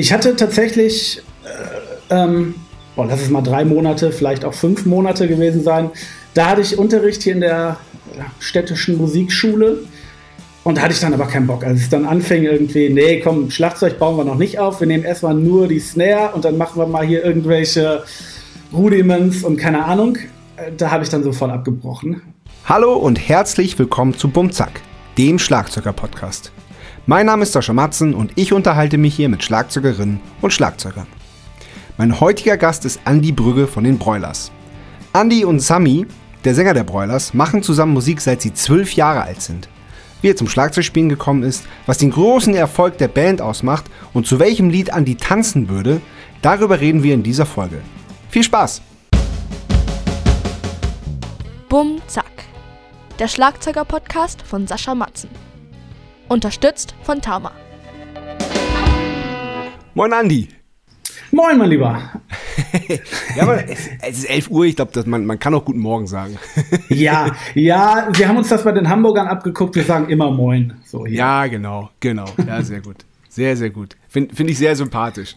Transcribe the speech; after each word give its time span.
Ich 0.00 0.14
hatte 0.14 0.34
tatsächlich, 0.34 1.20
äh, 1.44 2.14
ähm, 2.14 2.54
boah, 2.96 3.04
lass 3.06 3.20
es 3.20 3.28
mal 3.28 3.42
drei 3.42 3.66
Monate, 3.66 4.12
vielleicht 4.12 4.46
auch 4.46 4.54
fünf 4.54 4.86
Monate 4.86 5.28
gewesen 5.28 5.62
sein. 5.62 5.90
Da 6.32 6.48
hatte 6.48 6.62
ich 6.62 6.78
Unterricht 6.78 7.22
hier 7.22 7.34
in 7.34 7.42
der 7.42 7.76
städtischen 8.38 8.96
Musikschule. 8.96 9.80
Und 10.64 10.78
da 10.78 10.82
hatte 10.82 10.94
ich 10.94 11.00
dann 11.00 11.12
aber 11.12 11.26
keinen 11.26 11.46
Bock. 11.46 11.64
Als 11.64 11.80
es 11.80 11.90
dann 11.90 12.06
anfing, 12.06 12.44
irgendwie, 12.44 12.88
nee, 12.88 13.20
komm, 13.20 13.50
Schlagzeug 13.50 13.98
bauen 13.98 14.16
wir 14.16 14.24
noch 14.24 14.38
nicht 14.38 14.58
auf. 14.58 14.80
Wir 14.80 14.86
nehmen 14.86 15.04
erstmal 15.04 15.34
nur 15.34 15.68
die 15.68 15.80
Snare 15.80 16.34
und 16.34 16.46
dann 16.46 16.56
machen 16.56 16.80
wir 16.80 16.86
mal 16.86 17.04
hier 17.04 17.22
irgendwelche 17.22 18.02
Rudiments 18.72 19.44
und 19.44 19.58
keine 19.58 19.84
Ahnung. 19.84 20.16
Äh, 20.56 20.72
da 20.78 20.92
habe 20.92 21.04
ich 21.04 21.10
dann 21.10 21.22
sofort 21.22 21.50
abgebrochen. 21.50 22.22
Hallo 22.64 22.94
und 22.94 23.16
herzlich 23.16 23.78
willkommen 23.78 24.16
zu 24.16 24.28
Bumzack, 24.28 24.80
dem 25.18 25.38
Schlagzeuger-Podcast. 25.38 26.52
Mein 27.06 27.26
Name 27.26 27.44
ist 27.44 27.52
Sascha 27.52 27.72
Matzen 27.72 28.14
und 28.14 28.32
ich 28.34 28.52
unterhalte 28.52 28.98
mich 28.98 29.14
hier 29.14 29.30
mit 29.30 29.42
Schlagzeugerinnen 29.42 30.20
und 30.42 30.52
Schlagzeugern. 30.52 31.06
Mein 31.96 32.20
heutiger 32.20 32.58
Gast 32.58 32.84
ist 32.84 33.00
Andy 33.06 33.32
Brügge 33.32 33.66
von 33.66 33.84
den 33.84 33.98
Broilers. 33.98 34.52
Andy 35.14 35.46
und 35.46 35.60
Sami, 35.60 36.06
der 36.44 36.54
Sänger 36.54 36.74
der 36.74 36.84
Broilers, 36.84 37.32
machen 37.32 37.62
zusammen 37.62 37.94
Musik 37.94 38.20
seit 38.20 38.42
sie 38.42 38.52
zwölf 38.52 38.92
Jahre 38.92 39.22
alt 39.22 39.40
sind. 39.40 39.68
Wie 40.20 40.28
er 40.28 40.36
zum 40.36 40.48
Schlagzeugspielen 40.48 41.08
gekommen 41.08 41.42
ist, 41.42 41.64
was 41.86 41.96
den 41.96 42.10
großen 42.10 42.54
Erfolg 42.54 42.98
der 42.98 43.08
Band 43.08 43.40
ausmacht 43.40 43.86
und 44.12 44.26
zu 44.26 44.38
welchem 44.38 44.68
Lied 44.68 44.90
Andy 44.90 45.14
tanzen 45.14 45.70
würde, 45.70 46.02
darüber 46.42 46.80
reden 46.80 47.02
wir 47.02 47.14
in 47.14 47.22
dieser 47.22 47.46
Folge. 47.46 47.80
Viel 48.28 48.44
Spaß! 48.44 48.82
Bum 51.70 52.02
Zack, 52.06 52.44
der 53.18 53.28
Schlagzeuger-Podcast 53.28 54.42
von 54.42 54.66
Sascha 54.66 54.94
Matzen. 54.94 55.30
Unterstützt 56.30 56.94
von 57.02 57.20
Tama. 57.20 57.50
Moin 59.94 60.12
Andi. 60.12 60.46
Moin, 61.32 61.58
mein 61.58 61.70
Lieber. 61.70 62.00
ja, 63.36 63.42
aber 63.42 63.68
es, 63.68 63.88
es, 64.00 64.18
ist 64.18 64.30
11 64.30 64.48
Uhr, 64.48 64.64
ich 64.66 64.76
glaube, 64.76 65.02
man, 65.06 65.26
man 65.26 65.40
kann 65.40 65.52
auch 65.54 65.64
guten 65.64 65.80
Morgen 65.80 66.06
sagen. 66.06 66.38
ja, 66.88 67.34
ja, 67.54 68.06
wir 68.12 68.28
haben 68.28 68.36
uns 68.36 68.48
das 68.48 68.62
bei 68.62 68.70
den 68.70 68.88
Hamburgern 68.88 69.26
abgeguckt, 69.26 69.74
wir 69.74 69.82
sagen 69.82 70.08
immer 70.08 70.30
Moin. 70.30 70.74
So 70.84 71.04
hier. 71.04 71.16
Ja, 71.16 71.48
genau, 71.48 71.90
genau. 71.98 72.26
Ja, 72.46 72.62
sehr 72.62 72.80
gut. 72.80 72.98
Sehr, 73.28 73.56
sehr 73.56 73.70
gut. 73.70 73.96
Finde 74.08 74.32
find 74.32 74.50
ich 74.50 74.58
sehr 74.58 74.76
sympathisch. 74.76 75.34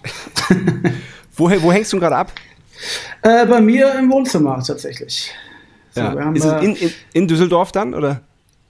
Woher, 1.35 1.59
wo 1.63 1.71
hängst 1.71 1.91
du 1.91 1.99
gerade 1.99 2.17
ab? 2.17 2.33
Äh, 3.23 3.47
bei 3.47 3.61
mir 3.61 3.97
im 3.97 4.11
Wohnzimmer 4.11 4.61
tatsächlich. 4.63 5.31
So, 5.89 6.01
ja. 6.01 6.11
haben, 6.19 6.35
ist 6.35 6.45
es 6.45 6.61
in, 6.61 6.75
in, 6.75 6.91
in 7.13 7.27
Düsseldorf 7.27 7.71
dann, 7.71 7.95
oder? 7.95 8.21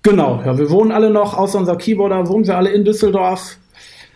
Genau, 0.03 0.41
ja, 0.45 0.57
wir 0.57 0.69
wohnen 0.69 0.91
alle 0.91 1.09
noch, 1.09 1.37
außer 1.37 1.57
unser 1.57 1.77
Keyboarder, 1.77 2.27
wohnen 2.27 2.45
wir 2.45 2.57
alle 2.57 2.71
in 2.71 2.83
Düsseldorf. 2.83 3.57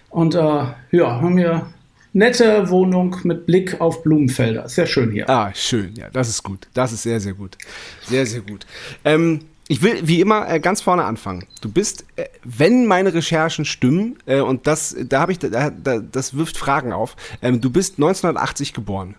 Und 0.10 0.36
äh, 0.36 0.40
ja, 0.40 1.22
haben 1.22 1.38
hier 1.38 1.68
nette 2.14 2.70
Wohnung 2.70 3.16
mit 3.24 3.46
Blick 3.46 3.80
auf 3.80 4.04
Blumenfelder. 4.04 4.68
Sehr 4.68 4.86
schön 4.86 5.12
hier. 5.12 5.30
Ah, 5.30 5.52
schön, 5.54 5.94
ja, 5.96 6.10
das 6.12 6.28
ist 6.30 6.44
gut. 6.44 6.68
Das 6.74 6.92
ist 6.92 7.04
sehr, 7.04 7.20
sehr 7.20 7.34
gut. 7.34 7.58
Sehr, 8.02 8.26
sehr 8.26 8.42
gut. 8.42 8.66
Ähm, 9.06 9.42
ich 9.70 9.82
will 9.82 10.00
wie 10.04 10.22
immer 10.22 10.50
äh, 10.50 10.60
ganz 10.60 10.82
vorne 10.82 11.04
anfangen. 11.04 11.46
Du 11.62 11.70
bist, 11.70 12.06
äh, 12.16 12.26
wenn 12.44 12.86
meine 12.86 13.14
Recherchen 13.14 13.66
stimmen, 13.66 14.18
äh, 14.26 14.40
und 14.40 14.66
das, 14.68 14.96
da 15.08 15.22
habe 15.22 15.32
ich, 15.32 15.40
da, 15.40 15.70
da, 15.70 16.00
das 16.00 16.36
wirft 16.36 16.58
Fragen 16.58 16.92
auf. 16.92 17.16
Ähm, 17.42 17.62
du 17.62 17.70
bist 17.70 17.94
1980 17.98 18.74
geboren. 18.74 19.16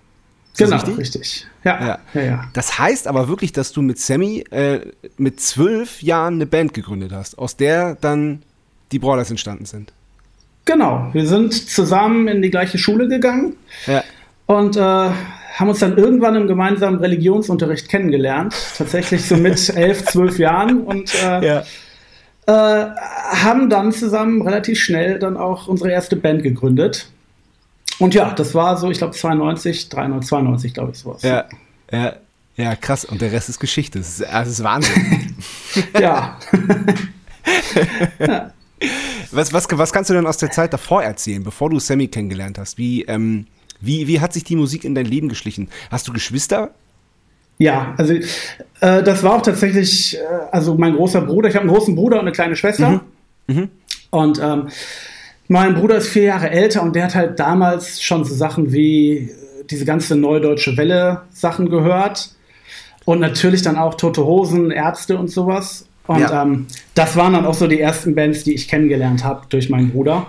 Genau, 0.56 0.77
richtig? 0.77 0.98
richtig. 0.98 1.46
Ja, 1.64 1.80
ja. 1.80 1.98
Ja, 2.14 2.22
ja. 2.22 2.44
Das 2.52 2.78
heißt 2.78 3.06
aber 3.06 3.28
wirklich, 3.28 3.52
dass 3.52 3.72
du 3.72 3.82
mit 3.82 3.98
Sammy 3.98 4.44
äh, 4.50 4.80
mit 5.16 5.41
zwölf 5.41 6.02
Jahren 6.02 6.34
eine 6.34 6.46
Band 6.46 6.74
gegründet 6.74 7.12
hast, 7.12 7.38
aus 7.38 7.56
der 7.56 7.94
dann 7.94 8.42
die 8.91 8.98
Broilers 8.98 9.30
entstanden 9.30 9.66
sind. 9.66 9.92
Genau, 10.64 11.08
wir 11.12 11.26
sind 11.26 11.54
zusammen 11.54 12.28
in 12.28 12.42
die 12.42 12.50
gleiche 12.50 12.76
Schule 12.76 13.08
gegangen 13.08 13.54
ja. 13.86 14.04
und 14.46 14.76
äh, 14.76 14.80
haben 14.80 15.69
uns 15.69 15.78
dann 15.78 15.96
irgendwann 15.96 16.36
im 16.36 16.46
gemeinsamen 16.46 16.98
Religionsunterricht 16.98 17.88
kennengelernt, 17.88 18.54
tatsächlich 18.76 19.26
so 19.26 19.36
mit 19.36 19.69
elf, 19.74 20.04
zwölf 20.04 20.38
Jahren 20.38 20.82
und 20.82 21.12
äh, 21.25 21.47
ja. 21.47 21.65
äh, 22.47 22.91
haben 23.34 23.70
dann 23.70 23.92
zusammen 23.92 24.42
relativ 24.42 24.78
schnell 24.78 25.19
dann 25.19 25.36
auch 25.36 25.69
unsere 25.69 25.91
erste 25.91 26.16
Band 26.16 26.42
gegründet. 26.42 27.10
Und 27.98 28.14
ja, 28.14 28.32
das 28.32 28.54
war 28.54 28.76
so, 28.76 28.91
ich 28.91 28.98
glaube 28.98 29.14
92, 29.14 29.88
93, 29.88 30.28
92, 30.28 30.75
glaube 30.75 30.92
ich, 30.92 30.98
sowas. 30.98 31.22
Ja, 31.22 31.47
ja, 31.91 32.16
ja, 32.56 32.76
krass. 32.76 33.04
Und 33.04 33.20
der 33.20 33.32
Rest 33.32 33.48
ist 33.48 33.60
Geschichte. 33.60 33.98
Das 33.98 34.09
ist, 34.09 34.20
das 34.20 34.48
ist 34.48 34.62
Wahnsinn. 34.62 35.36
ja. 36.00 36.38
ja. 38.19 38.53
Was, 39.31 39.53
was, 39.53 39.66
was 39.70 39.92
kannst 39.92 40.09
du 40.09 40.14
denn 40.14 40.26
aus 40.26 40.38
der 40.38 40.50
Zeit 40.50 40.72
davor 40.72 41.03
erzählen, 41.03 41.42
bevor 41.42 41.69
du 41.69 41.78
Sammy 41.78 42.09
kennengelernt 42.09 42.59
hast? 42.59 42.78
Wie, 42.78 43.03
ähm, 43.03 43.47
wie, 43.81 44.06
wie 44.06 44.20
hat 44.20 44.32
sich 44.32 44.44
die 44.44 44.56
Musik 44.56 44.84
in 44.84 44.94
dein 44.94 45.04
Leben 45.04 45.28
geschlichen? 45.28 45.69
Hast 45.91 46.09
du 46.09 46.12
Geschwister? 46.12 46.70
Ja, 47.59 47.94
also 47.98 48.15
äh, 48.15 49.03
das 49.03 49.22
war 49.22 49.34
auch 49.34 49.42
tatsächlich, 49.42 50.16
äh, 50.16 50.20
also 50.53 50.76
mein 50.76 50.94
großer 50.94 51.20
Bruder, 51.22 51.48
ich 51.48 51.56
habe 51.56 51.65
einen 51.65 51.75
großen 51.75 51.94
Bruder 51.94 52.16
und 52.16 52.22
eine 52.22 52.32
kleine 52.32 52.56
Schwester. 52.56 53.03
Mhm. 53.48 53.54
Mhm. 53.54 53.70
Und 54.10 54.41
ähm, 54.42 54.69
mein 55.48 55.75
Bruder 55.75 55.97
ist 55.97 56.09
vier 56.09 56.25
Jahre 56.25 56.50
älter 56.50 56.82
und 56.82 56.94
der 56.94 57.04
hat 57.04 57.14
halt 57.14 57.41
damals 57.41 58.03
schon 58.03 58.25
so 58.25 58.34
Sachen 58.34 58.72
wie 58.72 59.16
äh, 59.16 59.28
diese 59.69 59.84
ganze 59.84 60.14
Neudeutsche 60.14 60.76
Welle 60.76 61.22
Sachen 61.31 61.70
gehört. 61.70 62.31
Und 63.04 63.20
natürlich 63.20 63.62
dann 63.62 63.78
auch 63.78 63.94
Tote 63.94 64.25
Hosen, 64.25 64.70
Ärzte 64.70 65.16
und 65.16 65.28
sowas. 65.31 65.86
Und 66.06 66.20
ja. 66.20 66.42
ähm, 66.42 66.66
das 66.94 67.16
waren 67.16 67.32
dann 67.32 67.47
auch 67.47 67.54
so 67.54 67.66
die 67.66 67.81
ersten 67.81 68.14
Bands, 68.14 68.44
die 68.44 68.54
ich 68.54 68.69
kennengelernt 68.69 69.25
habe 69.25 69.47
durch 69.48 69.70
meinen 69.70 69.91
Bruder. 69.91 70.26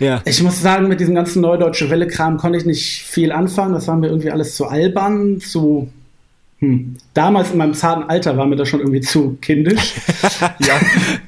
Ja. 0.00 0.22
Ich 0.24 0.42
muss 0.42 0.60
sagen, 0.60 0.88
mit 0.88 0.98
diesem 0.98 1.14
ganzen 1.14 1.40
Neudeutsche 1.42 1.88
Welle-Kram 1.88 2.36
konnte 2.36 2.58
ich 2.58 2.64
nicht 2.64 3.02
viel 3.02 3.30
anfangen. 3.30 3.74
Das 3.74 3.86
war 3.86 3.96
mir 3.96 4.08
irgendwie 4.08 4.30
alles 4.30 4.56
zu 4.56 4.66
albern, 4.66 5.40
zu 5.40 5.88
hm. 6.58 6.96
Damals 7.12 7.50
in 7.50 7.58
meinem 7.58 7.74
zarten 7.74 8.08
Alter 8.08 8.36
war 8.36 8.46
mir 8.46 8.56
das 8.56 8.68
schon 8.68 8.80
irgendwie 8.80 9.02
zu 9.02 9.36
kindisch. 9.42 9.94
ja. 10.40 10.80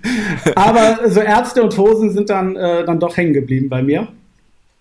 Aber 0.56 1.10
so 1.10 1.20
Ärzte 1.20 1.62
und 1.62 1.76
Hosen 1.76 2.12
sind 2.12 2.30
dann, 2.30 2.56
äh, 2.56 2.84
dann 2.84 2.98
doch 2.98 3.16
hängen 3.16 3.34
geblieben 3.34 3.68
bei 3.68 3.82
mir. 3.82 4.08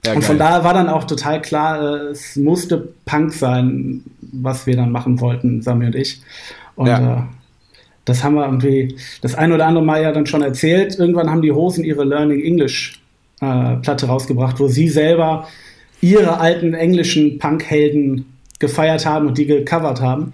Ja, 0.05 0.13
und 0.13 0.23
von 0.23 0.37
daher 0.37 0.63
war 0.63 0.73
dann 0.73 0.87
auch 0.87 1.03
total 1.03 1.41
klar, 1.41 1.81
äh, 1.81 2.11
es 2.11 2.37
musste 2.37 2.93
Punk 3.05 3.33
sein, 3.33 4.03
was 4.21 4.65
wir 4.65 4.77
dann 4.77 4.91
machen 4.91 5.19
wollten, 5.19 5.61
Sami 5.61 5.85
und 5.85 5.95
ich. 5.95 6.21
Und 6.75 6.87
ja. 6.87 7.17
äh, 7.17 7.21
das 8.05 8.23
haben 8.23 8.35
wir 8.35 8.45
irgendwie 8.45 8.95
das 9.21 9.35
ein 9.35 9.51
oder 9.51 9.65
andere 9.65 9.83
Mal 9.83 10.01
ja 10.01 10.13
dann 10.13 10.27
schon 10.27 10.43
erzählt. 10.43 10.97
Irgendwann 10.97 11.29
haben 11.29 11.41
die 11.41 11.51
Hosen 11.51 11.83
ihre 11.83 12.05
Learning 12.05 12.41
English 12.41 13.01
äh, 13.41 13.75
Platte 13.77 14.05
rausgebracht, 14.05 14.61
wo 14.61 14.69
sie 14.69 14.87
selber 14.87 15.47
ihre 15.99 16.39
alten 16.39 16.73
englischen 16.73 17.37
Punk-Helden 17.37 18.36
gefeiert 18.59 19.05
haben 19.05 19.27
und 19.27 19.37
die 19.37 19.45
gecovert 19.45 20.01
haben. 20.01 20.33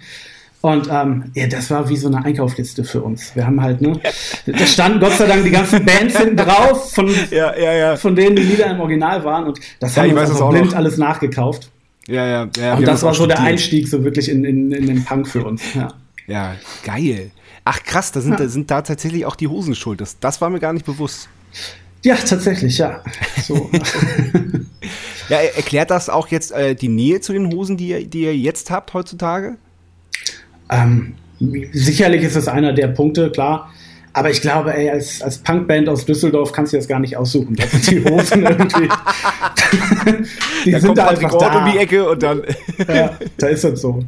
Und 0.64 0.88
ähm, 0.90 1.24
ja, 1.34 1.46
das 1.46 1.70
war 1.70 1.90
wie 1.90 1.96
so 1.98 2.08
eine 2.08 2.24
Einkaufsliste 2.24 2.84
für 2.84 3.02
uns. 3.02 3.36
Wir 3.36 3.46
haben 3.46 3.60
halt, 3.60 3.82
ne, 3.82 4.00
da 4.46 4.66
standen 4.66 4.98
Gott 4.98 5.12
sei 5.12 5.26
Dank 5.26 5.44
die 5.44 5.50
ganzen 5.50 5.84
Bands 5.84 6.16
hinten 6.16 6.38
drauf, 6.38 6.90
von, 6.94 7.06
ja, 7.30 7.54
ja, 7.54 7.72
ja. 7.74 7.96
von 7.96 8.16
denen 8.16 8.34
die 8.34 8.44
Lieder 8.44 8.70
im 8.70 8.80
Original 8.80 9.22
waren. 9.24 9.44
Und 9.44 9.60
das 9.78 9.94
haben 9.94 10.14
wir 10.14 10.22
uns 10.22 10.30
also 10.30 10.48
blind 10.48 10.70
noch. 10.70 10.76
alles 10.76 10.96
nachgekauft. 10.96 11.70
Ja, 12.06 12.26
ja, 12.26 12.48
ja. 12.56 12.74
Und 12.76 12.88
das 12.88 13.02
war 13.02 13.12
so 13.12 13.26
der 13.26 13.40
Einstieg 13.40 13.88
so 13.88 14.04
wirklich 14.04 14.30
in, 14.30 14.44
in, 14.46 14.72
in 14.72 14.86
den 14.86 15.04
Punk 15.04 15.28
für 15.28 15.44
uns. 15.44 15.62
Ja, 15.74 15.88
ja 16.26 16.54
geil. 16.82 17.30
Ach 17.66 17.82
krass, 17.82 18.10
da 18.12 18.22
sind, 18.22 18.32
ja. 18.32 18.38
da 18.38 18.48
sind 18.48 18.70
da 18.70 18.80
tatsächlich 18.80 19.26
auch 19.26 19.36
die 19.36 19.48
Hosen 19.48 19.74
schuld. 19.74 20.00
Das, 20.00 20.18
das 20.18 20.40
war 20.40 20.48
mir 20.48 20.60
gar 20.60 20.72
nicht 20.72 20.86
bewusst. 20.86 21.28
Ja, 22.04 22.16
tatsächlich, 22.16 22.76
ja. 22.76 23.02
So. 23.42 23.70
ja, 25.30 25.38
erklärt 25.38 25.90
das 25.90 26.10
auch 26.10 26.28
jetzt 26.28 26.52
äh, 26.52 26.74
die 26.74 26.88
Nähe 26.88 27.20
zu 27.22 27.32
den 27.32 27.50
Hosen, 27.50 27.78
die 27.78 27.88
ihr, 27.88 28.06
die 28.06 28.24
ihr 28.24 28.36
jetzt 28.36 28.70
habt 28.70 28.92
heutzutage? 28.92 29.56
Ähm, 30.68 31.14
sicherlich 31.72 32.22
ist 32.22 32.36
es 32.36 32.46
einer 32.46 32.74
der 32.74 32.88
Punkte, 32.88 33.30
klar. 33.30 33.72
Aber 34.12 34.30
ich 34.30 34.42
glaube, 34.42 34.74
ey, 34.74 34.90
als, 34.90 35.22
als 35.22 35.38
Punkband 35.38 35.88
aus 35.88 36.04
Düsseldorf 36.04 36.52
kannst 36.52 36.74
du 36.74 36.76
das 36.76 36.86
gar 36.86 37.00
nicht 37.00 37.16
aussuchen. 37.16 37.56
Das 37.56 37.70
sind 37.70 37.90
die 37.90 38.04
Hosen 38.04 38.42
irgendwie. 38.46 38.88
die 40.66 40.70
da 40.70 40.80
sind 40.80 40.88
kommt 40.88 40.98
da 40.98 41.08
einfach 41.08 41.38
da. 41.38 41.64
um 41.64 41.72
die 41.72 41.78
Ecke 41.78 42.06
und 42.08 42.22
dann. 42.22 42.42
ja, 42.86 43.18
da 43.38 43.46
ist 43.48 43.64
das 43.64 43.80
so. 43.80 44.04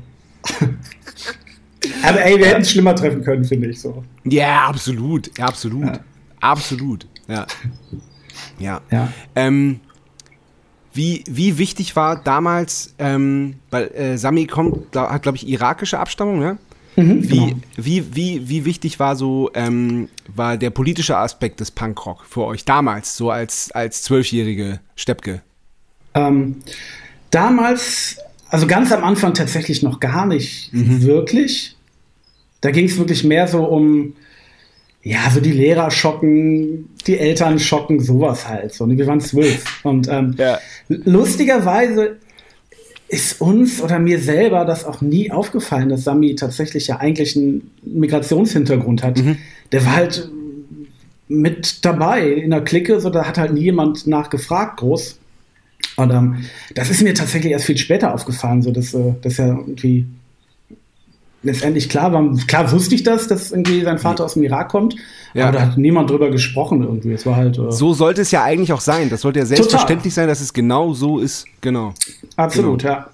Aber 2.02 2.20
ey, 2.22 2.38
wir 2.38 2.46
hätten 2.46 2.60
es 2.60 2.70
schlimmer 2.70 2.94
treffen 2.94 3.25
können, 3.25 3.44
finde 3.44 3.69
ich 3.69 3.81
so. 3.81 4.04
Ja, 4.25 4.66
absolut. 4.66 5.37
Ja, 5.38 5.46
absolut. 5.46 5.87
Ja. 5.87 6.00
Absolut. 6.40 7.06
Ja. 7.28 7.46
Ja. 8.58 8.81
ja. 8.90 9.12
Ähm, 9.34 9.81
wie, 10.93 11.25
wie 11.28 11.58
wichtig 11.58 11.94
war 11.94 12.23
damals, 12.23 12.94
ähm, 12.99 13.56
weil 13.70 13.88
äh, 13.88 14.19
Sami 14.19 14.46
kommt, 14.46 14.94
da 14.94 15.11
hat, 15.11 15.23
glaube 15.23 15.37
ich, 15.37 15.46
irakische 15.46 15.99
Abstammung, 15.99 16.38
ne? 16.38 16.58
Mhm, 16.96 17.31
wie, 17.31 17.38
genau. 17.38 17.56
wie, 17.76 18.17
wie, 18.17 18.49
wie 18.49 18.64
wichtig 18.64 18.99
war 18.99 19.17
so, 19.17 19.50
ähm, 19.55 20.08
war 20.34 20.56
der 20.56 20.70
politische 20.70 21.19
Aspekt 21.19 21.61
des 21.61 21.70
Punkrock 21.70 22.25
für 22.26 22.44
euch 22.44 22.64
damals, 22.64 23.17
so 23.17 23.31
als, 23.31 23.70
als 23.73 24.02
zwölfjährige 24.02 24.81
Steppke? 24.94 25.43
Ähm, 26.14 26.56
damals, 27.31 28.17
also 28.49 28.67
ganz 28.67 28.90
am 28.93 29.05
Anfang 29.05 29.34
tatsächlich 29.34 29.82
noch 29.82 30.00
gar 30.00 30.25
nicht 30.25 30.73
mhm. 30.73 31.02
wirklich. 31.02 31.76
Da 32.62 32.70
ging 32.70 32.87
es 32.87 32.96
wirklich 32.96 33.23
mehr 33.23 33.46
so 33.46 33.64
um, 33.64 34.14
ja, 35.06 35.30
so 35.30 35.38
die 35.38 35.52
Lehrer 35.52 35.92
schocken, 35.92 36.88
die 37.06 37.16
Eltern 37.16 37.60
schocken, 37.60 38.00
sowas 38.00 38.48
halt. 38.48 38.74
So, 38.74 38.88
wir 38.88 39.06
waren 39.06 39.20
zwölf. 39.20 39.84
Und 39.84 40.08
ähm, 40.08 40.34
ja. 40.36 40.58
lustigerweise 40.88 42.16
ist 43.06 43.40
uns 43.40 43.80
oder 43.80 44.00
mir 44.00 44.18
selber 44.18 44.64
das 44.64 44.84
auch 44.84 45.00
nie 45.02 45.30
aufgefallen, 45.30 45.90
dass 45.90 46.02
Sami 46.02 46.34
tatsächlich 46.34 46.88
ja 46.88 46.96
eigentlich 46.96 47.36
einen 47.36 47.70
Migrationshintergrund 47.84 49.04
hat. 49.04 49.18
Mhm. 49.18 49.38
Der 49.70 49.86
war 49.86 49.94
halt 49.94 50.28
mit 51.28 51.84
dabei 51.84 52.28
in 52.28 52.50
der 52.50 52.62
Clique, 52.62 52.98
so 52.98 53.08
da 53.08 53.28
hat 53.28 53.38
halt 53.38 53.52
nie 53.52 53.62
jemand 53.62 54.08
nachgefragt, 54.08 54.78
groß. 54.78 55.20
Und 55.98 56.10
ähm, 56.10 56.46
das 56.74 56.90
ist 56.90 57.02
mir 57.02 57.14
tatsächlich 57.14 57.52
erst 57.52 57.66
viel 57.66 57.78
später 57.78 58.12
aufgefallen, 58.12 58.60
so 58.60 58.72
dass, 58.72 58.92
äh, 58.92 59.12
dass 59.22 59.38
er 59.38 59.50
irgendwie 59.50 60.04
letztendlich 61.46 61.88
klar 61.88 62.12
war. 62.12 62.22
Klar 62.46 62.70
wusste 62.72 62.94
ich 62.94 63.02
das, 63.02 63.28
dass 63.28 63.52
irgendwie 63.52 63.82
sein 63.82 63.98
Vater 63.98 64.25
aus 64.25 64.34
dem 64.34 64.43
Irak 64.43 64.69
kommt, 64.69 64.96
ja. 65.32 65.44
aber 65.44 65.58
da 65.58 65.62
hat 65.64 65.78
niemand 65.78 66.10
drüber 66.10 66.31
gesprochen 66.31 66.82
irgendwie. 66.82 67.12
Es 67.12 67.25
war 67.25 67.37
halt. 67.37 67.56
Äh, 67.56 67.72
so 67.72 67.94
sollte 67.94 68.22
es 68.22 68.31
ja 68.31 68.43
eigentlich 68.43 68.72
auch 68.72 68.81
sein. 68.81 69.08
Das 69.08 69.22
sollte 69.22 69.38
ja 69.38 69.46
selbstverständlich 69.46 70.12
total. 70.12 70.25
sein, 70.25 70.28
dass 70.28 70.40
es 70.40 70.52
genau 70.52 70.93
so 70.93 71.19
ist. 71.19 71.46
Genau. 71.60 71.94
Absolut, 72.37 72.82
genau. 72.82 72.94
ja. 72.94 73.06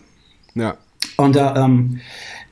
Ja. 0.54 0.76
Und 1.16 1.36
äh, 1.36 1.52
ähm, 1.56 2.00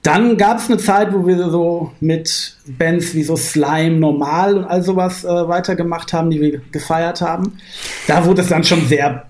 dann 0.03 0.37
gab 0.37 0.59
es 0.59 0.69
eine 0.69 0.79
Zeit, 0.79 1.13
wo 1.13 1.27
wir 1.27 1.51
so 1.51 1.93
mit 2.01 2.57
Bands 2.67 3.15
wie 3.15 3.23
so 3.23 3.37
Slime, 3.37 3.99
Normal 3.99 4.57
und 4.57 4.65
all 4.65 4.83
sowas 4.83 5.25
äh, 5.25 5.29
weitergemacht 5.29 6.13
haben, 6.13 6.31
die 6.31 6.41
wir 6.41 6.61
gefeiert 6.73 7.21
haben. 7.21 7.59
Da 8.07 8.25
wurde 8.25 8.43
es 8.43 8.49
dann 8.49 8.65
schon 8.65 8.87
sehr, 8.87 9.27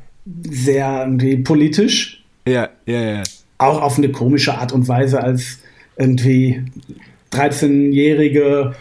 sehr 0.48 1.00
irgendwie 1.00 1.38
politisch. 1.38 2.24
Ja, 2.46 2.68
ja, 2.86 3.00
ja. 3.00 3.22
Auch 3.58 3.82
auf 3.82 3.98
eine 3.98 4.10
komische 4.10 4.56
Art 4.56 4.72
und 4.72 4.88
Weise, 4.88 5.22
als 5.22 5.58
irgendwie 6.00 6.64
13-jährige 7.32 8.74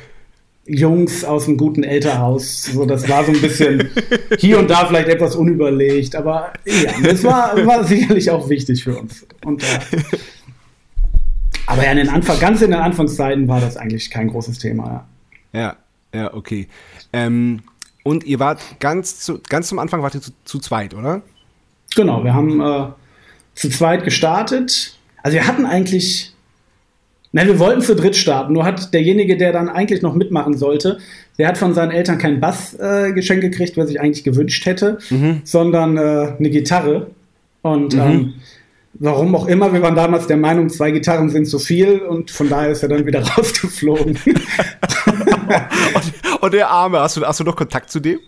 Jungs 0.65 1.23
aus 1.23 1.47
einem 1.47 1.57
guten 1.57 1.83
Elternhaus. 1.83 2.65
So, 2.65 2.85
das 2.85 3.09
war 3.09 3.25
so 3.25 3.31
ein 3.31 3.41
bisschen 3.41 3.89
hier 4.39 4.59
und 4.59 4.69
da 4.69 4.85
vielleicht 4.85 5.09
etwas 5.09 5.35
unüberlegt, 5.35 6.15
aber 6.15 6.53
ja, 6.65 6.91
das 7.03 7.23
war, 7.23 7.65
war 7.65 7.83
sicherlich 7.83 8.29
auch 8.29 8.49
wichtig 8.49 8.83
für 8.83 8.97
uns. 8.97 9.25
Und, 9.43 9.63
äh, 9.63 9.79
aber 11.65 11.83
ja, 11.83 11.91
in 11.91 11.97
den 11.97 12.09
Anfang, 12.09 12.39
ganz 12.39 12.61
in 12.61 12.71
den 12.71 12.79
Anfangszeiten 12.79 13.47
war 13.47 13.59
das 13.59 13.77
eigentlich 13.77 14.09
kein 14.09 14.29
großes 14.29 14.59
Thema. 14.59 15.07
Ja, 15.51 15.59
ja, 15.59 15.75
ja 16.13 16.33
okay. 16.33 16.67
Ähm, 17.11 17.61
und 18.03 18.23
ihr 18.23 18.39
wart 18.39 18.61
ganz, 18.79 19.19
zu, 19.19 19.39
ganz 19.49 19.67
zum 19.67 19.79
Anfang 19.79 20.01
wart 20.01 20.15
ihr 20.15 20.21
zu, 20.21 20.31
zu 20.45 20.59
zweit, 20.59 20.93
oder? 20.93 21.21
Genau, 21.95 22.23
wir 22.23 22.33
haben 22.33 22.61
äh, 22.61 22.87
zu 23.55 23.69
zweit 23.69 24.03
gestartet. 24.03 24.97
Also 25.23 25.35
wir 25.35 25.47
hatten 25.47 25.65
eigentlich 25.65 26.33
Nein, 27.31 27.47
wir 27.47 27.59
wollten 27.59 27.81
zu 27.81 27.95
dritt 27.95 28.15
starten, 28.15 28.53
nur 28.53 28.65
hat 28.65 28.93
derjenige, 28.93 29.37
der 29.37 29.53
dann 29.53 29.69
eigentlich 29.69 30.01
noch 30.01 30.15
mitmachen 30.15 30.57
sollte, 30.57 30.97
der 31.37 31.47
hat 31.47 31.57
von 31.59 31.75
seinen 31.75 31.91
Eltern 31.91 32.17
kein 32.17 32.39
Bass 32.39 32.73
äh, 32.73 33.13
gekriegt, 33.13 33.77
was 33.77 33.89
ich 33.89 34.01
eigentlich 34.01 34.23
gewünscht 34.23 34.65
hätte, 34.65 34.97
mhm. 35.09 35.41
sondern 35.43 35.97
äh, 35.97 36.33
eine 36.37 36.49
Gitarre. 36.49 37.11
Und 37.61 37.93
mhm. 37.93 37.99
ähm, 37.99 38.33
warum 38.95 39.35
auch 39.35 39.47
immer, 39.47 39.71
wir 39.71 39.81
waren 39.81 39.95
damals 39.95 40.27
der 40.27 40.37
Meinung, 40.37 40.69
zwei 40.69 40.91
Gitarren 40.91 41.29
sind 41.29 41.45
zu 41.45 41.59
viel 41.59 41.99
und 41.99 42.31
von 42.31 42.49
daher 42.49 42.71
ist 42.71 42.83
er 42.83 42.89
dann 42.89 43.05
wieder 43.05 43.21
rausgeflogen. 43.37 44.17
und, 44.25 46.13
und, 46.41 46.53
der 46.53 46.69
Arme, 46.69 46.99
hast 46.99 47.17
du, 47.17 47.21
hast 47.21 47.39
du 47.39 47.43
noch 47.43 47.55
Kontakt 47.55 47.91
zu 47.91 47.99
dem? 47.99 48.19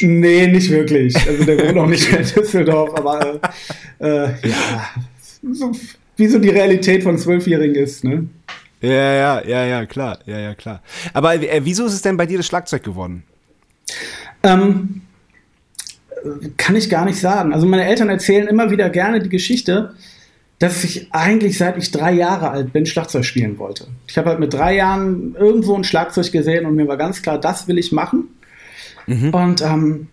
Nee, 0.00 0.46
nicht 0.48 0.70
wirklich. 0.70 1.14
Also 1.26 1.44
der 1.44 1.68
wohnt 1.68 1.78
auch 1.78 1.86
nicht 1.86 2.12
in 2.12 2.24
Düsseldorf, 2.24 2.90
aber 2.94 3.40
äh, 4.00 4.06
äh 4.06 4.28
ja, 4.48 4.88
so 5.52 5.72
wie 6.22 6.28
so 6.28 6.38
die 6.38 6.50
Realität 6.50 7.02
von 7.02 7.18
Zwölfjährigen 7.18 7.74
ist, 7.74 8.04
ne? 8.04 8.28
Ja, 8.80 8.90
ja, 8.90 9.44
ja, 9.44 9.64
ja, 9.66 9.86
klar, 9.86 10.20
ja, 10.24 10.38
ja, 10.38 10.54
klar. 10.54 10.82
Aber 11.12 11.34
äh, 11.34 11.60
wieso 11.64 11.84
ist 11.84 11.94
es 11.94 12.02
denn 12.02 12.16
bei 12.16 12.26
dir 12.26 12.36
das 12.36 12.46
Schlagzeug 12.46 12.84
geworden? 12.84 13.24
Ähm, 14.44 15.02
kann 16.56 16.76
ich 16.76 16.88
gar 16.88 17.04
nicht 17.04 17.18
sagen. 17.18 17.52
Also 17.52 17.66
meine 17.66 17.84
Eltern 17.84 18.08
erzählen 18.08 18.46
immer 18.46 18.70
wieder 18.70 18.88
gerne 18.88 19.20
die 19.20 19.28
Geschichte, 19.28 19.94
dass 20.60 20.84
ich 20.84 21.12
eigentlich 21.12 21.58
seit 21.58 21.76
ich 21.76 21.90
drei 21.90 22.12
Jahre 22.12 22.50
alt 22.50 22.72
bin 22.72 22.86
Schlagzeug 22.86 23.24
spielen 23.24 23.58
wollte. 23.58 23.88
Ich 24.06 24.16
habe 24.16 24.30
halt 24.30 24.38
mit 24.38 24.54
drei 24.54 24.76
Jahren 24.76 25.34
irgendwo 25.36 25.74
ein 25.74 25.82
Schlagzeug 25.82 26.30
gesehen 26.30 26.66
und 26.66 26.76
mir 26.76 26.86
war 26.86 26.96
ganz 26.96 27.20
klar, 27.20 27.38
das 27.38 27.66
will 27.66 27.78
ich 27.78 27.90
machen. 27.90 28.28
Mhm. 29.08 29.30
Und 29.34 29.62
ähm, 29.62 30.06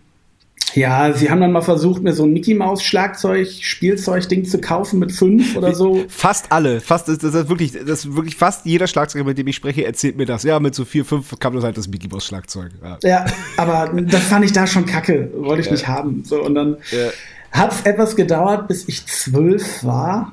ja, 0.74 1.12
sie 1.12 1.30
haben 1.30 1.40
dann 1.40 1.52
mal 1.52 1.62
versucht, 1.62 2.02
mir 2.02 2.12
so 2.12 2.24
ein 2.24 2.32
Mickey 2.32 2.54
Maus 2.54 2.82
Schlagzeug, 2.82 3.48
Spielzeug-Ding 3.48 4.44
zu 4.44 4.60
kaufen 4.60 4.98
mit 4.98 5.12
fünf 5.12 5.56
oder 5.56 5.74
so. 5.74 6.04
Fast 6.08 6.52
alle, 6.52 6.80
fast 6.80 7.08
das 7.08 7.22
ist 7.22 7.48
wirklich, 7.48 7.72
das 7.72 8.04
ist 8.04 8.16
wirklich 8.16 8.36
fast 8.36 8.66
jeder 8.66 8.86
Schlagzeuger, 8.86 9.24
mit 9.24 9.38
dem 9.38 9.46
ich 9.46 9.56
spreche, 9.56 9.84
erzählt 9.84 10.16
mir 10.16 10.26
das. 10.26 10.42
Ja, 10.42 10.60
mit 10.60 10.74
so 10.74 10.84
vier, 10.84 11.04
fünf 11.04 11.38
kam 11.38 11.54
das 11.54 11.64
halt 11.64 11.76
das 11.76 11.88
Mickey 11.88 12.08
Maus 12.08 12.26
Schlagzeug. 12.26 12.70
Ja. 12.82 12.98
ja, 13.02 13.26
aber 13.56 13.90
das 14.02 14.22
fand 14.24 14.44
ich 14.44 14.52
da 14.52 14.66
schon 14.66 14.86
kacke, 14.86 15.30
wollte 15.36 15.60
ich 15.60 15.66
ja. 15.66 15.72
nicht 15.72 15.88
haben. 15.88 16.22
So 16.24 16.42
und 16.42 16.54
dann 16.54 16.76
ja. 16.90 17.08
hat 17.52 17.72
es 17.72 17.82
etwas 17.82 18.16
gedauert, 18.16 18.68
bis 18.68 18.88
ich 18.88 19.06
zwölf 19.06 19.84
war, 19.84 20.32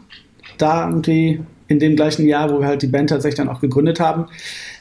da 0.57 0.88
irgendwie 0.88 1.42
in 1.68 1.80
dem 1.80 1.95
gleichen 1.95 2.25
Jahr, 2.28 2.51
wo 2.51 2.60
wir 2.60 2.68
halt 2.68 2.81
die 2.81 2.88
Band 2.88 3.10
tatsächlich 3.10 3.38
dann 3.38 3.50
auch 3.50 3.60
gegründet 3.60 4.00
haben. 4.00 4.28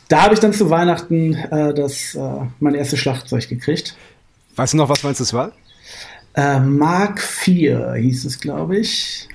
Da 0.08 0.22
habe 0.22 0.34
ich 0.34 0.40
dann 0.40 0.52
zu 0.52 0.70
Weihnachten 0.70 1.34
äh, 1.34 1.74
das 1.74 2.14
äh, 2.14 2.20
mein 2.60 2.74
erstes 2.74 3.00
Schlagzeug 3.00 3.48
gekriegt. 3.48 3.96
Weißt 4.56 4.72
du 4.72 4.78
noch, 4.78 4.88
was 4.88 5.02
meinst 5.02 5.20
du 5.20 5.24
es 5.24 5.32
war? 5.32 5.52
Äh, 6.34 6.60
Mark 6.60 7.22
IV 7.46 7.78
hieß 7.96 8.24
es, 8.24 8.40
glaube 8.40 8.78
ich. 8.78 9.28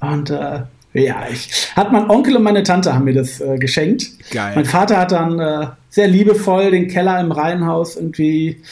Und 0.00 0.30
äh, 0.30 0.62
ja, 0.92 1.26
ich, 1.30 1.74
hat 1.76 1.92
mein 1.92 2.08
Onkel 2.08 2.36
und 2.36 2.42
meine 2.42 2.62
Tante 2.62 2.94
haben 2.94 3.04
mir 3.04 3.14
das 3.14 3.40
äh, 3.40 3.58
geschenkt. 3.58 4.30
Geil. 4.30 4.52
Mein 4.54 4.64
Vater 4.64 4.98
hat 4.98 5.12
dann 5.12 5.38
äh, 5.38 5.66
sehr 5.90 6.08
liebevoll 6.08 6.70
den 6.70 6.88
Keller 6.88 7.20
im 7.20 7.32
Reihenhaus 7.32 7.96
irgendwie 7.96 8.62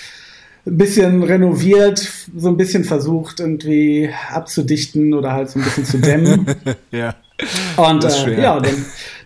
ein 0.67 0.79
bisschen 0.79 1.23
renoviert, 1.23 2.11
so 2.35 2.49
ein 2.49 2.57
bisschen 2.57 2.85
versucht 2.85 3.41
irgendwie 3.41 4.11
abzudichten 4.31 5.13
oder 5.13 5.33
halt 5.33 5.51
so 5.51 5.59
ein 5.59 5.65
bisschen 5.65 5.85
zu 5.85 5.99
dämmen. 5.99 6.47
ja. 6.91 7.15
Und 7.77 8.05
äh, 8.05 8.41
ja, 8.41 8.59
dann, 8.61 8.85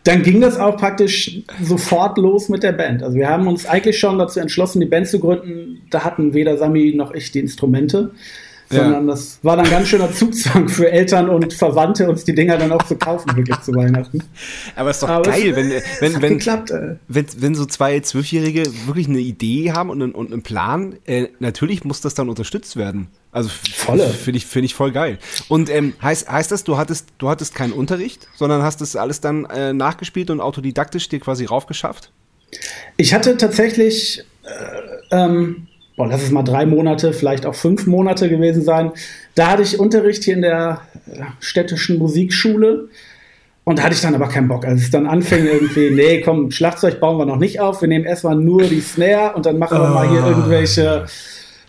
dann 0.08 0.22
ging 0.22 0.40
das 0.40 0.58
auch 0.58 0.78
praktisch 0.78 1.42
sofort 1.62 2.16
los 2.16 2.48
mit 2.48 2.62
der 2.62 2.72
Band. 2.72 3.02
Also 3.02 3.18
wir 3.18 3.28
haben 3.28 3.46
uns 3.46 3.66
eigentlich 3.66 3.98
schon 3.98 4.18
dazu 4.18 4.40
entschlossen, 4.40 4.80
die 4.80 4.86
Band 4.86 5.06
zu 5.06 5.20
gründen. 5.20 5.82
Da 5.90 6.02
hatten 6.02 6.32
weder 6.32 6.56
Sami 6.56 6.94
noch 6.96 7.12
ich 7.12 7.30
die 7.30 7.40
Instrumente 7.40 8.12
sondern 8.70 9.06
ja. 9.06 9.12
das 9.12 9.38
war 9.42 9.56
dann 9.56 9.68
ganz 9.70 9.88
schöner 9.88 10.12
Zugzwang 10.12 10.68
für 10.68 10.90
Eltern 10.90 11.28
und 11.28 11.52
Verwandte, 11.54 12.08
uns 12.08 12.24
die 12.24 12.34
Dinger 12.34 12.58
dann 12.58 12.72
auch 12.72 12.82
zu 12.84 12.96
kaufen, 12.96 13.36
wirklich 13.36 13.58
zu 13.60 13.74
Weihnachten. 13.74 14.22
Aber 14.76 14.90
ist 14.90 15.02
doch 15.02 15.08
Aber 15.08 15.30
geil, 15.30 15.50
es, 15.50 15.56
wenn, 15.56 15.70
wenn, 16.00 16.22
wenn, 16.22 16.38
geklappt, 16.38 16.72
wenn, 17.08 17.26
wenn 17.38 17.54
so 17.54 17.64
zwei 17.64 18.00
Zwölfjährige 18.00 18.64
wirklich 18.86 19.08
eine 19.08 19.20
Idee 19.20 19.72
haben 19.72 19.90
und 19.90 20.02
einen, 20.02 20.12
und 20.12 20.32
einen 20.32 20.42
Plan, 20.42 20.96
äh, 21.06 21.28
natürlich 21.38 21.84
muss 21.84 22.00
das 22.00 22.14
dann 22.14 22.28
unterstützt 22.28 22.76
werden. 22.76 23.08
Also 23.30 23.48
finde 23.48 24.38
ich, 24.38 24.46
find 24.46 24.64
ich 24.64 24.74
voll 24.74 24.92
geil. 24.92 25.18
Und 25.48 25.70
ähm, 25.70 25.94
heißt, 26.02 26.30
heißt 26.30 26.50
das, 26.50 26.64
du 26.64 26.76
hattest, 26.76 27.08
du 27.18 27.28
hattest 27.28 27.54
keinen 27.54 27.72
Unterricht, 27.72 28.26
sondern 28.34 28.62
hast 28.62 28.80
das 28.80 28.96
alles 28.96 29.20
dann 29.20 29.44
äh, 29.46 29.72
nachgespielt 29.72 30.30
und 30.30 30.40
autodidaktisch 30.40 31.08
dir 31.08 31.20
quasi 31.20 31.44
raufgeschafft? 31.44 32.10
Ich 32.96 33.14
hatte 33.14 33.36
tatsächlich 33.36 34.24
äh, 34.42 35.14
ähm, 35.16 35.67
boah, 35.98 36.06
lass 36.06 36.22
es 36.22 36.30
mal 36.30 36.44
drei 36.44 36.64
Monate, 36.64 37.12
vielleicht 37.12 37.44
auch 37.44 37.54
fünf 37.54 37.86
Monate 37.86 38.30
gewesen 38.30 38.62
sein. 38.62 38.92
Da 39.34 39.50
hatte 39.50 39.62
ich 39.62 39.78
Unterricht 39.78 40.24
hier 40.24 40.34
in 40.34 40.42
der 40.42 40.80
äh, 41.12 41.20
städtischen 41.40 41.98
Musikschule. 41.98 42.88
Und 43.64 43.78
da 43.78 43.82
hatte 43.82 43.94
ich 43.94 44.00
dann 44.00 44.14
aber 44.14 44.28
keinen 44.28 44.48
Bock. 44.48 44.64
Als 44.64 44.82
es 44.82 44.90
dann 44.90 45.06
anfing, 45.06 45.44
irgendwie, 45.44 45.90
nee, 45.94 46.22
komm, 46.22 46.50
Schlagzeug 46.50 47.00
bauen 47.00 47.18
wir 47.18 47.26
noch 47.26 47.36
nicht 47.36 47.60
auf. 47.60 47.82
Wir 47.82 47.88
nehmen 47.88 48.06
erstmal 48.06 48.36
nur 48.36 48.62
die 48.62 48.80
Snare 48.80 49.34
und 49.34 49.44
dann 49.44 49.58
machen 49.58 49.76
wir 49.78 49.90
oh. 49.90 49.94
mal 49.94 50.08
hier 50.08 50.22
ah. 50.22 50.28
irgendwelche 50.30 51.06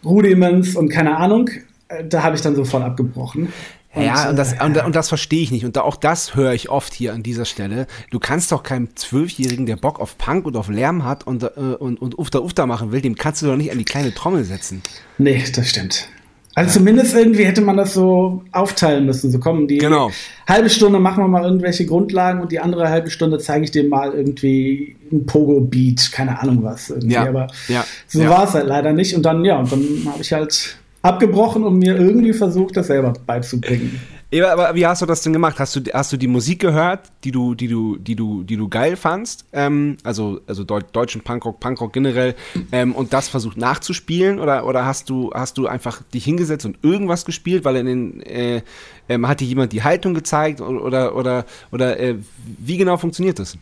Rudiments 0.05 0.75
und 0.75 0.89
keine 0.89 1.17
Ahnung. 1.17 1.49
Äh, 1.89 2.05
da 2.07 2.23
habe 2.23 2.35
ich 2.35 2.41
dann 2.41 2.55
sofort 2.55 2.83
abgebrochen. 2.83 3.51
Und, 3.93 4.03
ja, 4.03 4.29
und 4.29 4.35
das, 4.35 4.53
und, 4.61 4.77
und 4.77 4.95
das 4.95 5.09
verstehe 5.09 5.41
ich 5.41 5.51
nicht. 5.51 5.65
Und 5.65 5.77
auch 5.79 5.95
das 5.95 6.35
höre 6.35 6.53
ich 6.53 6.69
oft 6.69 6.93
hier 6.93 7.13
an 7.13 7.23
dieser 7.23 7.45
Stelle. 7.45 7.87
Du 8.11 8.19
kannst 8.19 8.51
doch 8.51 8.61
keinem 8.61 8.95
Zwölfjährigen, 8.95 9.65
der 9.65 9.77
Bock 9.77 9.99
auf 9.99 10.17
Punk 10.17 10.45
und 10.45 10.55
auf 10.55 10.69
Lärm 10.69 11.03
hat 11.03 11.25
und, 11.25 11.43
äh, 11.43 11.47
und, 11.47 11.99
und 11.99 12.17
Ufta 12.19 12.39
Ufta 12.39 12.67
machen 12.67 12.91
will, 12.91 13.01
dem 13.01 13.15
kannst 13.15 13.41
du 13.41 13.47
doch 13.47 13.55
nicht 13.55 13.71
an 13.71 13.79
die 13.79 13.85
kleine 13.85 14.13
Trommel 14.13 14.43
setzen. 14.43 14.83
Nee, 15.17 15.43
das 15.55 15.69
stimmt. 15.69 16.07
Also 16.55 16.79
zumindest 16.79 17.15
irgendwie 17.15 17.45
hätte 17.45 17.61
man 17.61 17.77
das 17.77 17.93
so 17.93 18.43
aufteilen 18.51 19.05
müssen. 19.05 19.31
So 19.31 19.39
kommen 19.39 19.67
die 19.67 19.77
genau. 19.77 20.11
halbe 20.47 20.69
Stunde 20.69 20.99
machen 20.99 21.23
wir 21.23 21.27
mal 21.27 21.43
irgendwelche 21.43 21.85
Grundlagen 21.85 22.41
und 22.41 22.51
die 22.51 22.59
andere 22.59 22.89
halbe 22.89 23.09
Stunde 23.09 23.37
zeige 23.39 23.63
ich 23.63 23.71
dir 23.71 23.87
mal 23.87 24.11
irgendwie 24.11 24.97
ein 25.11 25.25
Pogo-Beat, 25.25 26.11
keine 26.11 26.39
Ahnung 26.39 26.63
was. 26.63 26.89
Irgendwie. 26.89 27.13
Ja. 27.13 27.27
Aber 27.27 27.47
ja. 27.69 27.85
so 28.07 28.21
ja. 28.21 28.29
war 28.29 28.43
es 28.43 28.53
halt 28.53 28.67
leider 28.67 28.93
nicht. 28.93 29.15
Und 29.15 29.23
dann, 29.23 29.45
ja, 29.45 29.57
und 29.57 29.71
dann 29.71 29.81
habe 30.11 30.21
ich 30.21 30.33
halt 30.33 30.78
abgebrochen 31.01 31.63
und 31.63 31.77
mir 31.79 31.97
irgendwie 31.97 32.33
versucht, 32.33 32.77
das 32.77 32.87
selber 32.87 33.13
beizubringen. 33.25 33.99
Ja, 34.31 34.53
aber 34.53 34.75
wie 34.75 34.85
hast 34.85 35.01
du 35.01 35.07
das 35.07 35.23
denn 35.23 35.33
gemacht? 35.33 35.57
Hast 35.57 35.75
du, 35.75 35.81
hast 35.91 36.13
du 36.13 36.17
die 36.17 36.27
Musik 36.27 36.59
gehört, 36.59 37.11
die 37.23 37.31
du, 37.31 37.55
die 37.55 37.67
du, 37.67 37.97
die 37.97 38.15
du, 38.15 38.43
die 38.43 38.57
du 38.57 38.69
geil 38.69 38.95
fandst? 38.95 39.45
Ähm, 39.53 39.97
also, 40.03 40.41
also 40.45 40.63
deutschen 40.63 41.21
Punkrock, 41.21 41.59
Punkrock 41.59 41.93
generell, 41.93 42.35
ähm, 42.71 42.93
und 42.93 43.11
das 43.11 43.27
versucht 43.27 43.57
nachzuspielen? 43.57 44.39
Oder, 44.39 44.67
oder 44.67 44.85
hast 44.85 45.09
du, 45.09 45.31
hast 45.33 45.57
du 45.57 45.65
einfach 45.65 46.03
dich 46.13 46.25
hingesetzt 46.25 46.67
und 46.67 46.77
irgendwas 46.83 47.25
gespielt, 47.25 47.65
weil 47.65 47.77
in 47.77 47.85
den, 47.87 48.21
äh, 48.21 48.61
ähm, 49.07 49.27
hat 49.27 49.39
dir 49.39 49.45
jemand 49.45 49.73
die 49.73 49.81
Haltung 49.81 50.13
gezeigt 50.13 50.61
oder, 50.61 51.15
oder, 51.15 51.45
oder 51.71 51.99
äh, 51.99 52.15
wie 52.59 52.77
genau 52.77 52.97
funktioniert 52.97 53.39
das? 53.39 53.57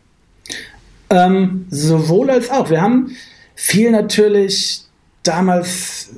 Ähm, 1.10 1.66
sowohl 1.70 2.30
als 2.30 2.50
auch. 2.50 2.70
Wir 2.70 2.82
haben 2.82 3.12
viel 3.56 3.90
natürlich 3.92 4.87
damals 5.28 6.10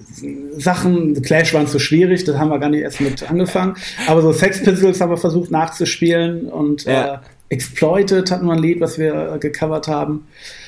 Sachen, 0.58 1.22
Clash 1.22 1.54
waren 1.54 1.68
zu 1.68 1.80
schwierig, 1.80 2.24
das 2.24 2.38
haben 2.38 2.50
wir 2.50 2.60
gar 2.60 2.70
nicht 2.70 2.82
erst 2.82 3.02
mit 3.02 3.30
angefangen. 3.30 3.76
Aber 4.08 4.22
so 4.22 4.32
Sex 4.32 4.64
Pistols 4.64 5.02
haben 5.02 5.10
wir 5.10 5.18
versucht 5.18 5.52
nachzuspielen 5.52 6.48
und 6.48 6.86
ja. 6.86 7.16
äh, 7.16 7.18
Exploited 7.50 8.30
hatten 8.32 8.46
wir 8.46 8.54
ein 8.54 8.60
Lied, 8.60 8.80
was 8.80 8.98
wir 9.00 9.34
äh, 9.34 9.40
gecovert 9.40 9.88
haben. 9.88 10.28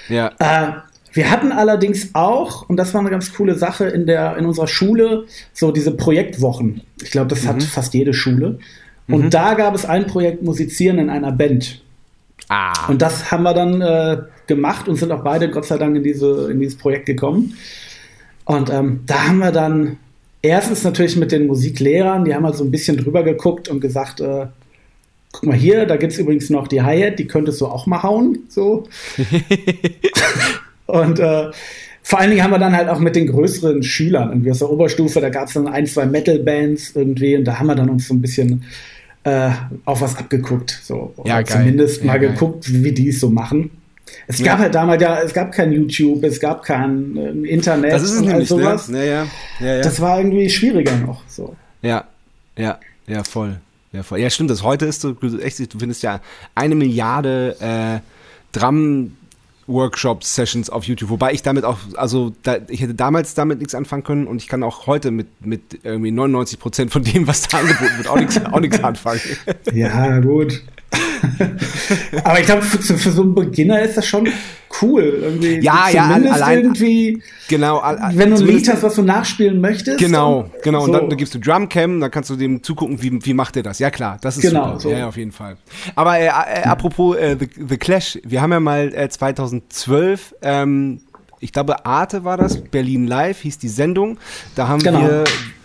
Ja. 0.10 0.32
Äh, 0.40 0.74
wir 1.14 1.30
hatten 1.30 1.52
allerdings 1.52 2.10
auch, 2.14 2.68
und 2.70 2.78
das 2.78 2.94
war 2.94 3.02
eine 3.02 3.10
ganz 3.10 3.34
coole 3.34 3.56
Sache, 3.56 3.86
in, 3.86 4.08
der, 4.08 4.38
in 4.38 4.46
unserer 4.46 4.68
Schule 4.68 5.26
so 5.54 5.72
diese 5.72 5.92
Projektwochen. 5.92 6.82
Ich 7.02 7.12
glaube, 7.12 7.28
das 7.28 7.44
mhm. 7.44 7.48
hat 7.50 7.64
fast 7.64 7.94
jede 7.94 8.14
Schule. 8.14 8.60
Und 9.08 9.26
mhm. 9.26 9.30
da 9.30 9.56
gab 9.56 9.76
es 9.76 9.86
ein 9.86 10.08
Projekt 10.08 10.42
Musizieren 10.42 11.00
in 11.00 11.10
einer 11.10 11.32
Band. 11.32 11.82
Ah. 12.48 12.88
Und 12.88 13.02
das 13.02 13.32
haben 13.32 13.44
wir 13.44 13.54
dann 13.54 13.82
äh, 13.82 14.22
gemacht 14.48 14.88
und 14.88 14.96
sind 14.96 15.12
auch 15.12 15.24
beide 15.24 15.50
Gott 15.50 15.66
sei 15.66 15.78
Dank 15.78 15.96
in, 15.96 16.04
diese, 16.04 16.50
in 16.52 16.60
dieses 16.60 16.78
Projekt 16.78 17.06
gekommen. 17.06 17.58
Und 18.46 18.70
ähm, 18.70 19.02
da 19.06 19.28
haben 19.28 19.40
wir 19.40 19.52
dann 19.52 19.98
erstens 20.42 20.84
natürlich 20.84 21.16
mit 21.16 21.32
den 21.32 21.48
Musiklehrern, 21.48 22.26
die 22.26 22.34
haben 22.34 22.46
halt 22.46 22.56
so 22.56 22.64
ein 22.64 22.72
bisschen 22.72 22.98
drüber 22.98 23.24
geguckt 23.24 23.70
und 23.70 23.80
gesagt, 23.80 24.20
äh, 24.20 24.48
guck 25.32 25.46
mal 25.46 25.56
hier, 25.56 25.86
da 25.86 25.98
gibt 25.98 26.14
es 26.14 26.20
übrigens 26.20 26.50
noch 26.50 26.68
die 26.68 26.82
Hi-Hat, 26.82 27.20
die 27.20 27.28
könntest 27.28 27.62
du 27.62 27.68
auch 27.68 27.86
mal 27.88 28.04
hauen. 28.04 28.40
So. 28.50 28.88
und 30.88 31.20
äh, 31.20 31.52
vor 32.04 32.20
allen 32.20 32.32
Dingen 32.32 32.44
haben 32.44 32.52
wir 32.52 32.60
dann 32.60 32.76
halt 32.76 32.90
auch 32.90 33.00
mit 33.00 33.16
den 33.16 33.28
größeren 33.28 33.84
Schülern, 33.84 34.30
irgendwie 34.30 34.52
aus 34.52 34.60
der 34.60 34.70
Oberstufe, 34.70 35.22
da 35.22 35.30
gab 35.30 35.48
es 35.48 35.54
dann 35.54 35.68
ein, 35.68 35.86
zwei 35.86 36.06
Metal-Bands 36.06 36.96
irgendwie 36.96 37.38
und 37.38 37.46
da 37.46 37.60
haben 37.60 37.68
wir 37.68 37.76
dann 37.76 37.90
uns 37.90 38.08
so 38.08 38.14
ein 38.14 38.22
bisschen 38.22 38.64
äh, 39.24 39.52
auch 39.86 40.02
was 40.02 40.18
abgeguckt. 40.18 40.80
So. 40.84 41.14
Oder 41.18 41.30
ja, 41.30 41.46
zumindest 41.46 42.04
mal 42.04 42.22
ja, 42.22 42.30
geguckt, 42.30 42.66
wie 42.84 42.92
die 42.92 43.10
es 43.10 43.20
so 43.20 43.30
machen. 43.30 43.70
Es 44.28 44.40
ja. 44.40 44.48
gab 44.48 44.60
halt 44.60 44.76
damals 44.76 45.02
ja, 45.02 45.22
es 45.22 45.34
gab 45.34 45.52
kein 45.52 45.72
YouTube, 45.72 46.24
es 46.24 46.40
gab 46.40 46.64
kein 46.64 47.18
äh, 47.18 47.48
Internet 47.48 47.94
das 47.94 48.04
ist 48.04 48.12
es 48.12 48.22
und 48.22 48.30
all 48.30 48.46
sowas. 48.46 48.88
Ne? 48.88 49.06
Ja, 49.08 49.28
ja. 49.60 49.76
Ja, 49.76 49.82
Das 49.82 50.00
war 50.00 50.18
irgendwie 50.20 50.50
schwieriger 50.50 50.96
noch. 50.98 51.24
So. 51.28 51.56
Ja, 51.82 52.06
ja, 52.58 52.80
ja, 53.08 53.24
voll. 53.24 53.58
Ja, 53.94 54.04
voll. 54.04 54.20
ja, 54.20 54.30
stimmt. 54.30 54.50
Das 54.50 54.64
heute 54.64 54.86
ist 54.86 55.02
so, 55.02 55.16
echt, 55.42 55.74
du 55.74 55.80
findest 55.80 56.02
ja 56.04 56.22
eine 56.56 56.76
Milliarde 56.76 57.56
äh, 57.60 58.00
Drum 58.58 59.18
Workshops, 59.72 60.36
Sessions 60.36 60.70
auf 60.70 60.84
YouTube, 60.86 61.10
wobei 61.10 61.34
ich 61.34 61.42
damit 61.42 61.66
auch, 61.66 61.78
also 61.96 62.34
da, 62.44 62.58
ich 62.68 62.82
hätte 62.82 62.94
damals 62.94 63.34
damit 63.34 63.60
nichts 63.60 63.76
anfangen 63.76 64.04
können 64.04 64.28
und 64.28 64.42
ich 64.42 64.48
kann 64.48 64.64
auch 64.64 64.88
heute 64.88 65.12
mit, 65.12 65.28
mit 65.46 65.62
irgendwie 65.84 66.12
99 66.12 66.60
Prozent 66.60 66.92
von 66.92 67.04
dem, 67.04 67.28
was 67.28 67.48
da 67.48 67.60
angeboten 67.60 67.98
wird, 67.98 68.08
auch 68.08 68.18
nichts, 68.18 68.44
auch 68.46 68.84
anfangen. 68.84 69.22
Ja, 69.74 70.20
gut. 70.20 70.62
Aber 72.24 72.40
ich 72.40 72.46
glaube, 72.46 72.64
für, 72.64 72.98
für, 72.98 73.12
so 73.12 73.22
einen 73.22 73.36
Beginner 73.36 73.82
ist 73.82 73.96
das 73.96 74.06
schon 74.06 74.28
cool. 74.82 75.20
Irgendwie, 75.22 75.60
ja, 75.60 75.90
ja, 75.90 76.06
allein, 76.10 76.64
irgendwie. 76.64 77.22
Genau. 77.48 77.78
All, 77.78 78.12
wenn 78.16 78.32
du 78.32 78.38
ein 78.38 78.48
Lied 78.48 78.68
hast, 78.70 78.84
was 78.84 78.96
du 78.96 79.04
nachspielen 79.04 79.62
möchtest. 79.62 80.00
Genau, 80.00 80.40
und, 80.40 80.64
genau. 80.64 80.80
So. 80.82 80.86
Und 80.86 80.94
dann, 80.94 81.10
dann, 81.10 81.18
gibst 81.18 81.34
du 81.34 81.40
Drumcam, 81.40 82.00
dann 82.00 82.12
kannst 82.12 82.30
du 82.30 82.36
dem 82.36 82.64
zugucken, 82.64 83.02
wie, 83.02 83.24
wie 83.24 83.34
macht 83.34 83.56
der 83.56 83.64
das. 83.64 83.80
Ja, 83.80 83.90
klar, 83.90 84.18
das 84.22 84.38
ist 84.38 84.44
genau, 84.44 84.68
super. 84.68 84.80
So. 84.80 84.92
Ja, 84.92 85.08
auf 85.08 85.18
jeden 85.18 85.32
Fall. 85.32 85.58
Aber 85.96 86.18
äh, 86.18 86.28
äh, 86.28 86.64
apropos 86.64 87.18
äh, 87.18 87.38
The, 87.40 87.50
The, 87.70 87.78
Clash, 87.78 88.20
wir 88.24 88.42
haben 88.42 88.52
ja 88.52 88.60
mal 88.60 88.94
äh, 88.94 89.10
2012 89.70 90.36
ähm, 90.42 91.02
ich 91.44 91.52
glaube, 91.52 91.88
Arte 91.88 92.24
war 92.24 92.38
das, 92.38 92.62
Berlin 92.62 93.08
Live 93.08 93.40
hieß 93.40 93.58
die 93.58 93.68
Sendung. 93.68 94.20
Da 94.54 94.68
haben 94.68 94.84
genau. 94.84 95.02
wir 95.02 95.24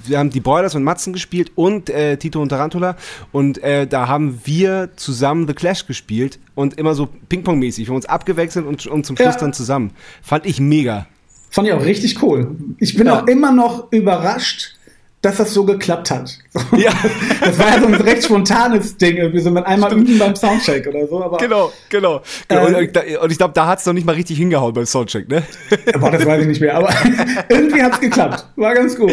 wir 0.09 0.19
haben 0.19 0.31
die 0.31 0.41
Broilers 0.41 0.75
und 0.75 0.85
Matzen 0.85 1.13
gespielt 1.13 1.53
und 1.55 1.91
äh, 1.91 2.17
Tito 2.17 2.41
und 2.41 2.49
Tarantula. 2.49 2.97
Und 3.33 3.63
äh, 3.63 3.87
da 3.87 4.09
haben 4.09 4.41
wir 4.45 4.91
zusammen 4.97 5.47
The 5.47 5.55
Clash 5.55 5.87
gespielt 5.87 6.39
und 6.55 6.79
immer 6.79 6.95
so 6.95 7.09
Ping-Pong-mäßig. 7.29 7.87
Wir 7.87 7.89
haben 7.89 7.97
uns 7.97 8.07
abgewechselt 8.07 8.67
und, 8.67 8.87
und 8.87 9.05
zum 9.05 9.17
Schluss 9.17 9.35
ja. 9.35 9.41
dann 9.41 9.53
zusammen. 9.53 9.91
Fand 10.23 10.47
ich 10.47 10.61
mega. 10.61 11.07
Fand 11.51 11.69
ich 11.69 11.75
auch 11.75 11.85
richtig 11.85 12.23
cool. 12.23 12.57
Ich 12.79 12.97
bin 12.97 13.07
ja. 13.07 13.21
auch 13.21 13.27
immer 13.27 13.53
noch 13.53 13.91
überrascht, 13.93 14.76
dass 15.23 15.39
das 15.39 15.53
so 15.55 15.65
geklappt 15.65 16.11
hat. 16.11 16.39
Ja. 16.77 16.91
Das 17.41 17.59
war 17.59 17.69
ja 17.69 17.81
so 17.81 17.87
ein 17.87 17.95
recht 17.95 18.25
spontanes 18.25 18.97
Ding, 18.97 19.17
irgendwie 19.19 19.41
so 19.41 19.51
mit 19.51 19.65
einmal 19.67 19.91
Stimmt. 19.91 20.09
üben 20.09 20.19
beim 20.19 20.35
Soundcheck 20.35 20.87
oder 20.87 21.07
so. 21.07 21.23
Aber, 21.23 21.37
genau, 21.37 21.73
genau. 21.89 22.23
genau. 22.49 22.67
Ähm, 22.67 23.21
und 23.21 23.31
ich 23.31 23.39
glaube, 23.39 23.55
da 23.55 23.67
hat 23.67 23.79
es 23.79 23.87
noch 23.87 23.93
nicht 23.93 24.07
mal 24.07 24.15
richtig 24.15 24.39
hingehauen 24.39 24.73
beim 24.73 24.87
Soundcheck, 24.87 25.29
ne? 25.29 25.43
Boah, 26.01 26.11
das 26.11 26.25
weiß 26.25 26.41
ich 26.43 26.49
nicht 26.49 26.61
mehr, 26.61 26.75
aber 26.77 26.93
irgendwie 27.49 27.83
hat 27.83 27.95
es 27.95 28.01
geklappt. 28.01 28.47
War 28.57 28.75
ganz 28.75 28.97
gut. 28.97 29.13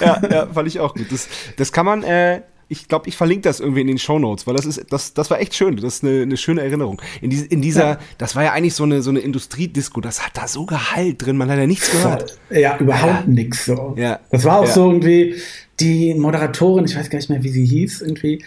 Ja, 0.00 0.20
ja, 0.30 0.46
fand 0.52 0.68
ich 0.68 0.80
auch 0.80 0.94
gut. 0.94 1.06
Das, 1.10 1.28
das 1.56 1.72
kann 1.72 1.86
man 1.86 2.02
äh, 2.02 2.42
ich 2.72 2.88
glaube, 2.88 3.06
ich 3.08 3.16
verlinke 3.16 3.42
das 3.42 3.60
irgendwie 3.60 3.82
in 3.82 3.86
den 3.86 3.98
Show 3.98 4.18
Notes, 4.18 4.46
weil 4.46 4.54
das 4.54 4.64
ist, 4.64 4.86
das, 4.90 5.12
das 5.12 5.30
war 5.30 5.40
echt 5.40 5.54
schön. 5.54 5.76
Das 5.76 5.96
ist 5.96 6.04
eine, 6.04 6.22
eine 6.22 6.38
schöne 6.38 6.62
Erinnerung. 6.62 7.00
In, 7.20 7.28
die, 7.28 7.40
in 7.40 7.60
dieser, 7.60 7.84
ja. 7.84 7.98
das 8.16 8.34
war 8.34 8.44
ja 8.44 8.52
eigentlich 8.52 8.74
so 8.74 8.84
eine, 8.84 9.02
so 9.02 9.10
eine 9.10 9.20
Industriedisco, 9.20 10.00
das 10.00 10.24
hat 10.24 10.32
da 10.34 10.48
so 10.48 10.64
geheilt 10.64 11.24
drin, 11.24 11.36
man 11.36 11.50
hat 11.50 11.58
ja 11.58 11.66
nichts 11.66 11.90
gehört. 11.90 12.38
Ja, 12.50 12.78
überhaupt 12.78 13.26
ja. 13.26 13.32
nichts 13.32 13.66
so. 13.66 13.94
Ja. 13.98 14.20
Das 14.30 14.44
war 14.44 14.60
auch 14.60 14.66
ja. 14.66 14.72
so 14.72 14.90
irgendwie 14.90 15.34
die 15.78 16.14
Moderatorin, 16.14 16.86
ich 16.86 16.96
weiß 16.96 17.10
gar 17.10 17.18
nicht 17.18 17.28
mehr, 17.28 17.42
wie 17.42 17.50
sie 17.50 17.64
hieß, 17.64 18.00
irgendwie. 18.00 18.42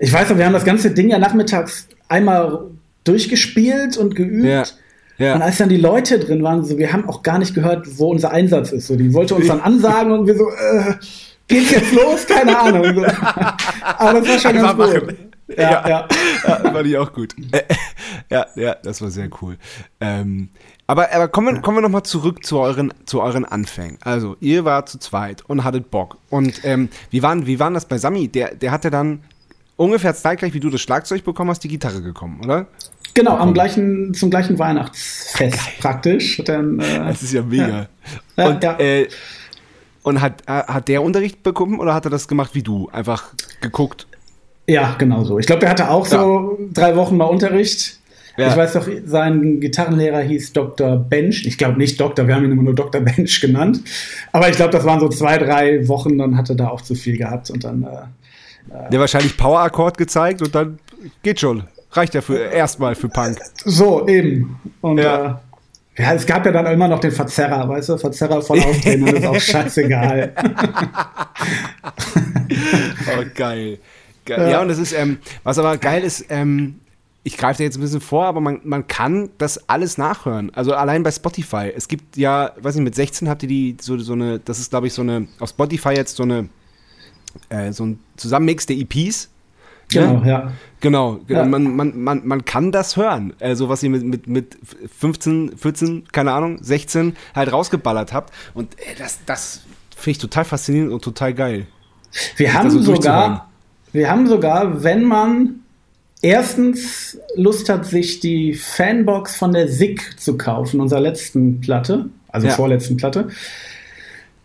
Ich 0.00 0.12
weiß 0.12 0.28
noch, 0.30 0.38
wir 0.38 0.44
haben 0.44 0.52
das 0.52 0.64
ganze 0.64 0.90
Ding 0.90 1.08
ja 1.10 1.18
nachmittags 1.18 1.86
einmal 2.08 2.64
durchgespielt 3.04 3.96
und 3.96 4.16
geübt. 4.16 4.44
Ja. 4.44 4.64
Ja. 5.18 5.34
Und 5.34 5.42
als 5.42 5.58
dann 5.58 5.68
die 5.68 5.76
Leute 5.76 6.18
drin 6.20 6.42
waren, 6.42 6.64
so, 6.64 6.78
wir 6.78 6.92
haben 6.92 7.08
auch 7.08 7.22
gar 7.22 7.38
nicht 7.38 7.54
gehört, 7.54 7.98
wo 7.98 8.10
unser 8.10 8.30
Einsatz 8.30 8.70
ist. 8.70 8.86
So, 8.86 8.94
die 8.96 9.12
wollte 9.14 9.34
uns 9.34 9.48
dann 9.48 9.60
ansagen 9.60 10.12
und 10.12 10.26
wir 10.26 10.36
so, 10.36 10.48
äh, 10.48 10.94
geht's 11.48 11.70
jetzt 11.70 11.92
los? 11.92 12.26
Keine 12.26 12.58
Ahnung. 12.58 13.04
Aber 13.82 14.20
das 14.20 14.28
war 14.28 14.38
schon 14.38 14.58
Einfach 14.58 14.78
ganz 14.78 15.00
gut. 15.00 15.16
Ja, 15.56 15.88
ja, 15.88 15.88
ja. 15.88 16.56
fand 16.72 16.86
ich 16.86 16.98
auch 16.98 17.12
gut. 17.12 17.34
ja, 18.30 18.46
ja, 18.54 18.74
das 18.74 19.00
war 19.00 19.10
sehr 19.10 19.30
cool. 19.40 19.56
Ähm, 19.98 20.50
aber, 20.86 21.12
aber 21.12 21.28
kommen, 21.28 21.56
wir, 21.56 21.62
kommen 21.62 21.78
wir 21.78 21.82
nochmal 21.82 22.02
zurück 22.02 22.44
zu 22.44 22.58
euren, 22.58 22.92
zu 23.06 23.22
euren 23.22 23.46
Anfängen. 23.46 23.98
Also, 24.02 24.36
ihr 24.40 24.66
wart 24.66 24.90
zu 24.90 24.98
zweit 24.98 25.42
und 25.46 25.64
hattet 25.64 25.90
Bock. 25.90 26.18
Und 26.28 26.64
ähm, 26.64 26.90
wie, 27.10 27.22
waren, 27.22 27.46
wie 27.46 27.58
waren 27.58 27.72
das 27.72 27.86
bei 27.86 27.96
Sami? 27.96 28.28
Der, 28.28 28.54
der 28.54 28.70
hatte 28.70 28.90
dann 28.90 29.22
ungefähr 29.76 30.14
zeitgleich, 30.14 30.52
wie 30.52 30.60
du 30.60 30.68
das 30.68 30.82
Schlagzeug 30.82 31.24
bekommen 31.24 31.50
hast, 31.50 31.60
die 31.60 31.68
Gitarre 31.68 32.02
gekommen, 32.02 32.40
oder? 32.44 32.66
Genau, 33.14 33.36
am 33.36 33.54
gleichen, 33.54 34.12
zum 34.12 34.30
gleichen 34.30 34.58
Weihnachtsfest 34.58 35.56
Geil. 35.56 35.74
praktisch. 35.80 36.42
Dann, 36.44 36.78
äh, 36.78 36.98
das 36.98 37.22
ist 37.22 37.32
ja 37.32 37.42
mega. 37.42 37.88
Ja. 38.36 38.46
Und 38.46 38.62
ja. 38.62 38.78
Äh, 38.78 39.08
und 40.08 40.20
hat, 40.20 40.42
äh, 40.46 40.52
hat 40.52 40.88
der 40.88 41.02
Unterricht 41.02 41.42
bekommen 41.42 41.78
oder 41.78 41.94
hat 41.94 42.04
er 42.06 42.10
das 42.10 42.28
gemacht 42.28 42.54
wie 42.54 42.62
du? 42.62 42.88
Einfach 42.92 43.32
geguckt? 43.60 44.06
Ja, 44.66 44.96
genau 44.98 45.24
so. 45.24 45.38
Ich 45.38 45.46
glaube, 45.46 45.64
er 45.64 45.70
hatte 45.70 45.90
auch 45.90 46.06
so 46.06 46.58
ja. 46.58 46.66
drei 46.72 46.96
Wochen 46.96 47.16
mal 47.16 47.24
Unterricht. 47.24 47.98
Ja. 48.36 48.48
Ich 48.48 48.56
weiß 48.56 48.74
doch, 48.74 48.88
sein 49.04 49.60
Gitarrenlehrer 49.60 50.20
hieß 50.20 50.52
Dr. 50.52 50.96
Bench. 50.96 51.44
Ich 51.46 51.58
glaube 51.58 51.76
nicht 51.76 52.00
Doktor, 52.00 52.26
wir 52.26 52.34
haben 52.34 52.44
ihn 52.44 52.52
immer 52.52 52.62
nur 52.62 52.74
Dr. 52.74 53.00
Bench 53.04 53.40
genannt. 53.40 53.82
Aber 54.32 54.48
ich 54.48 54.56
glaube, 54.56 54.70
das 54.72 54.84
waren 54.84 55.00
so 55.00 55.08
zwei, 55.08 55.38
drei 55.38 55.86
Wochen, 55.88 56.18
dann 56.18 56.36
hat 56.36 56.48
er 56.48 56.56
da 56.56 56.68
auch 56.68 56.80
zu 56.80 56.94
viel 56.94 57.16
gehabt 57.16 57.50
und 57.50 57.64
dann. 57.64 57.82
Äh, 57.82 57.86
äh 58.86 58.90
Der 58.90 59.00
wahrscheinlich 59.00 59.36
Power-Akkord 59.36 59.98
gezeigt 59.98 60.40
und 60.40 60.54
dann 60.54 60.78
geht 61.22 61.40
schon. 61.40 61.64
Reicht 61.90 62.14
ja 62.14 62.20
für 62.20 62.38
erstmal 62.38 62.94
für 62.94 63.08
Punk. 63.08 63.38
So, 63.64 64.06
eben. 64.06 64.60
Und 64.82 64.98
ja. 64.98 65.40
Ja, 65.98 66.14
es 66.14 66.24
gab 66.26 66.46
ja 66.46 66.52
dann 66.52 66.66
immer 66.66 66.86
noch 66.86 67.00
den 67.00 67.10
Verzerrer, 67.10 67.68
weißt 67.68 67.88
du? 67.88 67.98
Verzerrer 67.98 68.38
aufdrehen, 68.38 69.04
dann 69.04 69.16
ist 69.16 69.26
auch 69.26 69.40
scheißegal. 69.40 70.32
oh, 73.06 73.24
geil. 73.34 73.78
geil. 74.24 74.40
Ja. 74.40 74.48
ja, 74.48 74.62
und 74.62 74.68
das 74.68 74.78
ist, 74.78 74.92
ähm, 74.92 75.18
was 75.42 75.58
aber 75.58 75.76
geil 75.76 76.04
ist, 76.04 76.26
ähm, 76.28 76.76
ich 77.24 77.36
greife 77.36 77.58
da 77.58 77.64
jetzt 77.64 77.76
ein 77.76 77.80
bisschen 77.80 78.00
vor, 78.00 78.26
aber 78.26 78.40
man, 78.40 78.60
man 78.62 78.86
kann 78.86 79.30
das 79.38 79.68
alles 79.68 79.98
nachhören. 79.98 80.54
Also 80.54 80.72
allein 80.72 81.02
bei 81.02 81.10
Spotify. 81.10 81.72
Es 81.74 81.88
gibt 81.88 82.16
ja, 82.16 82.52
weiß 82.60 82.76
nicht, 82.76 82.84
mit 82.84 82.94
16 82.94 83.28
habt 83.28 83.42
ihr 83.42 83.48
die 83.48 83.76
so, 83.80 83.98
so 83.98 84.12
eine, 84.12 84.38
das 84.38 84.60
ist 84.60 84.70
glaube 84.70 84.86
ich 84.86 84.94
so 84.94 85.02
eine, 85.02 85.26
auf 85.40 85.50
Spotify 85.50 85.90
jetzt 85.90 86.16
so 86.16 86.22
eine, 86.22 86.48
äh, 87.48 87.72
so 87.72 87.84
ein 87.84 87.98
Zusammenmix 88.16 88.66
der 88.66 88.76
EPs 88.76 89.30
Genau, 89.88 90.22
ja. 90.24 90.52
Genau, 90.80 91.20
ja. 91.28 91.44
Man, 91.44 91.74
man, 91.74 92.00
man, 92.00 92.26
man 92.26 92.44
kann 92.44 92.72
das 92.72 92.96
hören. 92.96 93.32
Also 93.40 93.68
was 93.68 93.82
ihr 93.82 93.90
mit, 93.90 94.04
mit, 94.04 94.26
mit 94.26 94.58
15, 94.98 95.56
14, 95.56 96.08
keine 96.12 96.32
Ahnung, 96.32 96.58
16 96.60 97.16
halt 97.34 97.52
rausgeballert 97.52 98.12
habt. 98.12 98.32
Und 98.54 98.76
ey, 98.78 98.94
das, 98.98 99.18
das 99.26 99.62
finde 99.96 100.10
ich 100.10 100.18
total 100.18 100.44
faszinierend 100.44 100.92
und 100.92 101.02
total 101.02 101.34
geil. 101.34 101.66
Wir 102.36 102.54
haben 102.54 102.70
so 102.70 102.80
sogar, 102.80 103.50
wir 103.92 104.10
haben 104.10 104.26
sogar, 104.28 104.82
wenn 104.82 105.04
man 105.04 105.60
erstens 106.22 107.18
Lust 107.36 107.68
hat, 107.68 107.86
sich 107.86 108.20
die 108.20 108.54
Fanbox 108.54 109.36
von 109.36 109.52
der 109.52 109.68
SIG 109.68 110.18
zu 110.18 110.36
kaufen, 110.36 110.80
unserer 110.80 111.00
letzten 111.00 111.60
Platte, 111.60 112.08
also 112.28 112.48
ja. 112.48 112.54
vorletzten 112.54 112.96
Platte, 112.96 113.28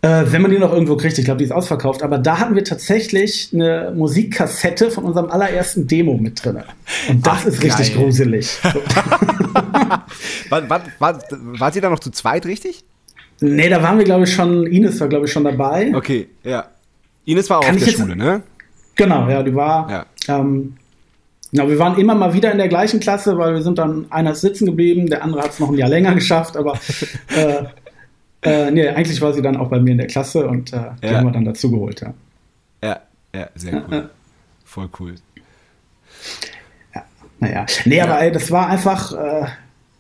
äh, 0.04 0.26
wenn 0.34 0.42
man 0.42 0.52
die 0.52 0.60
noch 0.60 0.74
irgendwo 0.74 0.98
kriegt, 0.98 1.18
ich 1.18 1.24
glaube, 1.24 1.38
die 1.38 1.46
ist 1.46 1.52
ausverkauft, 1.52 2.04
aber 2.04 2.18
da 2.18 2.38
hatten 2.38 2.56
wir 2.56 2.66
tatsächlich 2.66 3.52
eine 3.54 3.94
Musikkassette 3.96 4.92
von 4.92 5.06
unserem 5.06 5.32
allerersten 5.32 5.88
Demo 5.88 6.18
mit 6.18 6.44
drin. 6.44 6.58
Und 7.10 7.26
das 7.26 7.34
Ach, 7.34 7.46
ist 7.46 7.64
richtig 7.64 7.94
geil. 7.94 8.04
gruselig. 8.04 8.60
So. 8.74 8.82
war, 10.50 10.70
war, 10.70 10.82
war, 11.00 11.20
wart 11.30 11.76
ihr 11.76 11.82
da 11.82 11.90
noch 11.90 12.00
zu 12.00 12.10
zweit, 12.10 12.46
richtig? 12.46 12.84
Nee, 13.40 13.70
da 13.70 13.84
waren 13.84 13.98
wir, 13.98 14.04
glaube 14.04 14.24
ich, 14.24 14.34
schon, 14.34 14.66
Ines 14.66 15.00
war, 15.00 15.08
glaube 15.08 15.26
ich, 15.26 15.32
schon 15.32 15.44
dabei. 15.44 15.92
Okay, 15.94 16.28
ja. 16.44 16.66
Ines 17.26 17.50
war 17.50 17.60
auch 17.60 17.64
Kann 17.64 17.76
auf 17.76 17.80
der 17.82 17.88
jetzt, 17.88 18.00
Schule, 18.00 18.16
ne? 18.16 18.42
Genau, 18.96 19.30
ja, 19.30 19.44
die 19.44 19.54
war. 19.54 19.90
Ja. 20.28 20.40
Ähm, 20.40 20.76
ja, 21.52 21.70
wir 21.70 21.78
waren 21.78 21.98
immer 22.00 22.16
mal 22.16 22.34
wieder 22.34 22.52
in 22.52 22.58
der 22.58 22.68
gleichen 22.68 23.00
Klasse, 23.00 23.38
weil 23.38 23.54
wir 23.54 23.62
sind 23.62 23.78
dann 23.78 24.08
einer 24.10 24.34
sitzen 24.34 24.66
geblieben, 24.66 25.08
der 25.08 25.24
andere 25.24 25.44
hat 25.44 25.52
es 25.52 25.60
noch 25.60 25.70
ein 25.70 25.78
Jahr 25.78 25.90
länger 25.90 26.16
geschafft, 26.16 26.58
aber 26.58 26.74
äh, 27.36 27.66
Äh, 28.44 28.72
nee, 28.72 28.88
eigentlich 28.88 29.22
war 29.22 29.34
sie 29.34 29.42
dann 29.42 29.56
auch 29.58 29.70
bei 29.70 29.80
mir 29.80 29.92
in 29.92 29.98
der 29.98 30.08
Klasse 30.08 30.48
und 30.48 30.74
äh, 30.74 30.78
die 31.02 31.08
Ja. 31.08 31.18
haben 31.18 31.26
wir 31.28 31.32
dann 31.32 31.46
dazu 31.46 31.72
geholt, 31.72 32.02
ja. 32.02 32.14
Ja, 32.84 33.00
ja, 33.34 33.48
sehr 33.56 33.84
cool. 33.90 34.10
Voll 34.66 34.90
cool. 35.00 35.16
Naja, 37.40 37.66
nee, 37.86 38.00
aber 38.00 38.22
ey, 38.22 38.32
das 38.32 38.52
war 38.52 38.68
einfach, 38.68 39.14
äh, 39.14 39.46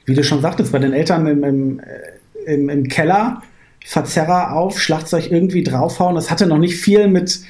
wie 0.05 0.13
du 0.13 0.23
schon 0.23 0.41
sagtest, 0.41 0.71
bei 0.71 0.79
den 0.79 0.93
Eltern 0.93 1.27
im, 1.27 1.43
im, 1.43 1.79
äh, 1.79 2.53
im, 2.53 2.69
im 2.69 2.87
Keller, 2.87 3.41
Verzerrer 3.85 4.53
auf, 4.53 4.79
Schlagzeug 4.79 5.29
irgendwie 5.29 5.63
draufhauen. 5.63 6.15
Das 6.15 6.31
hatte 6.31 6.45
noch 6.47 6.57
nicht 6.57 6.75
viel 6.77 7.07
mit 7.07 7.41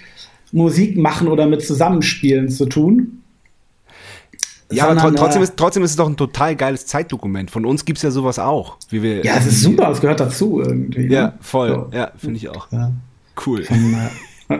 Musik 0.51 0.97
machen 0.97 1.27
oder 1.27 1.45
mit 1.45 1.63
Zusammenspielen 1.65 2.49
zu 2.49 2.65
tun. 2.65 3.22
Ja, 4.71 4.87
aber 4.89 5.13
trotzdem, 5.15 5.41
äh, 5.41 5.45
ist, 5.45 5.57
trotzdem 5.57 5.83
ist 5.83 5.91
es 5.91 5.95
doch 5.97 6.07
ein 6.07 6.17
total 6.17 6.55
geiles 6.55 6.85
Zeitdokument. 6.85 7.51
Von 7.51 7.65
uns 7.65 7.85
gibt 7.85 7.97
es 7.97 8.03
ja 8.03 8.11
sowas 8.11 8.39
auch. 8.39 8.77
Wie 8.89 9.01
wir, 9.03 9.23
Ja, 9.23 9.35
es 9.37 9.45
ist 9.45 9.61
super, 9.61 9.89
es 9.91 10.01
gehört 10.01 10.19
dazu 10.19 10.61
irgendwie. 10.61 11.07
ne? 11.07 11.13
Ja, 11.13 11.33
voll. 11.41 11.69
So. 11.91 11.97
Ja, 11.97 12.11
finde 12.17 12.37
ich 12.37 12.49
auch. 12.49 12.71
Ja. 12.71 12.91
Cool. 13.45 13.63
Äh, 13.69 14.59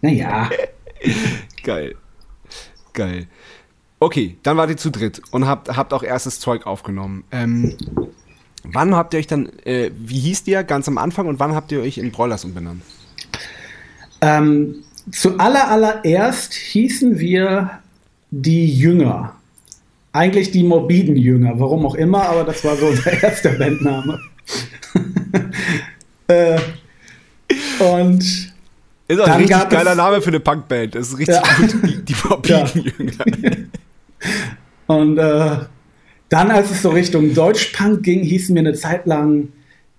naja, 0.00 0.50
Geil. 1.64 1.94
Geil. 2.92 3.26
Okay, 4.00 4.36
dann 4.42 4.56
wart 4.56 4.70
ihr 4.70 4.76
zu 4.76 4.90
dritt 4.90 5.20
und 5.30 5.46
habt, 5.46 5.76
habt 5.76 5.92
auch 5.92 6.02
erstes 6.02 6.40
Zeug 6.40 6.66
aufgenommen. 6.66 7.24
Ähm, 7.30 7.76
wann 8.64 8.94
habt 8.94 9.14
ihr 9.14 9.20
euch 9.20 9.26
dann, 9.26 9.50
äh, 9.64 9.90
wie 9.98 10.18
hieß 10.18 10.46
ihr 10.46 10.64
ganz 10.64 10.88
am 10.88 10.98
Anfang 10.98 11.26
und 11.26 11.38
wann 11.38 11.54
habt 11.54 11.70
ihr 11.72 11.80
euch 11.80 11.98
in 11.98 12.10
Broilers 12.10 12.44
umbenannt? 12.44 12.82
ähm, 14.22 14.76
zu 15.12 15.38
aller, 15.38 15.68
allererst 15.70 16.52
hießen 16.52 17.18
wir 17.18 17.70
die 18.30 18.66
Jünger. 18.78 19.34
Eigentlich 20.12 20.50
die 20.50 20.62
morbiden 20.64 21.16
Jünger, 21.16 21.58
warum 21.60 21.86
auch 21.86 21.94
immer, 21.94 22.28
aber 22.28 22.44
das 22.44 22.64
war 22.64 22.76
so 22.76 22.86
unser 22.88 23.22
erster 23.22 23.50
Bandname. 23.50 24.20
äh, 26.28 26.58
und 27.78 28.20
Ist 28.20 29.20
auch 29.20 29.24
Dann 29.24 29.30
ein 29.32 29.36
richtig 29.38 29.48
gab 29.58 29.70
es- 29.72 29.78
geiler 29.78 29.94
Name 29.94 30.20
für 30.20 30.28
eine 30.28 30.40
Punkband. 30.40 30.94
Das 30.94 31.08
ist 31.08 31.18
richtig 31.18 31.36
Ja. 31.36 31.42
gut. 31.56 31.74
Die, 31.84 32.04
die 32.04 32.14
morbiden 32.28 32.92
Jünger. 32.98 33.24
Und 34.86 35.18
äh, 35.18 35.56
dann, 36.28 36.50
als 36.50 36.70
es 36.72 36.82
so 36.82 36.90
Richtung 36.90 37.32
Deutschpunk 37.32 38.02
ging, 38.02 38.22
hießen 38.24 38.54
wir 38.54 38.60
eine 38.60 38.74
Zeit 38.74 39.06
lang 39.06 39.48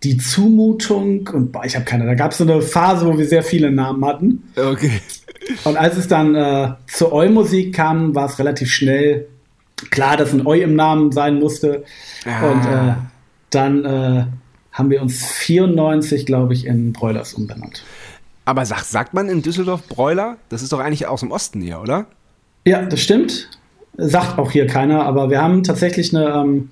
die 0.03 0.17
Zumutung. 0.17 1.27
Und 1.31 1.51
boah, 1.51 1.65
ich 1.65 1.75
habe 1.75 1.85
keine. 1.85 2.05
Da 2.05 2.15
gab 2.15 2.31
es 2.31 2.37
so 2.37 2.43
eine 2.43 2.61
Phase, 2.61 3.05
wo 3.05 3.17
wir 3.17 3.27
sehr 3.27 3.43
viele 3.43 3.71
Namen 3.71 4.03
hatten. 4.05 4.43
Okay. 4.55 5.01
Und 5.63 5.77
als 5.77 5.97
es 5.97 6.07
dann 6.07 6.35
äh, 6.35 6.73
zur 6.87 7.13
Eu-Musik 7.13 7.75
kam, 7.75 8.15
war 8.15 8.25
es 8.25 8.39
relativ 8.39 8.71
schnell 8.71 9.27
klar, 9.89 10.17
dass 10.17 10.33
ein 10.33 10.45
Eu 10.45 10.61
im 10.61 10.75
Namen 10.75 11.11
sein 11.11 11.39
musste. 11.39 11.83
Ah. 12.25 12.51
Und 12.51 12.65
äh, 12.65 12.93
dann 13.49 13.85
äh, 13.85 14.25
haben 14.71 14.89
wir 14.89 15.01
uns 15.01 15.25
94, 15.25 16.25
glaube 16.25 16.53
ich, 16.53 16.65
in 16.65 16.93
Broilers 16.93 17.33
umbenannt. 17.33 17.83
Aber 18.45 18.65
sag, 18.65 18.83
sagt 18.83 19.13
man 19.13 19.29
in 19.29 19.41
Düsseldorf 19.41 19.87
Broiler? 19.87 20.37
Das 20.49 20.61
ist 20.61 20.73
doch 20.73 20.79
eigentlich 20.79 21.07
aus 21.07 21.21
dem 21.21 21.31
Osten 21.31 21.61
eher, 21.61 21.81
oder? 21.81 22.05
Ja, 22.65 22.83
das 22.83 23.01
stimmt. 23.01 23.49
Sagt 23.97 24.39
auch 24.39 24.51
hier 24.51 24.67
keiner, 24.67 25.05
aber 25.05 25.29
wir 25.29 25.41
haben 25.41 25.63
tatsächlich 25.63 26.15
eine. 26.15 26.29
Ähm, 26.29 26.69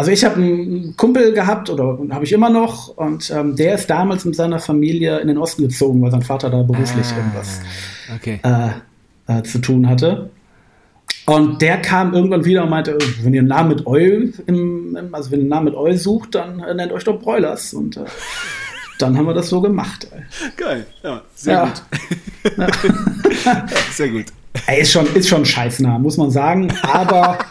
also 0.00 0.10
ich 0.12 0.24
habe 0.24 0.36
einen 0.36 0.96
Kumpel 0.96 1.32
gehabt 1.34 1.68
oder 1.68 1.98
habe 2.10 2.24
ich 2.24 2.32
immer 2.32 2.48
noch 2.48 2.96
und 2.96 3.30
ähm, 3.30 3.54
der 3.54 3.74
ist 3.74 3.88
damals 3.90 4.24
mit 4.24 4.34
seiner 4.34 4.58
Familie 4.58 5.18
in 5.20 5.28
den 5.28 5.36
Osten 5.36 5.62
gezogen, 5.62 6.00
weil 6.00 6.10
sein 6.10 6.22
Vater 6.22 6.48
da 6.48 6.62
beruflich 6.62 7.06
Ah. 7.12 7.16
irgendwas 7.18 7.60
Okay. 8.16 8.40
äh, 8.42 9.38
äh, 9.38 9.42
zu 9.42 9.58
tun 9.58 9.86
hatte. 9.88 10.30
Und 11.26 11.60
der 11.60 11.82
kam 11.82 12.14
irgendwann 12.14 12.44
wieder 12.46 12.62
und 12.64 12.70
meinte, 12.70 12.96
wenn 13.22 13.34
ihr 13.34 13.40
einen 13.40 13.48
Namen 13.48 13.68
mit 13.68 13.86
Eu, 13.86 14.28
im, 14.46 14.96
also 15.12 15.30
wenn 15.30 15.40
ihr 15.40 15.42
einen 15.42 15.48
Namen 15.50 15.64
mit 15.66 15.74
Eu 15.74 15.94
sucht, 15.96 16.34
dann 16.34 16.60
äh, 16.60 16.72
nennt 16.74 16.92
euch 16.92 17.04
doch 17.04 17.20
Broilers. 17.20 17.74
Und 17.74 17.98
äh, 17.98 18.04
dann 18.98 19.16
haben 19.18 19.26
wir 19.26 19.34
das 19.34 19.48
so 19.50 19.60
gemacht. 19.60 20.08
Ey. 20.12 20.22
Geil. 20.56 20.86
Ja, 21.04 21.20
sehr 21.34 21.52
Ja. 21.54 21.64
gut. 21.66 21.82
sehr 23.92 24.08
gut. 24.08 24.24
Ey, 24.66 24.80
ist 24.80 24.92
schon, 24.92 25.06
ist 25.14 25.28
schon 25.28 25.44
scheißnah, 25.44 25.98
muss 25.98 26.16
man 26.16 26.30
sagen. 26.30 26.72
Aber 26.82 27.38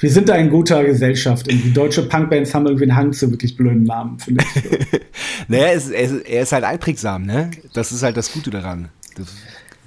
wir 0.00 0.10
sind 0.10 0.28
da 0.28 0.34
in 0.36 0.50
guter 0.50 0.84
Gesellschaft. 0.84 1.50
Und 1.50 1.62
die 1.64 1.72
deutsche 1.72 2.02
Punkbands 2.02 2.54
haben 2.54 2.66
irgendwie 2.66 2.84
einen 2.84 2.96
Hang 2.96 3.12
zu 3.12 3.30
wirklich 3.30 3.56
blöden 3.56 3.84
Namen, 3.84 4.18
finde 4.18 4.44
ich. 4.44 5.00
Naja, 5.48 5.66
er 5.66 5.72
ist, 5.74 5.90
er, 5.90 6.42
ist, 6.42 6.52
halt 6.52 6.64
einprägsam, 6.64 7.22
ne? 7.24 7.50
Das 7.72 7.92
ist 7.92 8.02
halt 8.02 8.16
das 8.16 8.32
Gute 8.32 8.50
daran. 8.50 8.88
Das 9.16 9.28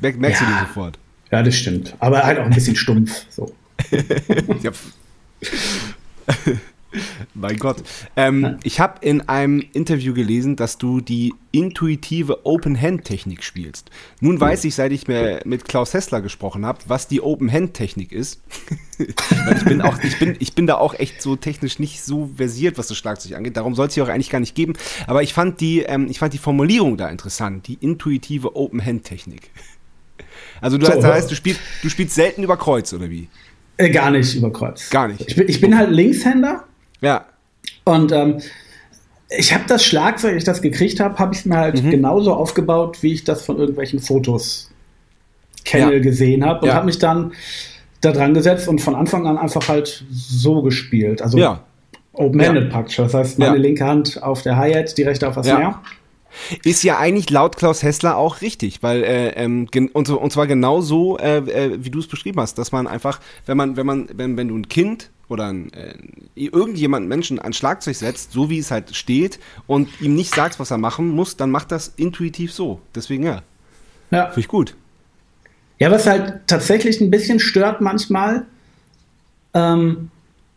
merk- 0.02 0.18
merkst 0.18 0.42
du 0.42 0.46
Ja. 0.46 0.52
dir 0.62 0.68
sofort. 0.68 0.98
Ja, 1.32 1.44
das 1.44 1.56
stimmt. 1.56 1.96
Aber 2.00 2.24
halt 2.24 2.40
auch 2.40 2.46
ein 2.46 2.52
bisschen 2.52 2.76
stumpf. 2.76 3.26
So. 3.30 3.52
Ja. 4.64 4.72
mein 7.34 7.58
Gott. 7.58 7.84
Ähm, 8.16 8.58
ich 8.64 8.80
habe 8.80 9.06
in 9.06 9.28
einem 9.28 9.64
Interview 9.74 10.14
gelesen, 10.14 10.56
dass 10.56 10.78
du 10.78 11.02
die 11.02 11.34
intuitive 11.52 12.46
Open-Hand-Technik 12.46 13.44
spielst. 13.44 13.90
Nun 14.22 14.40
weiß 14.40 14.64
ich, 14.66 14.76
seit 14.76 14.92
ich 14.92 15.08
mir 15.08 15.42
mit 15.46 15.66
Klaus 15.66 15.94
Hessler 15.94 16.22
gesprochen 16.22 16.66
habe, 16.66 16.80
was 16.88 17.08
die 17.08 17.22
Open-Hand-Technik 17.22 18.12
ist. 18.12 18.42
Ich 19.00 19.64
bin, 19.64 19.82
auch, 19.82 19.98
ich, 20.04 20.20
bin, 20.20 20.36
ich 20.40 20.56
bin 20.56 20.68
da 20.68 20.76
auch 20.76 20.94
echt 20.94 21.22
so 21.22 21.38
technisch 21.38 21.80
nicht 21.80 22.04
so 22.04 22.30
versiert, 22.36 22.78
was 22.78 22.90
das 22.90 22.98
Schlagzeug 22.98 23.34
angeht. 23.38 23.56
Darum 23.56 23.74
soll 23.74 23.88
es 23.88 23.94
hier 23.94 24.04
auch 24.04 24.10
eigentlich 24.10 24.30
gar 24.30 24.42
nicht 24.42 24.56
geben. 24.56 24.74
Aber 25.08 25.24
ich 25.24 25.34
fand 25.34 25.62
die, 25.62 25.84
ähm, 25.84 26.08
ich 26.10 26.20
fand 26.20 26.34
die 26.34 26.38
Formulierung 26.38 26.98
da 26.98 27.08
interessant, 27.08 27.70
die 27.70 27.76
intuitive 27.76 28.58
Open-Hand-Technik. 28.58 29.52
Also 30.60 30.78
du, 30.78 30.86
So, 30.86 30.94
das 30.94 31.06
heißt, 31.06 31.32
du 31.32 31.36
spielst, 31.36 31.62
du 31.82 31.90
spielst 31.90 32.14
selten 32.14 32.44
über 32.44 32.58
Kreuz, 32.58 32.92
oder 32.92 33.10
wie? 33.10 33.30
Äh, 33.78 33.90
gar 33.92 34.12
nicht 34.12 34.36
über 34.36 34.52
Kreuz. 34.52 34.90
Gar 34.90 35.08
nicht. 35.08 35.24
Ich 35.26 35.36
bin, 35.36 35.48
ich 35.48 35.62
bin 35.62 35.78
halt 35.78 35.92
Linkshänder. 35.92 36.66
Ja, 37.02 37.26
Und 37.86 38.12
ähm, 38.12 38.40
ich 39.38 39.54
habe 39.54 39.64
das 39.68 39.84
Schlagzeug, 39.86 40.36
ich 40.36 40.44
das 40.44 40.62
gekriegt 40.62 41.00
habe, 41.00 41.18
habe 41.20 41.34
ich 41.34 41.40
es 41.42 41.46
mir 41.46 41.58
halt 41.58 41.84
Mhm. 41.84 41.92
genauso 41.92 42.34
aufgebaut, 42.34 43.02
wie 43.04 43.14
ich 43.14 43.24
das 43.24 43.44
von 43.44 43.58
irgendwelchen 43.58 44.00
Fotos 44.00 44.72
kenne, 45.66 45.94
Ja. 45.96 46.00
gesehen 46.00 46.44
habe. 46.46 46.62
Und 46.62 46.68
Ja. 46.70 46.76
habe 46.76 46.86
mich 46.88 47.00
dann 47.00 47.34
da 48.02 48.12
dran 48.12 48.34
gesetzt 48.34 48.68
und 48.68 48.80
von 48.82 48.96
Anfang 48.96 49.28
an 49.28 49.38
einfach 49.38 49.68
halt 49.68 50.04
so 50.12 50.62
gespielt. 50.62 51.22
Also 51.22 51.38
ja. 51.38 51.64
open-handed 52.14 52.64
Ja. 52.66 52.70
praktisch. 52.70 52.96
Das 52.98 53.14
heißt, 53.14 53.40
meine 53.40 53.56
Ja. 53.56 53.62
linke 53.62 53.86
Hand 53.86 54.22
auf 54.24 54.42
der 54.42 54.58
Hi-Hat, 54.58 54.98
die 54.98 55.04
rechte 55.04 55.28
auf 55.28 55.36
der 55.36 55.44
Ja. 55.46 55.56
Snare. 55.58 55.76
Ist 56.64 56.84
ja 56.84 56.98
eigentlich 57.00 57.30
laut 57.30 57.56
Klaus 57.58 57.82
Hessler 57.84 58.16
auch 58.18 58.42
richtig, 58.42 58.82
weil 58.84 59.04
äh, 59.04 59.30
ähm, 59.30 59.68
und, 59.94 60.10
und 60.10 60.32
zwar 60.32 60.48
genau 60.48 60.80
so, 60.82 61.18
äh, 61.18 61.38
äh, 61.38 61.84
wie 61.84 61.90
du 61.90 62.00
es 62.00 62.08
beschrieben 62.08 62.40
hast, 62.40 62.58
dass 62.58 62.72
man 62.72 62.88
einfach, 62.88 63.20
wenn 63.48 63.58
man, 63.58 63.78
wenn 63.78 63.86
man, 63.86 64.10
wenn, 64.14 64.38
wenn 64.38 64.48
du 64.48 64.56
ein 64.58 64.70
Kind 64.70 65.10
oder 65.30 65.46
ein, 65.48 65.72
äh, 65.74 65.94
irgendjemand 66.36 67.08
Menschen 67.08 67.40
an 67.40 67.54
Schlagzeug 67.54 67.96
setzt, 67.96 68.32
so 68.34 68.50
wie 68.50 68.60
es 68.60 68.72
halt 68.72 68.96
steht, 68.96 69.40
und 69.68 69.88
ihm 70.02 70.16
nicht 70.16 70.34
sagst, 70.36 70.60
was 70.60 70.72
er 70.72 70.78
machen 70.78 71.10
muss, 71.10 71.38
dann 71.38 71.52
macht 71.52 71.72
das 71.72 71.94
intuitiv 71.96 72.52
so. 72.52 72.80
Deswegen 72.96 73.24
ja, 73.24 73.42
Ja. 74.12 74.26
finde 74.28 74.40
ich 74.42 74.48
gut. 74.48 74.76
Ja, 75.80 75.92
was 75.92 76.06
halt 76.08 76.42
tatsächlich 76.48 77.00
ein 77.00 77.10
bisschen 77.12 77.40
stört 77.40 77.80
manchmal, 77.80 78.46
ähm, 79.54 80.10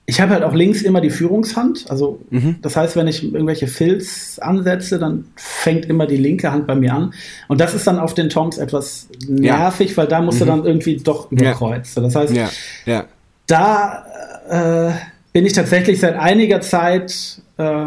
ich 0.04 0.20
habe 0.20 0.32
halt 0.32 0.42
auch 0.42 0.52
links 0.52 0.82
immer 0.82 1.00
die 1.00 1.10
Führungshand. 1.10 1.86
Also 1.88 2.20
Mhm. 2.30 2.56
das 2.60 2.76
heißt, 2.76 2.96
wenn 2.96 3.06
ich 3.06 3.22
irgendwelche 3.22 3.68
Filz 3.68 4.38
ansetze, 4.40 4.98
dann 4.98 5.26
fängt 5.36 5.86
immer 5.86 6.06
die 6.06 6.16
linke 6.16 6.50
Hand 6.50 6.66
bei 6.66 6.74
mir 6.74 6.92
an. 6.92 7.14
Und 7.48 7.60
das 7.60 7.72
ist 7.72 7.86
dann 7.86 7.98
auf 8.00 8.12
den 8.14 8.28
Toms 8.28 8.58
etwas 8.58 9.08
nervig, 9.28 9.96
weil 9.96 10.08
da 10.08 10.20
musst 10.20 10.40
du 10.40 10.44
dann 10.44 10.64
irgendwie 10.64 10.96
doch 10.96 11.30
Mhm. 11.30 11.38
Ja. 11.38 11.42
überkreuzen. 11.44 12.02
Das 12.02 12.14
heißt, 12.16 12.34
Ja, 12.34 12.50
ja. 12.84 13.04
Da 13.52 14.04
äh, 14.48 14.92
bin 15.32 15.46
ich 15.46 15.52
tatsächlich 15.52 16.00
seit 16.00 16.16
einiger 16.16 16.60
Zeit 16.60 17.40
äh, 17.58 17.86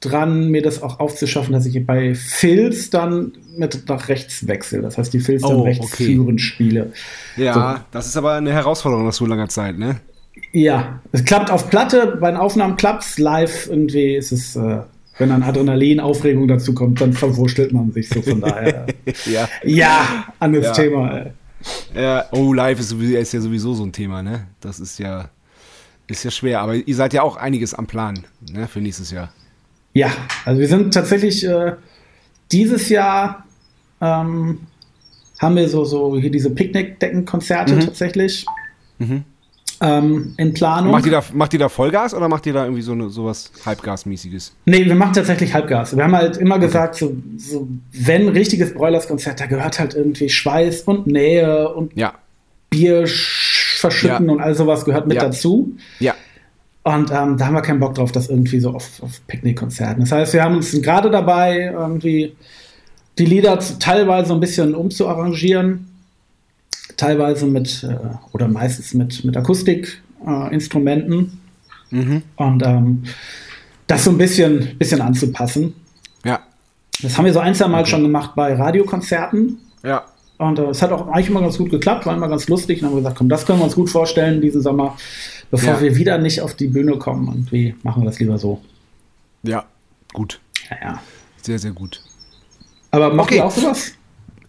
dran, 0.00 0.48
mir 0.50 0.62
das 0.62 0.82
auch 0.82 1.00
aufzuschaffen, 1.00 1.52
dass 1.52 1.66
ich 1.66 1.84
bei 1.86 2.14
Filz 2.14 2.90
dann 2.90 3.32
mit 3.56 3.88
nach 3.88 4.08
rechts 4.08 4.46
wechsle. 4.46 4.80
Das 4.82 4.96
heißt, 4.98 5.12
die 5.12 5.20
Filz 5.20 5.42
dann 5.42 5.56
Oh, 5.56 5.62
rechts 5.62 5.92
okay. 5.92 6.04
führend 6.04 6.40
spiele. 6.40 6.92
Ja, 7.36 7.84
das 7.90 8.06
ist 8.06 8.16
aber 8.16 8.34
eine 8.34 8.52
Herausforderung 8.52 9.06
nach 9.06 9.12
so 9.12 9.26
langer 9.26 9.48
Zeit, 9.48 9.78
ne? 9.78 9.96
Ja, 10.52 11.00
es 11.10 11.24
klappt 11.24 11.50
auf 11.50 11.68
Platte, 11.68 12.16
bei 12.20 12.30
den 12.30 12.36
Aufnahmen 12.36 12.76
klappt 12.76 13.18
live 13.18 13.66
irgendwie 13.68 14.14
ist 14.14 14.30
es, 14.30 14.54
äh, 14.54 14.78
wenn 15.18 15.30
dann 15.30 15.42
Adrenalin, 15.42 15.98
Aufregung 15.98 16.46
dazu 16.46 16.74
kommt, 16.74 17.00
dann 17.00 17.12
verwurschtelt 17.12 17.72
man 17.72 17.90
sich 17.92 18.08
so 18.08 18.22
von 18.22 18.40
daher. 18.40 18.86
Ja. 19.26 19.48
ja, 19.64 20.24
anderes 20.38 20.66
Ja. 20.66 20.72
Thema. 20.72 21.16
Ey. 21.18 21.32
Ja, 21.94 22.26
oh, 22.32 22.52
live 22.52 22.80
ist, 22.80 22.90
sowieso, 22.90 23.16
ist 23.16 23.32
ja 23.32 23.40
sowieso 23.40 23.74
so 23.74 23.84
ein 23.84 23.92
Thema, 23.92 24.22
ne? 24.22 24.46
Das 24.60 24.78
ist 24.80 24.98
ja, 24.98 25.28
ist 26.06 26.24
ja 26.24 26.30
schwer, 26.30 26.60
aber 26.60 26.74
ihr 26.74 26.94
seid 26.94 27.12
ja 27.12 27.22
auch 27.22 27.36
einiges 27.36 27.74
am 27.74 27.86
Plan, 27.86 28.24
ne, 28.52 28.68
für 28.68 28.80
nächstes 28.80 29.10
Jahr. 29.10 29.32
Ja, 29.94 30.10
also 30.44 30.60
wir 30.60 30.68
sind 30.68 30.94
tatsächlich 30.94 31.44
äh, 31.44 31.72
dieses 32.52 32.88
Jahr 32.88 33.44
ähm, 34.00 34.60
haben 35.40 35.56
wir 35.56 35.68
so, 35.68 35.84
so 35.84 36.16
hier 36.18 36.30
diese 36.30 36.50
Picknickdeckenkonzerte 36.50 37.74
Mhm. 37.74 37.80
tatsächlich 37.80 38.44
ähm, 39.80 40.34
in 40.36 40.54
Planung. 40.54 40.92
Macht 40.92 41.06
ihr, 41.06 41.12
da, 41.12 41.22
macht 41.32 41.52
ihr 41.52 41.58
da 41.58 41.68
Vollgas 41.68 42.14
oder 42.14 42.28
macht 42.28 42.46
ihr 42.46 42.52
da 42.52 42.64
irgendwie 42.64 42.82
so 42.82 42.92
eine, 42.92 43.10
sowas 43.10 43.50
Halbgasmäßiges? 43.64 44.54
Nee, 44.64 44.84
wir 44.86 44.94
machen 44.94 45.12
tatsächlich 45.12 45.54
Halbgas. 45.54 45.96
Wir 45.96 46.04
haben 46.04 46.16
halt 46.16 46.36
immer 46.36 46.58
gesagt, 46.58 46.96
so, 46.96 47.16
so, 47.36 47.68
wenn 47.92 48.28
richtiges 48.28 48.74
Broilers-Konzert, 48.74 49.40
da 49.40 49.46
gehört 49.46 49.78
halt 49.78 49.94
irgendwie 49.94 50.28
Schweiß 50.28 50.82
und 50.82 51.06
Nähe 51.06 51.68
und 51.72 51.96
Ja, 51.96 52.14
Bier 52.70 53.04
sch- 53.06 53.78
verschütten 53.80 54.26
Ja. 54.26 54.32
und 54.32 54.40
all 54.40 54.54
sowas 54.54 54.84
gehört 54.84 55.06
mit 55.06 55.16
Ja. 55.16 55.24
dazu. 55.24 55.72
ja, 56.00 56.14
Und 56.82 57.10
ähm, 57.10 57.36
da 57.36 57.46
haben 57.46 57.54
wir 57.54 57.62
keinen 57.62 57.80
Bock 57.80 57.94
drauf, 57.94 58.12
das 58.12 58.28
irgendwie 58.28 58.60
so 58.60 58.70
auf, 58.70 59.02
auf 59.02 59.20
Picknickkonzerten. 59.26 60.00
Das 60.00 60.10
heißt, 60.12 60.32
wir 60.32 60.42
haben 60.42 60.56
uns 60.56 60.72
gerade 60.82 61.10
dabei, 61.10 61.70
irgendwie 61.72 62.34
die 63.18 63.26
Lieder 63.26 63.58
teilweise 63.80 64.32
ein 64.32 64.40
bisschen 64.40 64.74
umzuarrangieren, 64.74 65.87
teilweise 66.98 67.46
mit 67.46 67.82
äh, 67.84 67.96
oder 68.32 68.48
meistens 68.48 68.92
mit, 68.92 69.24
mit 69.24 69.34
Akustikinstrumenten 69.36 71.40
äh, 71.90 71.94
mhm. 71.94 72.22
und 72.36 72.62
ähm, 72.66 73.04
das 73.86 74.04
so 74.04 74.10
ein 74.10 74.18
bisschen, 74.18 74.76
bisschen 74.76 75.00
anzupassen. 75.00 75.72
Ja. 76.24 76.40
Das 77.00 77.16
haben 77.16 77.24
wir 77.24 77.32
so 77.32 77.38
ein, 77.38 77.54
zwei 77.54 77.68
Mal 77.68 77.80
okay. 77.80 77.90
schon 77.90 78.02
gemacht 78.02 78.32
bei 78.34 78.54
Radiokonzerten. 78.54 79.58
Ja. 79.82 80.04
Und 80.36 80.58
äh, 80.58 80.66
es 80.66 80.82
hat 80.82 80.92
auch 80.92 81.08
eigentlich 81.08 81.30
immer 81.30 81.40
ganz 81.40 81.56
gut 81.56 81.70
geklappt, 81.70 82.04
war 82.04 82.14
immer 82.14 82.28
ganz 82.28 82.48
lustig. 82.48 82.78
Und 82.78 82.82
dann 82.82 82.90
haben 82.90 82.96
wir 82.96 83.02
gesagt, 83.02 83.18
komm, 83.18 83.30
das 83.30 83.46
können 83.46 83.60
wir 83.60 83.64
uns 83.64 83.74
gut 83.74 83.88
vorstellen 83.88 84.42
diesen 84.42 84.60
Sommer, 84.60 84.96
bevor 85.50 85.74
ja. 85.74 85.80
wir 85.80 85.96
wieder 85.96 86.18
nicht 86.18 86.42
auf 86.42 86.54
die 86.54 86.68
Bühne 86.68 86.98
kommen. 86.98 87.28
Und 87.28 87.50
wie 87.50 87.74
machen 87.82 88.02
wir 88.02 88.06
das 88.06 88.18
lieber 88.18 88.38
so? 88.38 88.60
Ja, 89.42 89.64
gut. 90.12 90.38
Ja, 90.70 90.76
ja. 90.82 91.02
Sehr, 91.40 91.58
sehr 91.58 91.72
gut. 91.72 92.02
Aber 92.90 93.12
macht 93.12 93.28
okay. 93.28 93.36
ihr 93.36 93.46
auch 93.46 93.50
sowas? 93.50 93.94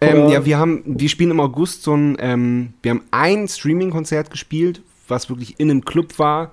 Ähm, 0.02 0.30
ja, 0.30 0.46
wir 0.46 0.58
haben, 0.58 0.84
wir 0.86 1.10
spielen 1.10 1.32
im 1.32 1.40
August 1.40 1.84
so 1.84 1.94
ein, 1.94 2.18
ähm, 2.20 2.74
wir 2.82 2.92
haben 2.92 3.04
ein 3.12 3.48
Streaming-Konzert 3.48 4.30
gespielt, 4.32 4.82
was 5.08 5.30
wirklich 5.30 5.60
in 5.60 5.70
einem 5.70 5.84
Club 5.84 6.18
war. 6.20 6.52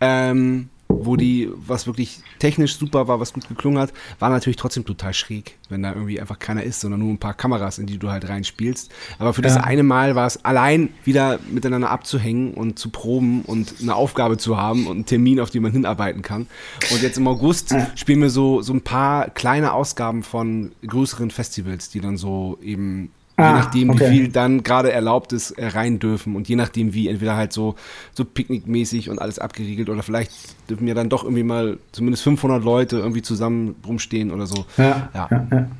Ähm, 0.00 0.68
wo 0.88 1.16
die, 1.16 1.50
was 1.54 1.86
wirklich 1.86 2.20
technisch 2.38 2.76
super 2.76 3.08
war, 3.08 3.20
was 3.20 3.32
gut 3.32 3.48
geklungen 3.48 3.78
hat, 3.78 3.92
war 4.18 4.30
natürlich 4.30 4.56
trotzdem 4.56 4.84
total 4.84 5.14
schräg, 5.14 5.56
wenn 5.68 5.82
da 5.82 5.92
irgendwie 5.92 6.20
einfach 6.20 6.38
keiner 6.38 6.62
ist, 6.62 6.80
sondern 6.80 7.00
nur 7.00 7.10
ein 7.10 7.18
paar 7.18 7.34
Kameras, 7.34 7.78
in 7.78 7.86
die 7.86 7.98
du 7.98 8.10
halt 8.10 8.28
reinspielst. 8.28 8.90
Aber 9.18 9.32
für 9.32 9.42
ja. 9.42 9.48
das 9.48 9.56
eine 9.56 9.82
Mal 9.82 10.14
war 10.14 10.26
es 10.26 10.44
allein 10.44 10.90
wieder 11.04 11.38
miteinander 11.50 11.90
abzuhängen 11.90 12.54
und 12.54 12.78
zu 12.78 12.90
proben 12.90 13.42
und 13.42 13.74
eine 13.80 13.94
Aufgabe 13.94 14.36
zu 14.36 14.56
haben 14.56 14.86
und 14.86 14.96
einen 14.96 15.06
Termin, 15.06 15.40
auf 15.40 15.50
den 15.50 15.62
man 15.62 15.72
hinarbeiten 15.72 16.22
kann. 16.22 16.46
Und 16.90 17.02
jetzt 17.02 17.18
im 17.18 17.26
August 17.28 17.74
spielen 17.94 18.20
wir 18.20 18.30
so, 18.30 18.62
so 18.62 18.72
ein 18.72 18.82
paar 18.82 19.30
kleine 19.30 19.72
Ausgaben 19.72 20.22
von 20.22 20.72
größeren 20.86 21.30
Festivals, 21.30 21.90
die 21.90 22.00
dann 22.00 22.16
so 22.16 22.58
eben 22.62 23.10
Ah, 23.38 23.48
je 23.48 23.54
nachdem, 23.54 23.90
okay. 23.90 24.00
wie 24.00 24.16
viel 24.16 24.28
dann 24.28 24.62
gerade 24.62 24.90
erlaubt 24.90 25.34
ist, 25.34 25.50
äh, 25.52 25.66
rein 25.66 25.98
dürfen 25.98 26.36
und 26.36 26.48
je 26.48 26.56
nachdem, 26.56 26.94
wie 26.94 27.08
entweder 27.08 27.36
halt 27.36 27.52
so, 27.52 27.74
so 28.14 28.24
picknickmäßig 28.24 29.10
und 29.10 29.20
alles 29.20 29.38
abgeriegelt 29.38 29.90
oder 29.90 30.02
vielleicht 30.02 30.32
dürfen 30.70 30.88
ja 30.88 30.94
dann 30.94 31.10
doch 31.10 31.22
irgendwie 31.22 31.42
mal 31.42 31.78
zumindest 31.92 32.22
500 32.22 32.64
Leute 32.64 32.96
irgendwie 32.96 33.20
zusammen 33.20 33.76
rumstehen 33.86 34.30
oder 34.30 34.46
so. 34.46 34.64
Ja, 34.78 35.10
ja. 35.12 35.28
ja, 35.30 35.46
ja. 35.50 35.70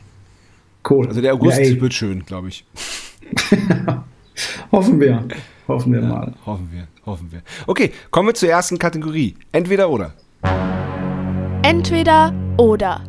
Cool. 0.88 1.08
Also 1.08 1.22
der 1.22 1.32
August 1.32 1.58
ja, 1.58 1.80
wird 1.80 1.94
schön, 1.94 2.26
glaube 2.26 2.48
ich. 2.48 2.66
hoffen 4.72 5.00
wir. 5.00 5.26
Hoffen 5.66 5.92
wir 5.94 6.02
mal. 6.02 6.34
Hoffen 6.44 6.68
wir, 6.70 6.86
hoffen 7.06 7.32
wir. 7.32 7.40
Okay, 7.66 7.90
kommen 8.10 8.28
wir 8.28 8.34
zur 8.34 8.50
ersten 8.50 8.78
Kategorie. 8.78 9.34
Entweder 9.50 9.88
oder. 9.88 10.12
Entweder 11.62 12.34
oder. 12.58 13.02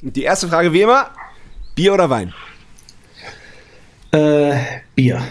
Die 0.00 0.22
erste 0.22 0.48
Frage 0.48 0.72
wie 0.72 0.82
immer: 0.82 1.10
Bier 1.76 1.92
oder 1.92 2.10
Wein? 2.10 2.32
Äh, 4.12 4.54
Bier. 4.94 5.22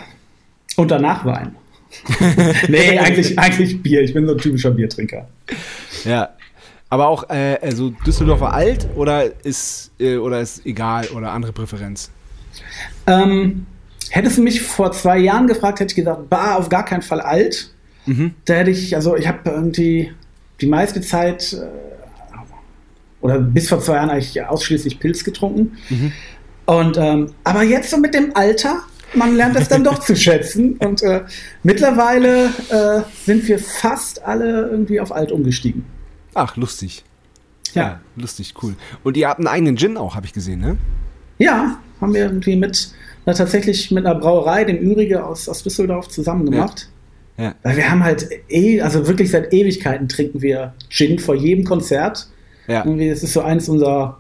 Und 0.76 0.92
danach 0.92 1.26
Wein. 1.26 1.56
nee, 2.68 3.00
eigentlich, 3.00 3.38
eigentlich 3.40 3.82
Bier. 3.82 4.02
Ich 4.02 4.14
bin 4.14 4.28
so 4.28 4.34
ein 4.34 4.38
typischer 4.38 4.72
Biertrinker. 4.72 5.28
Ja. 6.04 6.30
Aber 6.90 7.08
auch, 7.08 7.30
äh, 7.30 7.58
also 7.62 7.90
Düsseldorfer 8.06 8.54
alt 8.54 8.88
oder 8.96 9.44
ist, 9.44 9.92
äh, 10.00 10.18
oder 10.18 10.40
ist 10.40 10.66
egal 10.66 11.08
oder 11.08 11.32
andere 11.32 11.52
Präferenz? 11.52 12.12
Ähm, 13.06 13.66
hättest 14.10 14.38
du 14.38 14.42
mich 14.42 14.62
vor 14.62 14.92
zwei 14.94 15.18
Jahren 15.18 15.48
gefragt, 15.48 15.80
hätte 15.80 15.92
ich 15.92 15.96
gesagt, 15.96 16.30
bah, 16.30 16.56
auf 16.56 16.70
gar 16.70 16.86
keinen 16.86 17.02
Fall 17.02 17.20
alt. 17.20 17.72
Mhm. 18.06 18.36
Da 18.46 18.56
hätte 18.56 18.72
ich, 18.72 18.96
also 18.96 19.18
ich 19.18 19.28
habe 19.28 19.50
irgendwie 19.50 20.14
die 20.62 20.68
meiste 20.68 21.02
Zeit 21.02 21.54
äh, 21.54 21.68
oder 23.20 23.40
bis 23.40 23.68
vor 23.68 23.82
zwei 23.82 23.96
Jahren 23.96 24.10
eigentlich 24.10 24.42
ausschließlich 24.42 25.00
Pilz 25.00 25.24
getrunken. 25.24 25.78
Mhm. 25.90 26.14
Und 26.68 26.98
ähm, 26.98 27.32
aber 27.46 27.64
jetzt 27.64 27.90
so 27.90 27.98
mit 27.98 28.14
dem 28.14 28.36
Alter, 28.36 28.82
man 29.14 29.36
lernt 29.36 29.56
das 29.56 29.70
dann 29.70 29.86
doch 29.86 30.00
zu 30.00 30.16
schätzen. 30.18 30.74
Und 30.74 31.02
äh, 31.02 31.24
mittlerweile 31.64 32.48
äh, 32.70 33.02
sind 33.26 33.48
wir 33.48 33.58
fast 33.58 34.24
alle 34.24 34.68
irgendwie 34.70 35.00
auf 35.00 35.14
alt 35.14 35.32
umgestiegen. 35.32 35.86
Ach, 36.34 36.58
lustig. 36.58 37.06
Ja. 37.74 37.82
ja. 37.82 38.02
lustig, 38.18 38.54
cool. 38.62 38.76
Und 39.04 39.16
ihr 39.16 39.30
habt 39.30 39.40
einen 39.40 39.48
eigenen 39.48 39.78
Gin 39.78 39.96
auch, 39.96 40.16
habe 40.16 40.26
ich 40.26 40.34
gesehen, 40.34 40.60
ne? 40.60 40.78
Ja, 41.38 41.80
haben 42.02 42.14
wir 42.14 42.24
irgendwie 42.24 42.58
mit, 42.58 42.92
na, 43.26 43.34
tatsächlich 43.34 43.90
mit 43.92 44.06
einer 44.06 44.20
Brauerei, 44.20 44.66
dem 44.66 44.78
Ürige 44.78 45.26
aus, 45.26 45.48
aus 45.48 45.64
Düsseldorf, 45.64 46.10
zusammen 46.10 46.50
gemacht. 46.52 46.90
Ja. 47.38 47.46
ja. 47.46 47.56
Weil 47.64 47.78
wir 47.78 47.90
haben 47.90 48.04
halt 48.04 48.28
eh, 48.50 48.82
also 48.82 49.08
wirklich 49.08 49.32
seit 49.32 49.54
Ewigkeiten 49.54 50.10
trinken 50.10 50.42
wir 50.42 50.74
Gin 50.90 51.18
vor 51.18 51.36
jedem 51.36 51.64
Konzert. 51.64 52.28
Ja. 52.68 52.84
Irgendwie, 52.84 53.08
es 53.08 53.24
ist 53.24 53.32
so 53.32 53.42
eins 53.42 53.70
unserer 53.70 54.20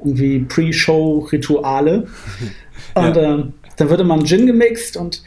irgendwie 0.00 0.40
Pre-Show-Rituale. 0.40 2.06
Und 2.94 3.16
ja. 3.16 3.38
äh, 3.38 3.44
dann 3.76 3.90
wurde 3.90 4.04
mal 4.04 4.18
ein 4.18 4.26
Gin 4.26 4.46
gemixt 4.46 4.96
und 4.96 5.22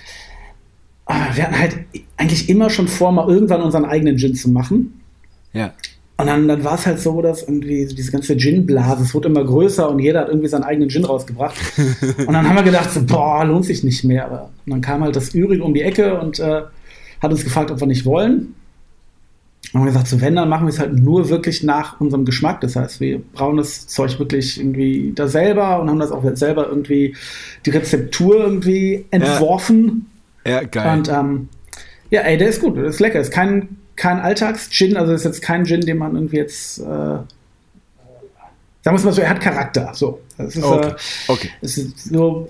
äh, 1.07 1.13
wir 1.36 1.43
hatten 1.43 1.57
halt 1.57 1.77
eigentlich 2.17 2.49
immer 2.49 2.69
schon 2.69 2.88
vor, 2.88 3.12
mal 3.12 3.29
irgendwann 3.29 3.62
unseren 3.62 3.86
eigenen 3.86 4.17
Gin 4.17 4.36
zu 4.36 4.49
machen. 4.49 5.01
Ja. 5.53 5.73
Und 6.17 6.27
dann, 6.27 6.47
dann 6.47 6.63
war 6.63 6.75
es 6.75 6.86
halt 6.86 6.99
so, 6.99 7.21
dass 7.21 7.43
irgendwie 7.43 7.86
diese 7.86 8.12
ganze 8.12 8.36
Gin-Blase, 8.36 9.03
es 9.03 9.13
wurde 9.13 9.29
immer 9.29 9.43
größer 9.43 9.89
und 9.89 9.99
jeder 9.99 10.21
hat 10.21 10.27
irgendwie 10.27 10.49
seinen 10.49 10.63
eigenen 10.63 10.89
Gin 10.89 11.05
rausgebracht. 11.05 11.55
und 12.17 12.34
dann 12.34 12.47
haben 12.47 12.55
wir 12.55 12.63
gedacht, 12.63 12.91
so, 12.91 13.03
boah, 13.05 13.45
lohnt 13.45 13.65
sich 13.65 13.84
nicht 13.84 14.03
mehr. 14.03 14.25
Aber 14.25 14.49
dann 14.65 14.81
kam 14.81 15.01
halt 15.01 15.15
das 15.15 15.34
Übrige 15.34 15.63
um 15.63 15.73
die 15.73 15.81
Ecke 15.81 16.19
und 16.19 16.39
äh, 16.39 16.63
hat 17.21 17.31
uns 17.31 17.43
gefragt, 17.43 17.71
ob 17.71 17.79
wir 17.79 17.88
nicht 17.88 18.05
wollen 18.05 18.53
haben 19.73 19.81
wir 19.81 19.91
gesagt, 19.91 20.07
so 20.07 20.19
wenn, 20.21 20.36
dann 20.36 20.49
machen 20.49 20.67
wir 20.67 20.73
es 20.73 20.79
halt 20.79 20.93
nur 20.93 21.29
wirklich 21.29 21.63
nach 21.63 21.99
unserem 21.99 22.25
Geschmack. 22.25 22.62
Das 22.62 22.75
heißt, 22.75 22.99
wir 22.99 23.19
brauen 23.19 23.57
das 23.57 23.88
Zeug 23.88 24.19
wirklich 24.19 24.60
irgendwie 24.60 25.13
da 25.15 25.27
selber 25.27 25.79
und 25.79 25.89
haben 25.89 25.99
das 25.99 26.12
auch 26.12 26.23
selber 26.34 26.67
irgendwie 26.67 27.15
die 27.65 27.69
Rezeptur 27.69 28.38
irgendwie 28.38 29.05
entworfen. 29.12 30.07
Ja, 30.45 30.62
ja 30.62 30.63
geil. 30.63 30.97
Und 30.97 31.10
ähm, 31.10 31.49
ja, 32.10 32.21
ey, 32.21 32.38
der 32.38 32.49
ist 32.49 32.62
gut, 32.62 32.75
der 32.75 32.86
ist 32.86 32.99
lecker. 32.99 33.19
Ist 33.19 33.31
kein, 33.31 33.77
kein 33.95 34.19
Alltags-Gin, 34.19 34.97
also 34.97 35.13
ist 35.13 35.23
jetzt 35.23 35.41
kein 35.41 35.65
Gin, 35.65 35.81
den 35.81 35.97
man 35.97 36.15
irgendwie 36.15 36.38
jetzt 36.38 36.79
äh, 36.79 37.19
sagen 38.84 38.95
wir 38.95 38.99
es 38.99 39.03
mal 39.03 39.13
so, 39.13 39.21
er 39.21 39.29
hat 39.29 39.41
Charakter. 39.41 39.91
So. 39.93 40.21
Ist, 40.38 40.62
okay. 40.63 40.89
Äh, 40.89 41.31
okay. 41.31 41.49
Es 41.62 41.77
ist 41.77 42.05
so 42.05 42.49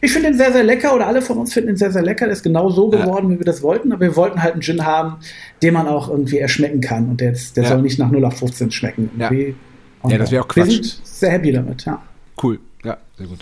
ich 0.00 0.12
finde 0.12 0.28
ihn 0.28 0.36
sehr, 0.36 0.52
sehr 0.52 0.64
lecker 0.64 0.94
oder 0.94 1.06
alle 1.06 1.20
von 1.20 1.36
uns 1.38 1.52
finden 1.52 1.70
ihn 1.70 1.76
sehr, 1.76 1.90
sehr 1.90 2.02
lecker. 2.02 2.24
Der 2.24 2.32
ist 2.32 2.42
genau 2.42 2.70
so 2.70 2.88
geworden, 2.88 3.28
ja. 3.28 3.34
wie 3.34 3.40
wir 3.40 3.44
das 3.44 3.62
wollten. 3.62 3.92
Aber 3.92 4.00
wir 4.00 4.16
wollten 4.16 4.42
halt 4.42 4.54
einen 4.54 4.62
Gin 4.62 4.84
haben, 4.84 5.16
den 5.62 5.74
man 5.74 5.86
auch 5.86 6.08
irgendwie 6.08 6.38
erschmecken 6.38 6.80
kann. 6.80 7.10
Und 7.10 7.20
der, 7.20 7.28
jetzt, 7.28 7.56
der 7.56 7.64
ja. 7.64 7.70
soll 7.70 7.82
nicht 7.82 7.98
nach 7.98 8.10
0 8.10 8.24
auf 8.24 8.38
15 8.38 8.70
schmecken. 8.70 9.10
Ja, 9.18 9.30
ja 9.32 10.18
das 10.18 10.30
wäre 10.30 10.42
auch 10.42 10.48
Quatsch. 10.48 10.66
Wir 10.66 10.72
sind 10.72 11.00
sehr 11.04 11.30
happy 11.30 11.52
damit, 11.52 11.84
ja. 11.84 12.02
Cool, 12.42 12.58
ja, 12.82 12.96
sehr 13.18 13.26
gut. 13.26 13.40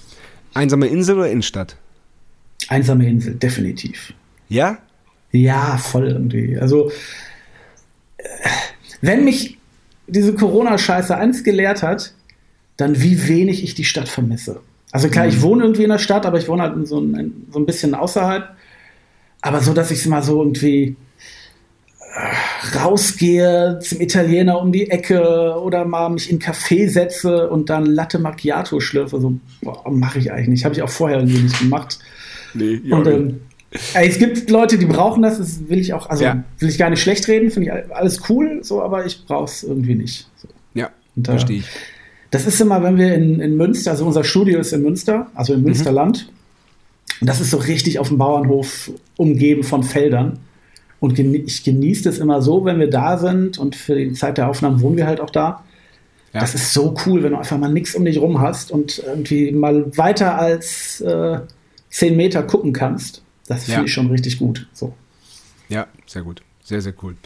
Einsame 0.54 0.88
Insel 0.88 1.16
oder 1.16 1.30
Innenstadt? 1.30 1.76
Einsame 2.68 3.08
Insel, 3.08 3.34
definitiv. 3.34 4.12
Ja? 4.48 4.78
Ja, 5.30 5.76
voll 5.76 6.08
irgendwie. 6.08 6.58
Also, 6.58 6.90
äh, 8.16 8.24
wenn 9.00 9.24
mich 9.24 9.58
diese 10.08 10.34
Corona-Scheiße 10.34 11.16
eins 11.16 11.44
gelehrt 11.44 11.82
hat, 11.82 12.14
dann 12.76 13.00
wie 13.00 13.28
wenig 13.28 13.62
ich 13.62 13.74
die 13.74 13.84
Stadt 13.84 14.08
vermisse. 14.08 14.60
Also 14.98 15.10
klar, 15.10 15.28
ich 15.28 15.36
mhm. 15.36 15.42
wohne 15.42 15.62
irgendwie 15.62 15.84
in 15.84 15.90
der 15.90 15.98
Stadt, 15.98 16.26
aber 16.26 16.38
ich 16.38 16.48
wohne 16.48 16.62
halt 16.62 16.88
so 16.88 16.98
ein, 16.98 17.46
so 17.52 17.60
ein 17.60 17.66
bisschen 17.66 17.94
außerhalb. 17.94 18.48
Aber 19.42 19.60
so, 19.60 19.72
dass 19.72 19.92
ich 19.92 20.04
mal 20.06 20.24
so 20.24 20.42
irgendwie 20.42 20.96
äh, 22.16 22.76
rausgehe 22.76 23.78
zum 23.80 24.00
Italiener 24.00 24.60
um 24.60 24.72
die 24.72 24.90
Ecke 24.90 25.54
oder 25.62 25.84
mal 25.84 26.08
mich 26.08 26.28
in 26.28 26.42
einen 26.42 26.52
Café 26.52 26.88
setze 26.88 27.48
und 27.48 27.70
dann 27.70 27.86
Latte 27.86 28.18
Macchiato 28.18 28.80
schlürfe. 28.80 29.20
So, 29.20 29.34
mache 29.88 30.18
ich 30.18 30.32
eigentlich 30.32 30.48
nicht. 30.48 30.64
Habe 30.64 30.74
ich 30.74 30.82
auch 30.82 30.90
vorher 30.90 31.18
irgendwie 31.18 31.42
nicht 31.42 31.60
gemacht. 31.60 32.00
Nee, 32.54 32.80
ja, 32.82 32.96
und 32.96 33.06
ähm, 33.06 33.40
es 33.70 34.18
gibt 34.18 34.50
Leute, 34.50 34.78
die 34.78 34.86
brauchen 34.86 35.22
das, 35.22 35.38
das 35.38 35.68
will 35.68 35.78
ich 35.78 35.92
auch, 35.92 36.10
also 36.10 36.24
ja. 36.24 36.42
will 36.58 36.68
ich 36.68 36.78
gar 36.78 36.90
nicht 36.90 37.02
schlecht 37.02 37.28
reden, 37.28 37.52
finde 37.52 37.68
ich 37.68 37.94
alles 37.94 38.28
cool, 38.28 38.64
so, 38.64 38.82
aber 38.82 39.06
ich 39.06 39.26
brauche 39.26 39.44
es 39.44 39.62
irgendwie 39.62 39.94
nicht. 39.94 40.26
So. 40.38 40.48
Ja, 40.74 40.90
und, 41.14 41.28
äh, 41.28 41.30
verstehe 41.30 41.58
ich. 41.58 41.66
Das 42.30 42.46
ist 42.46 42.60
immer, 42.60 42.82
wenn 42.82 42.98
wir 42.98 43.14
in, 43.14 43.40
in 43.40 43.56
Münster, 43.56 43.92
also 43.92 44.06
unser 44.06 44.24
Studio 44.24 44.58
ist 44.58 44.72
in 44.72 44.82
Münster, 44.82 45.28
also 45.34 45.54
im 45.54 45.60
mhm. 45.60 45.66
Münsterland. 45.66 46.30
Und 47.20 47.26
das 47.28 47.40
ist 47.40 47.50
so 47.50 47.56
richtig 47.56 47.98
auf 47.98 48.08
dem 48.08 48.18
Bauernhof 48.18 48.90
umgeben 49.16 49.64
von 49.64 49.82
Feldern. 49.82 50.38
Und 51.00 51.18
ich 51.18 51.64
genieße 51.64 52.04
das 52.04 52.18
immer 52.18 52.42
so, 52.42 52.64
wenn 52.64 52.80
wir 52.80 52.90
da 52.90 53.18
sind 53.18 53.58
und 53.58 53.76
für 53.76 53.94
die 53.94 54.12
Zeit 54.12 54.36
der 54.36 54.48
Aufnahmen 54.48 54.80
wohnen 54.80 54.96
wir 54.96 55.06
halt 55.06 55.20
auch 55.20 55.30
da. 55.30 55.64
Ja. 56.32 56.40
Das 56.40 56.54
ist 56.54 56.74
so 56.74 56.94
cool, 57.06 57.22
wenn 57.22 57.32
du 57.32 57.38
einfach 57.38 57.56
mal 57.56 57.72
nichts 57.72 57.94
um 57.94 58.04
dich 58.04 58.18
rum 58.18 58.40
hast 58.40 58.70
und 58.70 58.98
irgendwie 58.98 59.52
mal 59.52 59.96
weiter 59.96 60.38
als 60.38 61.00
äh, 61.00 61.40
10 61.90 62.16
Meter 62.16 62.42
gucken 62.42 62.72
kannst. 62.72 63.22
Das 63.46 63.64
finde 63.64 63.80
ja. 63.80 63.84
ich 63.86 63.92
schon 63.92 64.08
richtig 64.10 64.38
gut. 64.38 64.68
So. 64.72 64.92
Ja, 65.68 65.86
sehr 66.06 66.22
gut. 66.22 66.42
Sehr, 66.64 66.82
sehr 66.82 66.92
cool. 67.02 67.16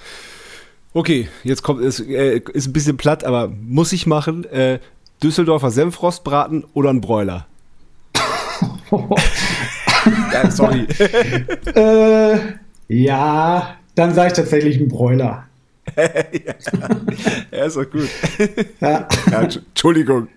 Okay, 0.95 1.29
jetzt 1.43 1.63
kommt 1.63 1.83
es 1.83 2.01
äh, 2.01 2.43
ist 2.53 2.67
ein 2.67 2.73
bisschen 2.73 2.97
platt, 2.99 3.25
aber 3.25 3.49
muss 3.49 3.93
ich 3.93 4.07
machen. 4.07 4.45
Äh, 4.45 4.79
Düsseldorfer 5.23 5.71
Senfrostbraten 5.71 6.65
oder 6.75 6.91
ein 6.91 7.01
Bräuler? 7.01 7.47
ja, 10.33 10.51
sorry. 10.51 10.87
äh, 11.75 12.39
ja, 12.89 13.77
dann 13.95 14.15
sage 14.15 14.29
ich 14.29 14.33
tatsächlich 14.35 14.79
ein 14.81 14.89
Bräuler. 14.89 15.47
ja, 15.97 16.55
er 17.51 17.67
ist 17.67 17.77
auch 17.77 17.91
gut. 17.91 18.09
Ja. 18.81 19.09
ja 19.31 19.43
Entschuldigung. 19.43 20.29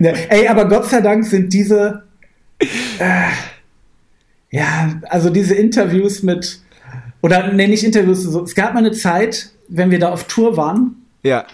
Ja, 0.00 0.10
ey, 0.10 0.46
aber 0.46 0.68
Gott 0.68 0.86
sei 0.86 1.00
Dank 1.00 1.24
sind 1.26 1.52
diese, 1.52 2.04
äh, 2.60 3.28
ja, 4.50 5.00
also 5.08 5.30
diese 5.30 5.54
Interviews 5.54 6.22
mit, 6.22 6.60
oder 7.22 7.52
nenne 7.52 7.74
ich 7.74 7.84
Interviews, 7.84 8.22
so, 8.22 8.42
es 8.44 8.54
gab 8.54 8.74
mal 8.74 8.80
eine 8.80 8.92
Zeit, 8.92 9.50
wenn 9.68 9.90
wir 9.90 9.98
da 9.98 10.10
auf 10.10 10.24
Tour 10.24 10.56
waren, 10.56 10.96
ja. 11.22 11.44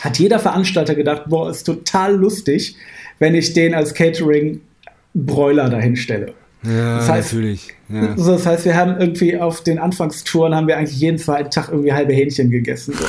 hat 0.00 0.18
jeder 0.18 0.38
Veranstalter 0.38 0.94
gedacht, 0.94 1.24
boah, 1.26 1.50
ist 1.50 1.64
total 1.64 2.16
lustig, 2.16 2.76
wenn 3.18 3.34
ich 3.34 3.52
den 3.52 3.74
als 3.74 3.94
Catering-Broiler 3.94 5.68
dahin 5.68 5.96
stelle. 5.96 6.34
Ja, 6.64 6.98
das 6.98 7.08
heißt, 7.08 7.32
natürlich. 7.32 7.74
Ja. 7.88 8.16
So, 8.16 8.32
das 8.32 8.46
heißt, 8.46 8.64
wir 8.64 8.76
haben 8.76 9.00
irgendwie 9.00 9.36
auf 9.36 9.62
den 9.62 9.78
Anfangstouren 9.78 10.54
haben 10.54 10.68
wir 10.68 10.76
eigentlich 10.76 10.98
jeden 10.98 11.18
zweiten 11.18 11.50
Tag 11.50 11.68
irgendwie 11.70 11.92
halbe 11.92 12.12
Hähnchen 12.12 12.50
gegessen. 12.50 12.94
So. 12.94 13.04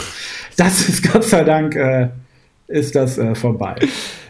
Das 0.57 0.89
ist 0.89 1.03
Gott 1.13 1.23
sei 1.23 1.43
Dank 1.43 1.75
äh, 1.75 2.09
ist 2.67 2.95
das 2.95 3.17
äh, 3.17 3.35
vorbei. 3.35 3.75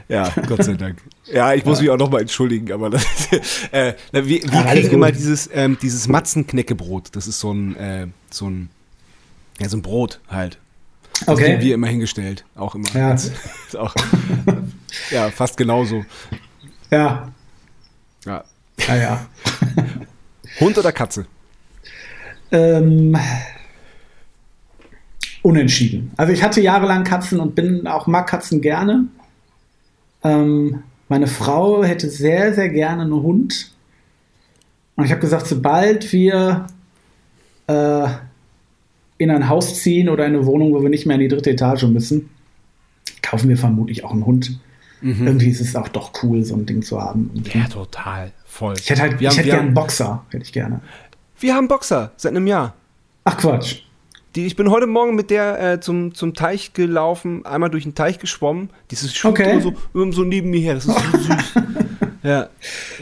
Ja, 0.08 0.32
Gott 0.48 0.64
sei 0.64 0.74
Dank. 0.74 0.98
Ja, 1.26 1.54
ich 1.54 1.66
muss 1.66 1.78
ja. 1.78 1.84
mich 1.84 1.92
auch 1.92 1.98
nochmal 1.98 2.22
entschuldigen, 2.22 2.72
aber 2.72 2.90
das, 2.90 3.06
äh, 3.72 3.94
wir, 4.12 4.26
wir 4.26 4.40
ja, 4.40 4.64
kriegen 4.64 4.92
immer 4.92 5.12
dieses, 5.12 5.50
ähm, 5.54 5.78
dieses 5.82 6.08
Matzenknäckebrot. 6.08 7.16
Das 7.16 7.28
ist 7.28 7.40
so 7.40 7.54
ein, 7.54 7.76
äh, 7.76 8.08
so 8.30 8.50
ein, 8.50 8.70
ja, 9.60 9.70
so 9.70 9.78
ein 9.78 9.82
Brot 9.82 10.20
halt. 10.28 10.60
Das 11.20 11.30
okay. 11.30 11.44
kriegen 11.44 11.62
wir 11.62 11.76
immer 11.76 11.88
hingestellt. 11.88 12.44
Auch 12.56 12.76
immer. 12.76 12.90
Ja. 12.94 13.14
ist 13.14 13.32
auch, 13.78 13.94
ja, 15.12 15.30
fast 15.30 15.58
genauso. 15.58 16.04
Ja. 16.92 17.32
Ja. 18.26 18.44
Ja, 18.88 18.96
ja. 18.96 19.26
Hund 20.60 20.78
oder 20.78 20.92
Katze? 20.92 21.26
Ähm, 22.52 23.18
unentschieden. 25.42 26.12
Also 26.18 26.34
ich 26.34 26.44
hatte 26.44 26.62
jahrelang 26.62 27.04
Katzen 27.04 27.40
und 27.40 27.56
bin 27.56 27.88
auch 27.88 28.08
mag 28.08 28.28
Katzen 28.28 28.62
gerne. 28.62 29.06
Ähm, 30.24 30.84
meine 31.10 31.28
Frau 31.28 31.84
hätte 31.84 32.10
sehr, 32.10 32.54
sehr 32.54 32.70
gerne 32.70 33.04
einen 33.04 33.14
Hund. 33.14 33.72
Und 34.96 35.06
ich 35.06 35.12
habe 35.12 35.22
gesagt, 35.22 35.48
sobald 35.48 36.12
wir 36.12 36.68
äh, 37.68 38.08
in 39.18 39.32
ein 39.32 39.50
Haus 39.50 39.82
ziehen 39.82 40.10
oder 40.10 40.26
in 40.26 40.36
eine 40.36 40.46
Wohnung, 40.46 40.74
wo 40.74 40.82
wir 40.82 40.90
nicht 40.90 41.06
mehr 41.06 41.16
in 41.16 41.22
die 41.22 41.28
dritte 41.28 41.52
Etage 41.52 41.84
müssen, 41.84 42.30
kaufen 43.22 43.50
wir 43.50 43.58
vermutlich 43.58 44.04
auch 44.04 44.12
einen 44.12 44.26
Hund. 44.26 44.60
Mhm. 45.02 45.28
Irgendwie 45.28 45.50
ist 45.50 45.62
es 45.62 45.76
auch 45.76 45.88
doch 45.90 46.12
cool, 46.24 46.44
so 46.44 46.56
ein 46.56 46.66
Ding 46.66 46.82
zu 46.82 47.02
haben. 47.02 47.30
Ja, 47.54 47.68
total. 47.68 48.32
Voll. 48.46 48.76
Ich 48.80 48.90
hätte 48.90 49.02
halt, 49.02 49.20
wir 49.20 49.28
ich 49.28 49.28
haben, 49.30 49.36
hätte 49.38 49.50
gerne 49.50 49.62
einen 49.64 49.74
Boxer, 49.74 50.26
hätte 50.30 50.44
ich 50.44 50.54
gerne. 50.54 50.82
Wir 51.40 51.56
haben 51.56 51.68
Boxer 51.68 52.12
seit 52.16 52.32
einem 52.32 52.48
Jahr. 52.48 52.76
Ach 53.26 53.38
Quatsch. 53.38 53.82
Die, 54.36 54.48
ich 54.48 54.56
bin 54.56 54.72
heute 54.72 54.88
Morgen 54.88 55.14
mit 55.14 55.30
der 55.30 55.74
äh, 55.74 55.80
zum, 55.80 56.16
zum 56.16 56.34
Teich 56.34 56.74
gelaufen, 56.74 57.46
einmal 57.46 57.70
durch 57.70 57.84
den 57.84 57.94
Teich 57.94 58.18
geschwommen. 58.18 58.72
Dieses 58.90 59.14
Schuh 59.14 59.30
okay. 59.30 59.62
so, 59.62 59.74
so 60.12 60.24
neben 60.24 60.50
mir 60.50 60.60
her. 60.60 60.74
Das 60.74 60.86
ist 60.86 60.98
so 60.98 61.18
süß. 61.20 61.54
ja, 62.24 62.50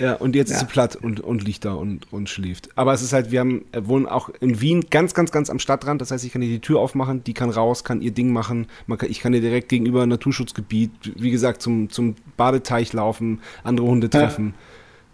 ja, 0.02 0.14
und 0.16 0.36
jetzt 0.36 0.50
ja. 0.50 0.56
ist 0.56 0.60
sie 0.60 0.66
platt 0.66 0.98
und, 0.98 1.22
und 1.22 1.46
liegt 1.46 1.64
da 1.64 1.74
und, 1.74 2.12
und 2.12 2.28
schläft. 2.28 2.70
Aber 2.76 2.92
es 2.92 3.02
ist 3.02 3.14
halt, 3.14 3.32
wir 3.32 3.40
haben, 3.40 3.64
äh, 3.72 3.80
wohnen 3.86 4.08
auch 4.08 4.30
in 4.42 4.60
Wien 4.60 4.88
ganz, 4.90 5.14
ganz, 5.14 5.32
ganz 5.32 5.50
am 5.50 5.60
Stadtrand. 5.60 6.02
Das 6.02 6.12
heißt, 6.12 6.26
ich 6.26 6.34
kann 6.34 6.42
ihr 6.42 6.50
die 6.50 6.60
Tür 6.60 6.82
aufmachen, 6.82 7.24
die 7.24 7.34
kann 7.34 7.50
raus, 7.50 7.86
kann 7.86 8.02
ihr 8.02 8.12
Ding 8.12 8.34
machen. 8.34 8.68
Man 8.86 8.98
kann, 8.98 9.10
ich 9.10 9.22
kann 9.22 9.34
ihr 9.34 9.42
direkt 9.42 9.70
gegenüber 9.70 10.06
Naturschutzgebiet, 10.06 10.92
wie 11.16 11.32
gesagt, 11.32 11.62
zum, 11.62 11.90
zum 11.90 12.16
Badeteich 12.36 12.92
laufen, 12.92 13.40
andere 13.64 13.88
Hunde 13.88 14.10
treffen. 14.10 14.54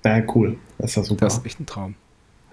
Ja, 0.03 0.17
ja 0.17 0.23
cool. 0.33 0.57
Das 0.79 0.91
ist 0.91 0.95
ja 0.95 1.03
super. 1.03 1.25
Das 1.25 1.37
ist 1.37 1.45
echt 1.45 1.59
ein 1.59 1.67
Traum. 1.67 1.93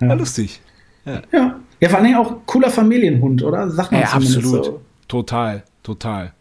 Ja, 0.02 0.08
ja 0.08 0.14
lustig. 0.14 0.60
Ja. 1.06 1.60
Ja. 1.80 1.88
Vor 1.88 1.98
allem 1.98 2.16
auch 2.16 2.36
cooler 2.46 2.70
Familienhund, 2.70 3.42
oder? 3.42 3.70
Sagt 3.70 3.92
man 3.92 4.00
ja, 4.00 4.08
absolut. 4.08 4.64
So. 4.64 4.80
Total, 5.08 5.64
total. 5.82 6.32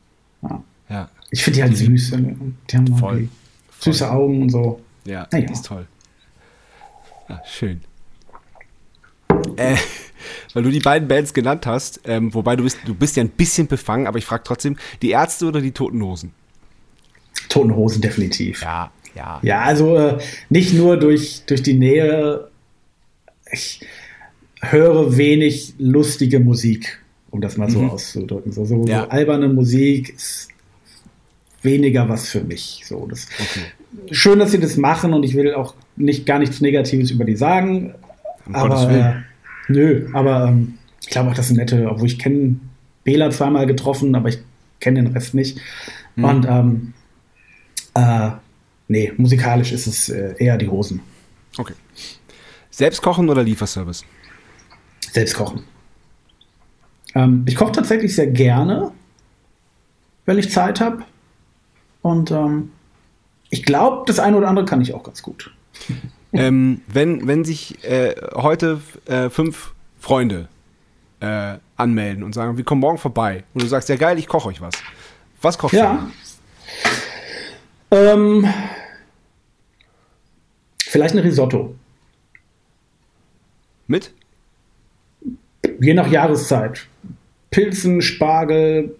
Ja. 0.41 0.63
ja. 0.89 1.09
Ich 1.31 1.43
finde 1.43 1.57
die 1.57 1.63
halt 1.63 1.77
süß. 1.77 2.15
Die 2.69 2.77
haben 2.77 2.97
voll, 2.97 3.21
die 3.21 3.29
süße 3.83 4.09
Augen 4.09 4.43
und 4.43 4.49
so. 4.49 4.79
Ja, 5.05 5.27
naja. 5.31 5.51
ist 5.51 5.65
toll. 5.65 5.87
Ja, 7.29 7.41
schön. 7.45 7.81
Äh, 9.57 9.75
weil 10.53 10.63
du 10.63 10.69
die 10.69 10.79
beiden 10.79 11.07
Bands 11.07 11.33
genannt 11.33 11.65
hast, 11.65 12.01
ähm, 12.05 12.33
wobei 12.33 12.55
du 12.55 12.63
bist, 12.63 12.77
du 12.85 12.93
bist 12.93 13.15
ja 13.15 13.23
ein 13.23 13.29
bisschen 13.29 13.67
befangen, 13.67 14.07
aber 14.07 14.17
ich 14.17 14.25
frage 14.25 14.43
trotzdem, 14.45 14.77
die 15.01 15.11
Ärzte 15.11 15.45
oder 15.45 15.61
die 15.61 15.71
Toten 15.71 16.01
Hosen? 16.01 16.33
Toten 17.49 17.75
Hosen 17.75 18.01
definitiv. 18.01 18.61
Ja, 18.61 18.91
ja. 19.15 19.39
Ja, 19.43 19.61
also 19.61 19.97
äh, 19.97 20.19
nicht 20.49 20.73
nur 20.73 20.97
durch, 20.97 21.43
durch 21.45 21.63
die 21.63 21.73
Nähe. 21.73 22.49
Ich, 23.51 23.81
höre 24.71 25.17
wenig 25.17 25.75
lustige 25.77 26.39
Musik, 26.39 26.99
um 27.31 27.41
das 27.41 27.57
mal 27.57 27.69
so 27.69 27.81
mhm. 27.81 27.89
auszudrücken. 27.91 28.51
So, 28.51 28.65
so, 28.65 28.85
ja. 28.85 29.03
so, 29.03 29.09
alberne 29.09 29.49
Musik 29.49 30.15
ist 30.15 30.47
weniger 31.61 32.07
was 32.09 32.29
für 32.29 32.41
mich. 32.41 32.81
So, 32.85 33.05
das, 33.07 33.27
okay. 33.39 33.65
Schön, 34.11 34.39
dass 34.39 34.51
sie 34.51 34.59
das 34.59 34.77
machen 34.77 35.13
und 35.13 35.23
ich 35.23 35.35
will 35.35 35.53
auch 35.53 35.75
nicht 35.95 36.25
gar 36.25 36.39
nichts 36.39 36.61
Negatives 36.61 37.11
über 37.11 37.25
die 37.25 37.35
sagen. 37.35 37.93
Um 38.45 38.55
aber 38.55 38.91
äh, 38.91 39.13
nö, 39.71 40.07
aber 40.13 40.47
ähm, 40.47 40.77
ich 41.01 41.09
glaube 41.09 41.29
auch, 41.29 41.35
das 41.35 41.47
sind 41.47 41.57
nette, 41.57 41.89
obwohl 41.89 42.07
ich 42.07 42.19
kenne 42.19 42.55
Bela 43.03 43.29
zweimal 43.29 43.67
getroffen, 43.67 44.15
aber 44.15 44.29
ich 44.29 44.39
kenne 44.79 45.03
den 45.03 45.13
Rest 45.13 45.33
nicht. 45.33 45.59
Mhm. 46.15 46.23
Und 46.23 46.45
ähm, 46.49 46.93
äh, 47.95 48.31
nee, 48.87 49.11
musikalisch 49.17 49.71
ist 49.71 49.87
es 49.87 50.09
äh, 50.09 50.35
eher 50.37 50.57
die 50.57 50.69
Hosen. 50.69 51.01
Okay. 51.57 51.73
Selbst 52.71 53.01
kochen 53.01 53.29
oder 53.29 53.43
Lieferservice? 53.43 54.03
Selbst 55.13 55.35
kochen. 55.35 55.63
Ähm, 57.15 57.43
ich 57.47 57.55
koche 57.55 57.71
tatsächlich 57.71 58.15
sehr 58.15 58.27
gerne, 58.27 58.91
wenn 60.25 60.37
ich 60.37 60.51
Zeit 60.51 60.81
habe. 60.81 61.03
Und 62.01 62.31
ähm, 62.31 62.71
ich 63.49 63.63
glaube, 63.63 64.03
das 64.07 64.19
eine 64.19 64.35
oder 64.37 64.47
andere 64.47 64.65
kann 64.65 64.81
ich 64.81 64.93
auch 64.93 65.03
ganz 65.03 65.21
gut. 65.21 65.53
Ähm, 66.35 66.81
wenn, 66.87 67.27
wenn 67.27 67.45
sich 67.45 67.83
äh, 67.83 68.15
heute 68.33 68.81
äh, 69.05 69.29
fünf 69.29 69.75
Freunde 69.99 70.47
äh, 71.19 71.57
anmelden 71.77 72.23
und 72.23 72.33
sagen, 72.33 72.57
wir 72.57 72.63
kommen 72.63 72.81
morgen 72.81 72.97
vorbei 72.97 73.43
und 73.53 73.61
du 73.61 73.67
sagst, 73.67 73.87
ja 73.87 73.97
geil, 73.97 74.17
ich 74.17 74.27
koche 74.27 74.49
euch 74.49 74.59
was. 74.59 74.73
Was 75.43 75.59
kochst 75.59 75.75
ja. 75.75 76.09
du? 77.91 77.95
Ähm, 77.95 78.51
vielleicht 80.79 81.13
ein 81.13 81.19
Risotto. 81.19 81.75
Mit? 83.85 84.11
Je 85.79 85.93
nach 85.93 86.09
Jahreszeit. 86.09 86.87
Pilzen, 87.51 88.01
Spargel, 88.01 88.95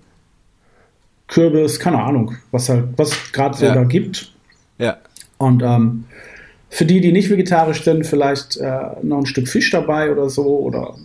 Kürbis, 1.27 1.79
keine 1.79 2.01
Ahnung, 2.01 2.35
was 2.51 2.69
halt, 2.69 2.89
was 2.97 3.31
gerade 3.31 3.57
so 3.57 3.65
ja. 3.65 3.73
da 3.73 3.83
gibt. 3.83 4.31
Ja. 4.77 4.97
Und 5.37 5.63
ähm, 5.63 6.05
für 6.69 6.85
die, 6.85 7.01
die 7.01 7.11
nicht 7.11 7.29
vegetarisch 7.29 7.83
sind, 7.83 8.05
vielleicht 8.05 8.57
äh, 8.57 8.79
noch 9.01 9.19
ein 9.19 9.25
Stück 9.25 9.47
Fisch 9.47 9.71
dabei 9.71 10.11
oder 10.11 10.29
so. 10.29 10.59
Oder 10.59 10.95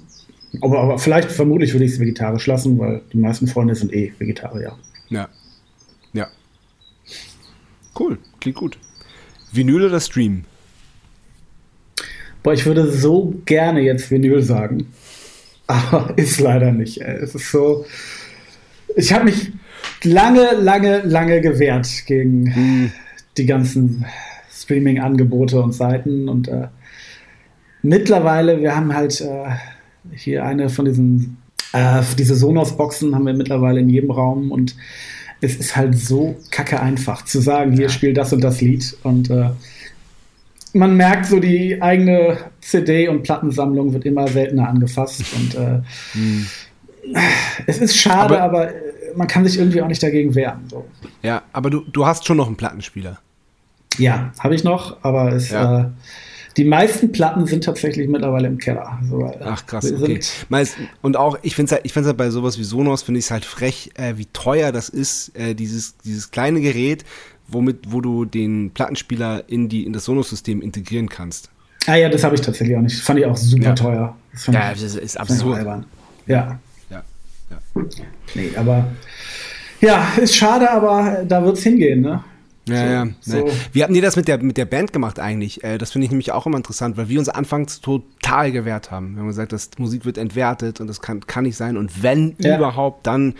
aber, 0.62 0.80
aber 0.80 0.98
vielleicht, 0.98 1.30
vermutlich 1.30 1.72
würde 1.72 1.84
ich 1.84 1.92
es 1.92 2.00
vegetarisch 2.00 2.46
lassen, 2.46 2.78
weil 2.78 3.02
die 3.12 3.18
meisten 3.18 3.46
Freunde 3.46 3.74
sind 3.74 3.92
eh 3.92 4.12
Vegetarier. 4.18 4.76
Ja. 5.10 5.28
Ja. 6.12 6.28
Cool, 7.98 8.18
klingt 8.40 8.56
gut. 8.56 8.78
Vinyl 9.52 9.86
oder 9.86 10.00
Stream? 10.00 10.44
Boah, 12.42 12.52
ich 12.52 12.64
würde 12.64 12.90
so 12.90 13.34
gerne 13.44 13.80
jetzt 13.80 14.10
Vinyl 14.10 14.42
sagen. 14.42 14.86
Aber 15.68 16.12
ist 16.16 16.40
leider 16.40 16.72
nicht. 16.72 17.00
Ey. 17.00 17.16
Es 17.22 17.36
ist 17.36 17.52
so. 17.52 17.86
Ich 18.96 19.12
habe 19.12 19.26
mich 19.26 19.52
lange, 20.02 20.52
lange, 20.54 21.02
lange 21.02 21.40
gewehrt 21.40 21.88
gegen 22.06 22.52
hm. 22.52 22.92
die 23.36 23.46
ganzen 23.46 24.04
Streaming-Angebote 24.50 25.60
und 25.60 25.72
Seiten. 25.72 26.28
Und 26.28 26.48
äh, 26.48 26.68
mittlerweile, 27.82 28.60
wir 28.60 28.74
haben 28.74 28.92
halt 28.94 29.20
äh, 29.20 29.50
hier 30.12 30.44
eine 30.44 30.68
von 30.68 30.86
diesen, 30.86 31.36
äh, 31.72 32.02
diese 32.18 32.34
Sonos-Boxen 32.34 33.14
haben 33.14 33.26
wir 33.26 33.34
mittlerweile 33.34 33.80
in 33.80 33.90
jedem 33.90 34.10
Raum 34.10 34.50
und 34.50 34.74
es 35.40 35.54
ist 35.56 35.76
halt 35.76 35.96
so 35.96 36.36
kacke 36.50 36.80
einfach 36.80 37.24
zu 37.24 37.40
sagen, 37.40 37.72
hier 37.72 37.84
ja. 37.84 37.88
spiel 37.88 38.12
das 38.12 38.32
und 38.32 38.42
das 38.42 38.60
Lied. 38.60 38.96
Und 39.04 39.30
äh, 39.30 39.50
man 40.72 40.96
merkt 40.96 41.26
so, 41.26 41.38
die 41.38 41.80
eigene 41.80 42.38
CD- 42.68 43.08
und 43.08 43.22
Plattensammlung 43.22 43.92
wird 43.92 44.04
immer 44.04 44.28
seltener 44.28 44.68
angefasst. 44.68 45.24
Und 45.34 45.54
äh, 45.54 45.80
hm. 46.12 46.46
es 47.66 47.78
ist 47.78 47.96
schade, 47.96 48.40
aber, 48.40 48.60
aber, 48.60 48.72
man 49.16 49.26
kann 49.26 49.44
sich 49.44 49.58
irgendwie 49.58 49.80
auch 49.80 49.88
nicht 49.88 50.02
dagegen 50.02 50.34
wehren. 50.34 50.64
So. 50.70 50.86
Ja, 51.22 51.42
aber 51.52 51.70
du, 51.70 51.80
du 51.80 52.06
hast 52.06 52.26
schon 52.26 52.36
noch 52.36 52.46
einen 52.46 52.56
Plattenspieler. 52.56 53.18
Ja, 53.96 54.32
habe 54.38 54.54
ich 54.54 54.64
noch, 54.64 55.02
aber 55.02 55.32
es, 55.32 55.50
ja. 55.50 55.80
äh, 55.80 55.84
die 56.58 56.64
meisten 56.64 57.10
Platten 57.10 57.46
sind 57.46 57.64
tatsächlich 57.64 58.08
mittlerweile 58.08 58.48
im 58.48 58.58
Keller. 58.58 58.98
Also, 59.00 59.32
Ach 59.40 59.64
krass, 59.66 59.90
okay. 59.90 60.20
Meist, 60.48 60.76
und 61.00 61.16
auch, 61.16 61.38
ich 61.42 61.56
finde 61.56 61.70
es 61.70 61.72
halt, 61.72 61.82
ich 61.84 61.96
halt 61.96 62.16
bei 62.16 62.30
sowas 62.30 62.58
wie 62.58 62.64
Sonos, 62.64 63.02
finde 63.02 63.18
ich 63.18 63.24
es 63.24 63.30
halt 63.30 63.44
frech, 63.44 63.90
äh, 63.94 64.14
wie 64.16 64.26
teuer 64.26 64.72
das 64.72 64.88
ist, 64.88 65.36
äh, 65.36 65.54
dieses, 65.54 65.96
dieses 65.98 66.30
kleine 66.30 66.60
Gerät, 66.60 67.04
womit, 67.48 67.92
wo 67.92 68.00
du 68.00 68.24
den 68.24 68.72
Plattenspieler 68.72 69.44
in, 69.48 69.68
die, 69.68 69.84
in 69.84 69.92
das 69.92 70.04
Sonos-System 70.04 70.60
integrieren 70.60 71.08
kannst. 71.08 71.50
Ah 71.88 71.96
ja, 71.96 72.08
das 72.08 72.22
habe 72.22 72.34
ich 72.34 72.40
tatsächlich 72.40 72.76
auch 72.76 72.82
nicht. 72.82 72.96
Das 72.96 73.04
fand 73.04 73.18
ich 73.18 73.26
auch 73.26 73.36
super 73.36 73.64
ja. 73.64 73.74
teuer. 73.74 74.16
Das 74.32 74.46
ja, 74.46 74.70
das 74.72 74.82
ist 74.94 75.18
absurd. 75.18 75.64
Ja. 75.64 75.84
ja. 76.26 76.58
Ja. 77.50 77.82
Nee, 78.34 78.50
aber 78.56 78.88
ja, 79.80 80.12
ist 80.20 80.36
schade, 80.36 80.70
aber 80.70 81.24
da 81.26 81.42
wird 81.44 81.56
es 81.56 81.62
hingehen, 81.62 82.02
ne? 82.02 82.22
Ja, 82.68 83.06
so, 83.20 83.36
ja. 83.38 83.46
So. 83.46 83.50
Wie 83.72 83.82
hatten 83.82 83.94
die 83.94 84.02
das 84.02 84.16
mit 84.16 84.28
der, 84.28 84.42
mit 84.42 84.58
der 84.58 84.66
Band 84.66 84.92
gemacht 84.92 85.18
eigentlich? 85.18 85.64
Äh, 85.64 85.78
das 85.78 85.92
finde 85.92 86.04
ich 86.04 86.10
nämlich 86.10 86.32
auch 86.32 86.46
immer 86.46 86.58
interessant, 86.58 86.98
weil 86.98 87.08
wir 87.08 87.18
uns 87.18 87.30
anfangs 87.30 87.80
total 87.80 88.52
gewehrt 88.52 88.90
haben. 88.90 89.14
Wir 89.14 89.20
haben 89.20 89.28
gesagt, 89.28 89.52
dass 89.52 89.70
Musik 89.78 90.04
wird 90.04 90.18
entwertet 90.18 90.80
und 90.80 90.86
das 90.86 91.00
kann, 91.00 91.26
kann 91.26 91.44
nicht 91.44 91.56
sein. 91.56 91.78
Und 91.78 92.02
wenn 92.02 92.36
ja. 92.38 92.58
überhaupt, 92.58 93.06
dann, 93.06 93.34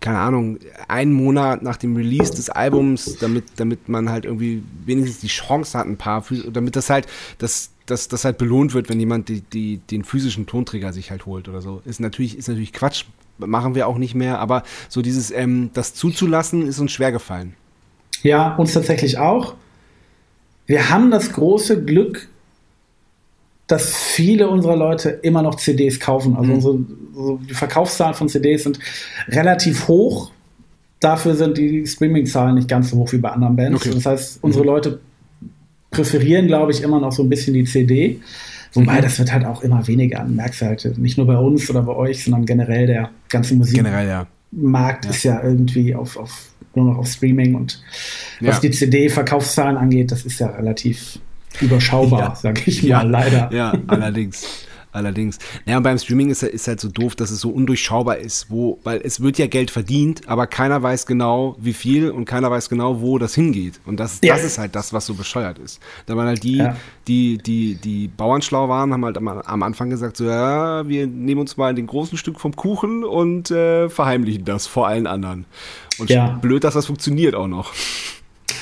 keine 0.00 0.18
Ahnung, 0.18 0.58
einen 0.88 1.12
Monat 1.12 1.62
nach 1.62 1.76
dem 1.76 1.94
Release 1.94 2.32
des 2.32 2.50
Albums, 2.50 3.18
damit, 3.20 3.44
damit 3.56 3.88
man 3.88 4.10
halt 4.10 4.24
irgendwie 4.24 4.64
wenigstens 4.84 5.20
die 5.20 5.28
Chance 5.28 5.78
hat, 5.78 5.86
ein 5.86 5.96
paar, 5.96 6.24
damit 6.52 6.74
das 6.74 6.90
halt, 6.90 7.06
das, 7.38 7.70
dass 7.86 8.08
das 8.08 8.24
halt 8.24 8.38
belohnt 8.38 8.74
wird, 8.74 8.88
wenn 8.88 9.00
jemand 9.00 9.28
die, 9.28 9.40
die, 9.40 9.78
den 9.78 10.04
physischen 10.04 10.46
Tonträger 10.46 10.92
sich 10.92 11.10
halt 11.10 11.26
holt 11.26 11.48
oder 11.48 11.60
so. 11.60 11.82
Ist 11.84 12.00
natürlich, 12.00 12.38
ist 12.38 12.48
natürlich 12.48 12.72
Quatsch, 12.72 13.04
machen 13.38 13.74
wir 13.74 13.88
auch 13.88 13.98
nicht 13.98 14.14
mehr, 14.14 14.38
aber 14.38 14.62
so 14.88 15.02
dieses, 15.02 15.30
ähm, 15.30 15.70
das 15.74 15.94
zuzulassen, 15.94 16.66
ist 16.66 16.78
uns 16.78 16.92
schwer 16.92 17.12
gefallen. 17.12 17.54
Ja, 18.22 18.54
uns 18.56 18.72
tatsächlich 18.72 19.18
auch. 19.18 19.54
Wir 20.66 20.90
haben 20.90 21.10
das 21.10 21.32
große 21.32 21.84
Glück, 21.84 22.28
dass 23.66 23.96
viele 23.96 24.48
unserer 24.48 24.76
Leute 24.76 25.10
immer 25.22 25.42
noch 25.42 25.56
CDs 25.56 25.98
kaufen. 25.98 26.36
Also 26.36 26.50
mhm. 26.50 26.54
unsere, 26.54 26.78
so 27.14 27.40
die 27.48 27.54
Verkaufszahlen 27.54 28.14
von 28.14 28.28
CDs 28.28 28.64
sind 28.64 28.78
relativ 29.28 29.88
hoch. 29.88 30.30
Dafür 31.00 31.34
sind 31.34 31.58
die 31.58 31.86
Streaming-Zahlen 31.86 32.54
nicht 32.54 32.68
ganz 32.68 32.90
so 32.90 32.98
hoch 32.98 33.10
wie 33.12 33.18
bei 33.18 33.30
anderen 33.30 33.56
Bands. 33.56 33.80
Okay. 33.80 33.94
Das 33.94 34.06
heißt, 34.06 34.38
unsere 34.42 34.62
mhm. 34.64 34.70
Leute 34.70 35.00
präferieren, 35.92 36.48
glaube 36.48 36.72
ich, 36.72 36.82
immer 36.82 36.98
noch 36.98 37.12
so 37.12 37.22
ein 37.22 37.28
bisschen 37.28 37.54
die 37.54 37.64
CD. 37.64 38.20
Wobei, 38.72 38.98
mhm. 38.98 39.02
das 39.02 39.18
wird 39.18 39.32
halt 39.32 39.44
auch 39.44 39.62
immer 39.62 39.86
weniger. 39.86 40.24
Merkst 40.24 40.62
du 40.62 40.66
halt 40.66 40.98
nicht 40.98 41.18
nur 41.18 41.26
bei 41.26 41.36
uns 41.36 41.70
oder 41.70 41.82
bei 41.82 41.94
euch, 41.94 42.24
sondern 42.24 42.46
generell 42.46 42.86
der 42.86 43.10
ganze 43.28 43.54
Musikmarkt 43.54 44.08
ja. 44.08 44.26
ja. 44.60 45.10
ist 45.10 45.22
ja 45.22 45.42
irgendwie 45.42 45.94
auf, 45.94 46.16
auf 46.16 46.48
nur 46.74 46.86
noch 46.86 46.98
auf 46.98 47.06
Streaming 47.06 47.54
und 47.54 47.82
was 48.40 48.60
die 48.60 48.70
CD-Verkaufszahlen 48.70 49.76
angeht, 49.76 50.10
das 50.10 50.24
ist 50.24 50.40
ja 50.40 50.48
relativ 50.48 51.18
überschaubar, 51.60 52.20
ja. 52.20 52.34
sag 52.34 52.66
ich 52.66 52.82
mal, 52.82 53.08
leider. 53.08 53.50
Ja, 53.52 53.74
allerdings. 53.86 54.66
Allerdings. 54.92 55.38
Naja, 55.64 55.78
und 55.78 55.84
beim 55.84 55.96
Streaming 55.96 56.28
ist, 56.28 56.42
ist 56.42 56.68
halt 56.68 56.78
so 56.78 56.88
doof, 56.88 57.16
dass 57.16 57.30
es 57.30 57.40
so 57.40 57.48
undurchschaubar 57.48 58.18
ist, 58.18 58.50
wo, 58.50 58.78
weil 58.84 59.00
es 59.02 59.22
wird 59.22 59.38
ja 59.38 59.46
Geld 59.46 59.70
verdient, 59.70 60.28
aber 60.28 60.46
keiner 60.46 60.82
weiß 60.82 61.06
genau, 61.06 61.56
wie 61.58 61.72
viel 61.72 62.10
und 62.10 62.26
keiner 62.26 62.50
weiß 62.50 62.68
genau, 62.68 63.00
wo 63.00 63.18
das 63.18 63.34
hingeht. 63.34 63.80
Und 63.86 63.98
das, 63.98 64.20
ja. 64.22 64.34
das 64.34 64.44
ist 64.44 64.58
halt 64.58 64.74
das, 64.74 64.92
was 64.92 65.06
so 65.06 65.14
bescheuert 65.14 65.58
ist. 65.58 65.80
Da 66.04 66.14
waren 66.14 66.26
halt 66.26 66.42
die, 66.42 66.58
ja. 66.58 66.76
die, 67.08 67.38
die, 67.38 67.76
die 67.76 68.08
Bauern 68.08 68.42
schlau 68.42 68.68
waren, 68.68 68.92
haben 68.92 69.04
halt 69.04 69.16
am, 69.16 69.28
am, 69.28 69.62
Anfang 69.62 69.88
gesagt, 69.88 70.18
so, 70.18 70.24
ja, 70.24 70.86
wir 70.86 71.06
nehmen 71.06 71.40
uns 71.40 71.56
mal 71.56 71.74
den 71.74 71.86
großen 71.86 72.18
Stück 72.18 72.38
vom 72.38 72.54
Kuchen 72.54 73.02
und 73.02 73.50
äh, 73.50 73.88
verheimlichen 73.88 74.44
das 74.44 74.66
vor 74.66 74.88
allen 74.88 75.06
anderen. 75.06 75.46
Und 75.98 76.10
ja. 76.10 76.38
blöd, 76.42 76.64
dass 76.64 76.74
das 76.74 76.86
funktioniert 76.86 77.34
auch 77.34 77.48
noch. 77.48 77.72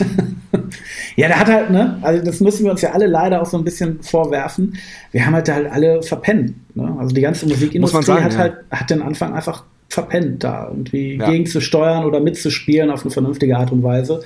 ja, 1.17 1.29
der 1.29 1.41
hat 1.41 1.49
halt, 1.49 1.71
ne, 1.71 1.99
also 2.03 2.25
das 2.25 2.41
müssen 2.41 2.65
wir 2.65 2.71
uns 2.73 2.83
ja 2.83 2.93
alle 2.93 3.07
leider 3.07 3.43
auch 3.43 3.47
so 3.47 3.57
ein 3.57 3.65
bisschen 3.65 4.03
vorwerfen. 4.03 4.77
Wir 5.13 5.27
haben 5.27 5.35
halt 5.35 5.49
da 5.49 5.55
halt 5.55 5.71
alle 5.71 6.03
verpennt. 6.03 6.55
Ne? 6.77 6.97
Also 6.99 7.15
die 7.15 7.21
ganze 7.21 7.47
Musikindustrie 7.47 8.03
sagen, 8.03 8.25
hat 8.25 8.33
ja. 8.33 8.39
halt, 8.39 8.55
hat 8.71 8.91
den 8.91 9.03
Anfang 9.03 9.35
einfach 9.35 9.65
verpennt, 9.89 10.45
da 10.45 10.69
irgendwie 10.69 11.17
ja. 11.17 11.31
gegenzusteuern 11.31 12.05
oder 12.05 12.21
mitzuspielen 12.21 12.91
auf 12.91 13.03
eine 13.03 13.11
vernünftige 13.11 13.57
Art 13.57 13.73
und 13.73 13.83
Weise. 13.83 14.23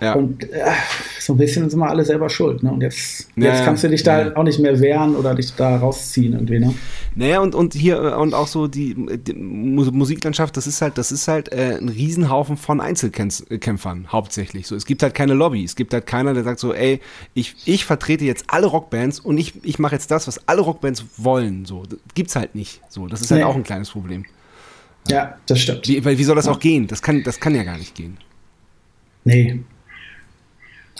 Ja. 0.00 0.14
Und 0.14 0.44
äh, 0.52 0.64
so 1.18 1.32
ein 1.32 1.38
bisschen 1.38 1.68
sind 1.68 1.80
wir 1.80 1.88
alle 1.88 2.04
selber 2.04 2.30
schuld. 2.30 2.62
Ne? 2.62 2.70
Und 2.70 2.82
jetzt, 2.82 3.28
ja, 3.36 3.46
jetzt 3.52 3.64
kannst 3.64 3.82
du 3.82 3.88
dich 3.88 4.02
da 4.02 4.26
ja. 4.26 4.36
auch 4.36 4.44
nicht 4.44 4.60
mehr 4.60 4.78
wehren 4.78 5.16
oder 5.16 5.34
dich 5.34 5.54
da 5.56 5.76
rausziehen 5.76 6.34
irgendwie. 6.34 6.60
Ne? 6.60 6.74
Naja, 7.16 7.40
und, 7.40 7.54
und 7.54 7.74
hier 7.74 8.00
äh, 8.00 8.14
und 8.14 8.32
auch 8.32 8.46
so 8.46 8.68
die, 8.68 8.94
die 9.18 9.34
Musiklandschaft, 9.34 10.56
das 10.56 10.66
ist 10.66 10.82
halt, 10.82 10.98
das 10.98 11.10
ist 11.10 11.26
halt 11.26 11.52
äh, 11.52 11.78
ein 11.80 11.88
Riesenhaufen 11.88 12.56
von 12.56 12.80
Einzelkämpfern 12.80 14.12
hauptsächlich. 14.12 14.68
So, 14.68 14.76
es 14.76 14.86
gibt 14.86 15.02
halt 15.02 15.14
keine 15.14 15.34
Lobby. 15.34 15.64
Es 15.64 15.74
gibt 15.74 15.92
halt 15.92 16.06
keiner, 16.06 16.32
der 16.32 16.44
sagt 16.44 16.60
so, 16.60 16.72
ey, 16.72 17.00
ich, 17.34 17.56
ich 17.64 17.84
vertrete 17.84 18.24
jetzt 18.24 18.44
alle 18.46 18.66
Rockbands 18.66 19.18
und 19.18 19.38
ich, 19.38 19.54
ich 19.64 19.80
mache 19.80 19.96
jetzt 19.96 20.10
das, 20.12 20.28
was 20.28 20.46
alle 20.46 20.60
Rockbands 20.60 21.04
wollen. 21.16 21.64
So, 21.64 21.82
das 21.84 21.98
gibt's 22.14 22.36
halt 22.36 22.54
nicht. 22.54 22.80
So, 22.88 23.08
das 23.08 23.20
ist 23.20 23.32
halt 23.32 23.42
auch 23.42 23.56
ein 23.56 23.64
kleines 23.64 23.90
Problem. 23.90 24.24
Ja, 25.08 25.36
das 25.46 25.60
stimmt. 25.60 25.88
Wie, 25.88 26.04
weil 26.04 26.18
wie 26.18 26.24
soll 26.24 26.36
das 26.36 26.46
auch 26.48 26.60
gehen? 26.60 26.86
Das 26.86 27.02
kann, 27.02 27.22
das 27.24 27.40
kann 27.40 27.54
ja 27.54 27.64
gar 27.64 27.78
nicht 27.78 27.94
gehen. 27.94 28.18
Nee, 29.24 29.60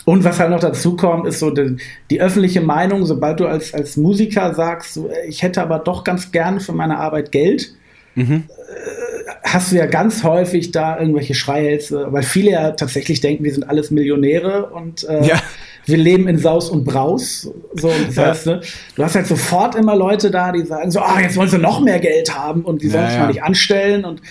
und 0.05 0.23
was 0.23 0.39
halt 0.39 0.51
noch 0.51 0.59
dazu 0.59 0.95
kommt, 0.95 1.27
ist 1.27 1.39
so 1.39 1.51
die, 1.51 1.77
die, 2.09 2.21
öffentliche 2.21 2.61
Meinung, 2.61 3.05
sobald 3.05 3.39
du 3.39 3.47
als, 3.47 3.73
als 3.73 3.97
Musiker 3.97 4.53
sagst, 4.53 4.93
so, 4.93 5.09
ich 5.27 5.43
hätte 5.43 5.61
aber 5.61 5.79
doch 5.79 6.03
ganz 6.03 6.31
gerne 6.31 6.59
für 6.59 6.73
meine 6.73 6.97
Arbeit 6.97 7.31
Geld, 7.31 7.73
mhm. 8.15 8.43
äh, 8.47 9.31
hast 9.43 9.71
du 9.71 9.75
ja 9.75 9.85
ganz 9.85 10.23
häufig 10.23 10.71
da 10.71 10.99
irgendwelche 10.99 11.33
Schreihälse, 11.33 12.07
weil 12.09 12.23
viele 12.23 12.51
ja 12.51 12.71
tatsächlich 12.71 13.21
denken, 13.21 13.43
wir 13.43 13.53
sind 13.53 13.63
alles 13.63 13.91
Millionäre 13.91 14.67
und 14.67 15.07
äh, 15.07 15.25
ja. 15.25 15.41
wir 15.85 15.97
leben 15.97 16.27
in 16.27 16.37
Saus 16.37 16.69
und 16.69 16.85
Braus. 16.85 17.51
So, 17.73 17.91
das 18.07 18.15
ja. 18.15 18.25
heißt, 18.27 18.45
ne, 18.47 18.61
du 18.95 19.03
hast 19.03 19.15
halt 19.15 19.27
sofort 19.27 19.75
immer 19.75 19.95
Leute 19.95 20.31
da, 20.31 20.51
die 20.51 20.65
sagen 20.65 20.91
so, 20.91 20.99
ah, 20.99 21.19
jetzt 21.21 21.35
wollen 21.35 21.49
sie 21.49 21.57
noch 21.57 21.81
mehr 21.81 21.99
Geld 21.99 22.35
haben 22.35 22.63
und 22.63 22.81
die 22.81 22.89
sollen 22.89 23.09
sich 23.09 23.19
mal 23.19 23.27
nicht 23.27 23.43
anstellen 23.43 24.05
und 24.05 24.19
äh, 24.19 24.23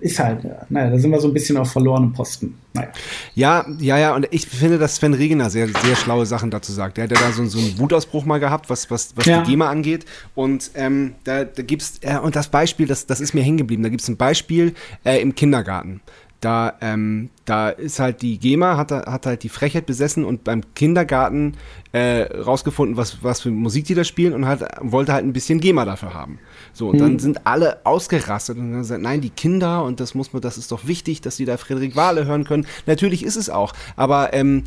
ist 0.00 0.18
halt, 0.18 0.44
ja. 0.44 0.66
naja, 0.68 0.90
da 0.90 0.98
sind 0.98 1.10
wir 1.10 1.20
so 1.20 1.28
ein 1.28 1.34
bisschen 1.34 1.56
auf 1.56 1.70
verlorenen 1.72 2.12
Posten. 2.12 2.58
Naja. 2.74 2.88
Ja, 3.34 3.66
ja, 3.78 3.98
ja, 3.98 4.14
und 4.14 4.26
ich 4.30 4.46
finde, 4.46 4.78
dass 4.78 4.96
Sven 4.96 5.14
Regener 5.14 5.48
sehr, 5.48 5.68
sehr 5.68 5.96
schlaue 5.96 6.26
Sachen 6.26 6.50
dazu 6.50 6.72
sagt. 6.72 6.96
Der 6.96 7.04
hat 7.04 7.12
ja 7.12 7.18
da 7.18 7.32
so, 7.32 7.44
so 7.46 7.58
einen 7.58 7.78
Wutausbruch 7.78 8.24
mal 8.24 8.38
gehabt, 8.38 8.68
was, 8.68 8.90
was, 8.90 9.16
was 9.16 9.26
ja. 9.26 9.42
die 9.42 9.50
GEMA 9.52 9.70
angeht. 9.70 10.04
Und 10.34 10.72
ähm, 10.74 11.14
da, 11.24 11.44
da 11.44 11.62
gibt's, 11.62 11.98
äh, 12.02 12.18
und 12.18 12.36
das 12.36 12.48
Beispiel, 12.48 12.86
das, 12.86 13.06
das 13.06 13.20
ist 13.20 13.34
mir 13.34 13.42
hängen 13.42 13.58
geblieben. 13.58 13.82
Da 13.82 13.88
gibt 13.88 14.02
es 14.02 14.08
ein 14.08 14.16
Beispiel 14.16 14.74
äh, 15.04 15.20
im 15.20 15.34
Kindergarten. 15.34 16.00
Da, 16.44 16.74
ähm, 16.82 17.30
da 17.46 17.70
ist 17.70 18.00
halt 18.00 18.20
die 18.20 18.38
GEMA, 18.38 18.76
hat, 18.76 18.90
hat 18.90 19.24
halt 19.24 19.42
die 19.44 19.48
Frechheit 19.48 19.86
besessen 19.86 20.26
und 20.26 20.44
beim 20.44 20.60
Kindergarten 20.74 21.54
äh, 21.92 22.22
rausgefunden, 22.22 22.98
was, 22.98 23.22
was 23.22 23.40
für 23.40 23.50
Musik 23.50 23.86
die 23.86 23.94
da 23.94 24.04
spielen 24.04 24.34
und 24.34 24.46
hat, 24.46 24.62
wollte 24.82 25.14
halt 25.14 25.24
ein 25.24 25.32
bisschen 25.32 25.58
GEMA 25.58 25.86
dafür 25.86 26.12
haben. 26.12 26.38
So, 26.74 26.88
und 26.88 26.94
hm. 26.94 27.00
dann 27.00 27.18
sind 27.18 27.46
alle 27.46 27.86
ausgerastet 27.86 28.58
und 28.58 28.64
haben 28.64 28.78
gesagt, 28.78 29.00
nein, 29.00 29.22
die 29.22 29.30
Kinder 29.30 29.84
und 29.84 30.00
das 30.00 30.14
muss 30.14 30.34
man, 30.34 30.42
das 30.42 30.58
ist 30.58 30.70
doch 30.70 30.86
wichtig, 30.86 31.22
dass 31.22 31.36
die 31.36 31.46
da 31.46 31.56
Frederik 31.56 31.96
Wahle 31.96 32.26
hören 32.26 32.44
können. 32.44 32.66
Natürlich 32.84 33.24
ist 33.24 33.36
es 33.36 33.48
auch, 33.48 33.72
aber 33.96 34.34
ähm, 34.34 34.64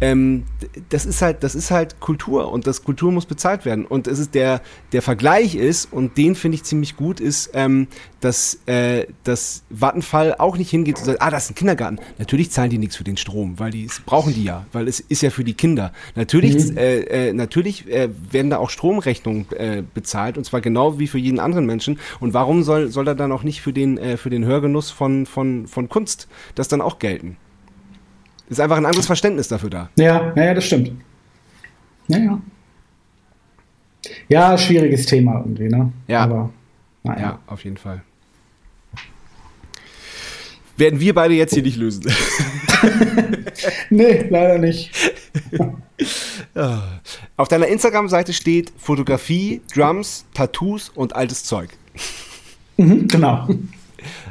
ähm, 0.00 0.44
das 0.90 1.06
ist 1.06 1.22
halt, 1.22 1.42
das 1.42 1.54
ist 1.54 1.70
halt 1.70 2.00
Kultur 2.00 2.52
und 2.52 2.66
das 2.66 2.84
Kultur 2.84 3.12
muss 3.12 3.26
bezahlt 3.26 3.64
werden. 3.64 3.86
Und 3.86 4.06
es 4.06 4.18
ist 4.18 4.34
der, 4.34 4.60
der 4.92 5.02
Vergleich 5.02 5.54
ist, 5.54 5.92
und 5.92 6.18
den 6.18 6.34
finde 6.34 6.56
ich 6.56 6.64
ziemlich 6.64 6.96
gut, 6.96 7.20
ist, 7.20 7.50
ähm, 7.54 7.88
dass 8.20 8.58
äh, 8.66 9.06
das 9.24 9.62
Vattenfall 9.70 10.34
auch 10.34 10.58
nicht 10.58 10.70
hingeht 10.70 10.98
und 10.98 11.04
sagt, 11.04 11.22
ah, 11.22 11.30
das 11.30 11.44
ist 11.44 11.50
ein 11.52 11.54
Kindergarten. 11.54 11.98
Natürlich 12.18 12.50
zahlen 12.50 12.70
die 12.70 12.78
nichts 12.78 12.96
für 12.96 13.04
den 13.04 13.16
Strom, 13.16 13.58
weil 13.58 13.70
die 13.70 13.88
brauchen 14.04 14.34
die 14.34 14.44
ja, 14.44 14.66
weil 14.72 14.88
es 14.88 15.00
ist 15.00 15.22
ja 15.22 15.30
für 15.30 15.44
die 15.44 15.54
Kinder. 15.54 15.92
Natürlich, 16.14 16.72
mhm. 16.72 16.76
äh, 16.76 17.28
äh, 17.28 17.32
natürlich 17.32 17.88
äh, 17.88 18.08
werden 18.30 18.50
da 18.50 18.58
auch 18.58 18.70
Stromrechnungen 18.70 19.46
äh, 19.52 19.82
bezahlt 19.94 20.36
und 20.36 20.44
zwar 20.44 20.60
genau 20.60 20.98
wie 20.98 21.06
für 21.06 21.18
jeden 21.18 21.40
anderen 21.40 21.66
Menschen. 21.66 21.98
Und 22.20 22.34
warum 22.34 22.62
soll, 22.62 22.88
soll 22.88 23.08
er 23.08 23.14
dann 23.14 23.32
auch 23.32 23.42
nicht 23.42 23.62
für 23.62 23.72
den, 23.72 23.96
äh, 23.98 24.16
für 24.16 24.30
den 24.30 24.44
Hörgenuss 24.44 24.90
von, 24.90 25.26
von, 25.26 25.66
von 25.66 25.88
Kunst 25.88 26.28
das 26.54 26.68
dann 26.68 26.80
auch 26.80 26.98
gelten? 26.98 27.36
Ist 28.48 28.60
einfach 28.60 28.76
ein 28.76 28.86
anderes 28.86 29.06
Verständnis 29.06 29.48
dafür 29.48 29.70
da. 29.70 29.90
Ja, 29.96 30.32
ja, 30.36 30.54
das 30.54 30.64
stimmt. 30.64 30.92
Ja, 32.08 32.18
ja. 32.18 32.42
Ja, 34.28 34.56
schwieriges 34.56 35.06
Thema 35.06 35.40
irgendwie, 35.40 35.68
ne? 35.68 35.92
Ja. 36.06 36.22
Aber, 36.22 36.50
naja. 37.02 37.20
Ja, 37.20 37.38
auf 37.46 37.64
jeden 37.64 37.76
Fall. 37.76 38.02
Werden 40.76 41.00
wir 41.00 41.14
beide 41.14 41.34
jetzt 41.34 41.54
hier 41.54 41.62
nicht 41.62 41.76
lösen. 41.78 42.04
nee, 43.90 44.26
leider 44.28 44.58
nicht. 44.58 44.92
Auf 47.36 47.48
deiner 47.48 47.66
Instagram-Seite 47.68 48.34
steht 48.34 48.72
Fotografie, 48.76 49.62
Drums, 49.74 50.26
Tattoos 50.34 50.90
und 50.90 51.16
altes 51.16 51.44
Zeug. 51.44 51.70
Mhm, 52.76 53.08
genau. 53.08 53.48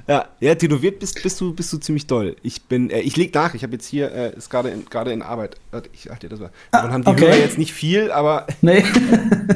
Ja, 0.08 0.26
ja, 0.40 0.54
tätowiert 0.54 1.00
bist, 1.00 1.22
bist, 1.24 1.42
du, 1.42 1.54
bist 1.54 1.74
du 1.74 1.78
ziemlich 1.78 2.06
doll. 2.06 2.36
Ich 2.44 2.62
bin, 2.64 2.92
äh, 2.92 3.00
ich 3.00 3.18
leg 3.18 3.34
nach, 3.34 3.56
ich 3.56 3.64
habe 3.64 3.74
jetzt 3.74 3.88
hier, 3.88 4.12
äh, 4.12 4.38
ist 4.38 4.50
gerade 4.50 4.70
in, 4.70 4.86
in 5.12 5.22
Arbeit. 5.24 5.58
Ich 5.94 6.04
dir 6.04 6.30
das. 6.30 6.40
Davon 6.40 6.52
ah, 6.72 6.92
haben 6.92 7.04
die 7.04 7.10
okay. 7.10 7.28
Hörer 7.28 7.38
jetzt 7.38 7.58
nicht 7.58 7.74
viel, 7.74 8.12
aber. 8.12 8.46
Nee. 8.62 8.84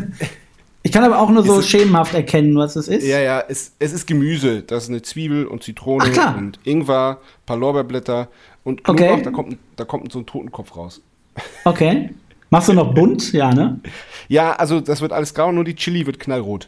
ich 0.83 0.91
kann 0.91 1.03
aber 1.03 1.19
auch 1.19 1.29
nur 1.29 1.43
so 1.43 1.61
schemenhaft 1.61 2.13
erkennen, 2.13 2.55
was 2.57 2.75
es 2.75 2.87
ist. 2.87 3.05
Ja, 3.05 3.19
ja, 3.19 3.43
es, 3.47 3.73
es 3.79 3.93
ist 3.93 4.07
Gemüse. 4.07 4.63
Das 4.63 4.83
ist 4.83 4.89
eine 4.89 5.01
Zwiebel 5.03 5.45
und 5.45 5.63
Zitrone 5.63 6.11
Ach, 6.17 6.37
und 6.37 6.59
Ingwer, 6.63 7.19
ein 7.21 7.45
paar 7.45 7.57
Lorbeerblätter 7.57 8.27
und 8.63 8.83
Knoblauch, 8.83 9.11
okay. 9.11 9.21
da, 9.23 9.31
kommt, 9.31 9.57
da 9.75 9.85
kommt 9.85 10.11
so 10.11 10.19
ein 10.19 10.25
Totenkopf 10.25 10.75
raus. 10.75 11.01
Okay. 11.63 12.09
Machst 12.49 12.67
du 12.67 12.73
noch 12.73 12.93
bunt? 12.93 13.31
Ja, 13.31 13.53
ne? 13.53 13.79
Ja, 14.27 14.53
also 14.53 14.81
das 14.81 15.01
wird 15.01 15.13
alles 15.13 15.33
grau, 15.35 15.51
nur 15.51 15.63
die 15.63 15.75
Chili 15.75 16.05
wird 16.05 16.19
knallrot. 16.19 16.67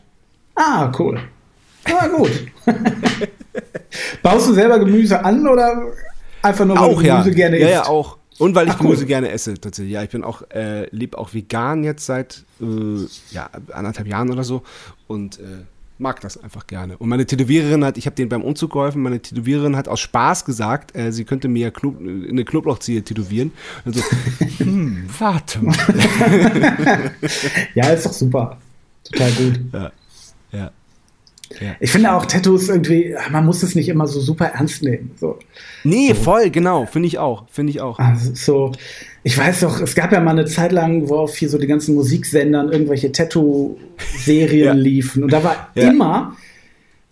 Ah, 0.56 0.92
cool. 0.98 1.20
Ah, 1.86 2.08
gut. 2.08 2.30
Baust 4.22 4.50
du 4.50 4.54
selber 4.54 4.80
Gemüse 4.80 5.24
an 5.24 5.48
oder 5.48 5.92
einfach 6.42 6.66
nur, 6.66 6.76
weil 6.78 6.84
auch, 6.84 7.02
du 7.02 7.08
Gemüse 7.08 7.30
ja. 7.30 7.36
gerne 7.36 7.58
isst? 7.58 7.70
Ja, 7.70 7.76
ja, 7.76 7.86
auch. 7.88 8.18
Und 8.38 8.56
weil 8.56 8.68
ich 8.68 8.74
Ach, 8.74 8.80
Gemüse 8.80 9.02
cool. 9.02 9.08
gerne 9.08 9.30
esse, 9.30 9.54
tatsächlich. 9.54 9.94
Ja, 9.94 10.04
ich 10.04 10.10
bin 10.10 10.24
auch, 10.24 10.42
äh, 10.50 10.88
lebe 10.90 11.18
auch 11.18 11.34
vegan 11.34 11.84
jetzt 11.84 12.06
seit 12.06 12.44
äh, 12.60 12.66
ja, 13.32 13.50
anderthalb 13.72 14.08
Jahren 14.08 14.32
oder 14.32 14.44
so. 14.44 14.64
Und 15.08 15.40
äh, 15.40 15.66
mag 16.02 16.20
das 16.22 16.42
einfach 16.42 16.66
gerne. 16.66 16.98
Und 16.98 17.08
meine 17.08 17.26
Tätowiererin 17.26 17.86
hat, 17.86 17.98
ich 17.98 18.08
habe 18.08 18.16
den 18.16 18.28
beim 18.28 18.42
Umzug 18.42 18.72
geholfen, 18.72 19.04
meine 19.04 19.22
Tätowiererin 19.22 19.78
hat 19.78 19.88
aus 19.88 20.00
Spaß 20.00 20.44
gesagt, 20.46 20.96
äh, 20.98 21.12
sie 21.12 21.24
könnte 21.24 21.48
mir 21.48 21.72
Knob 21.72 22.00
eine 22.00 22.44
Knoblauchziehe 22.44 23.04
tätowieren. 23.04 23.52
Und 23.86 23.96
so, 23.96 24.02
hm, 24.58 25.08
warte 25.20 25.64
mal. 25.64 25.76
ja, 27.76 27.90
ist 27.90 28.06
doch 28.06 28.14
super. 28.14 28.58
Total 29.04 29.32
gut. 29.32 29.60
Ja. 29.72 29.92
ja. 30.52 30.72
Ja. 31.60 31.76
Ich 31.80 31.92
finde 31.92 32.14
auch 32.14 32.26
Tattoos 32.26 32.70
irgendwie, 32.70 33.16
man 33.32 33.46
muss 33.46 33.64
es 33.64 33.76
nicht 33.76 33.90
immer 33.90 34.08
so 34.08 34.20
super 34.20 34.46
ernst 34.46 34.84
nehmen. 34.84 35.12
So. 35.20 35.40
Nee, 35.84 36.10
so. 36.10 36.16
voll, 36.16 36.50
genau, 36.50 36.86
finde 36.86 37.08
ich 37.08 37.18
auch, 37.18 37.46
finde 37.50 37.72
ich 37.72 37.82
auch. 37.82 38.00
Also, 38.00 38.32
so, 38.34 38.72
ich 39.24 39.38
weiß 39.38 39.62
doch, 39.62 39.82
es 39.82 39.96
gab 39.96 40.12
ja 40.12 40.20
mal 40.22 40.32
eine 40.32 40.46
Zeit 40.46 40.72
lang, 40.72 41.10
wo 41.10 41.18
auf 41.18 41.36
hier 41.36 41.50
so 41.50 41.58
die 41.58 41.68
ganzen 41.68 41.96
Musiksendern 41.96 42.72
irgendwelche 42.72 43.12
Tattoo-Serien 43.12 44.66
ja. 44.66 44.74
liefen. 44.74 45.24
Und 45.24 45.34
da 45.34 45.44
war 45.44 45.70
ja. 45.76 45.90
immer 45.90 46.36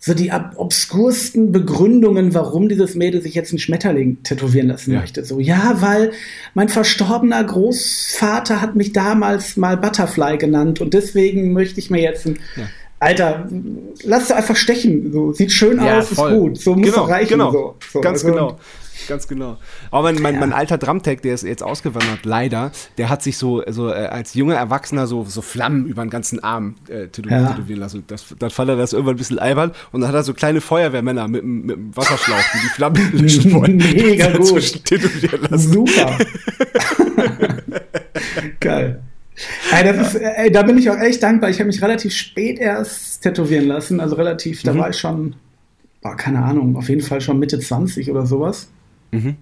so 0.02 0.14
die 0.14 0.32
obskursten 0.56 1.52
Begründungen, 1.52 2.32
warum 2.32 2.70
dieses 2.70 2.94
Mädel 2.94 3.20
sich 3.20 3.34
jetzt 3.34 3.52
einen 3.52 3.58
Schmetterling 3.58 4.22
tätowieren 4.22 4.68
lassen 4.68 4.92
ja. 4.92 5.00
möchte. 5.00 5.26
So, 5.26 5.38
ja, 5.38 5.76
weil 5.80 6.12
mein 6.54 6.70
verstorbener 6.70 7.44
Großvater 7.44 8.62
hat 8.62 8.76
mich 8.76 8.94
damals 8.94 9.58
mal 9.58 9.76
Butterfly 9.76 10.38
genannt 10.38 10.80
und 10.80 10.94
deswegen 10.94 11.52
möchte 11.52 11.80
ich 11.80 11.90
mir 11.90 12.00
jetzt 12.00 12.26
ein 12.26 12.38
Alter, 13.00 13.48
lass 14.04 14.24
es 14.24 14.30
einfach 14.30 14.56
stechen. 14.56 15.10
So, 15.10 15.32
sieht 15.32 15.52
schön 15.52 15.82
ja, 15.82 15.98
aus, 15.98 16.08
voll. 16.08 16.32
ist 16.32 16.38
gut. 16.38 16.58
So 16.58 16.74
muss 16.74 16.90
genau, 16.90 17.04
reichen. 17.04 17.30
Genau. 17.30 17.50
So. 17.50 17.76
So, 17.92 18.00
Ganz 18.02 18.22
also, 18.22 18.34
genau. 18.34 18.58
Ganz 19.08 19.26
genau. 19.26 19.56
Aber 19.90 20.12
mein, 20.12 20.20
mein, 20.20 20.38
mein 20.38 20.52
alter 20.52 20.76
Drumtech, 20.76 21.22
der 21.22 21.32
ist 21.32 21.42
jetzt 21.42 21.62
ausgewandert, 21.62 22.26
leider, 22.26 22.70
der 22.98 23.08
hat 23.08 23.22
sich 23.22 23.38
so, 23.38 23.62
so 23.66 23.88
äh, 23.88 24.06
als 24.06 24.34
junger 24.34 24.56
Erwachsener 24.56 25.06
so, 25.06 25.24
so 25.24 25.40
Flammen 25.40 25.86
über 25.86 26.04
den 26.04 26.10
ganzen 26.10 26.44
Arm 26.44 26.76
äh, 26.88 27.08
tätowieren 27.08 27.66
ja. 27.66 27.76
lassen. 27.76 28.04
Das, 28.06 28.26
dann 28.38 28.50
fand 28.50 28.68
er 28.68 28.76
das 28.76 28.92
irgendwann 28.92 29.14
ein 29.14 29.18
bisschen 29.18 29.38
albern 29.38 29.72
und 29.92 30.02
dann 30.02 30.08
hat 30.08 30.14
er 30.14 30.22
so 30.22 30.34
kleine 30.34 30.60
Feuerwehrmänner 30.60 31.28
mit, 31.28 31.42
mit 31.42 31.76
einem 31.78 31.96
Wasserschlauch, 31.96 32.44
die 32.54 32.58
die 32.58 32.68
Flammen 32.74 33.12
löschen 33.14 33.52
wollen. 33.54 33.76
Mega 33.78 34.28
gut. 34.36 34.84
Tätowieren 34.84 35.48
lassen. 35.50 35.72
Super. 35.72 36.18
Geil. 38.60 39.02
Ey, 39.72 39.84
das 39.84 40.14
ist, 40.14 40.20
ey, 40.20 40.50
da 40.50 40.62
bin 40.62 40.78
ich 40.78 40.90
auch 40.90 40.98
echt 40.98 41.22
dankbar. 41.22 41.50
Ich 41.50 41.58
habe 41.58 41.66
mich 41.66 41.80
relativ 41.82 42.14
spät 42.14 42.58
erst 42.58 43.22
tätowieren 43.22 43.66
lassen. 43.66 44.00
Also 44.00 44.16
relativ, 44.16 44.62
da 44.62 44.72
mhm. 44.72 44.78
war 44.78 44.90
ich 44.90 44.96
schon, 44.96 45.34
boah, 46.02 46.16
keine 46.16 46.42
Ahnung, 46.42 46.76
auf 46.76 46.88
jeden 46.88 47.02
Fall 47.02 47.20
schon 47.20 47.38
Mitte 47.38 47.58
20 47.58 48.10
oder 48.10 48.26
sowas. 48.26 48.68
Mhm. 49.12 49.36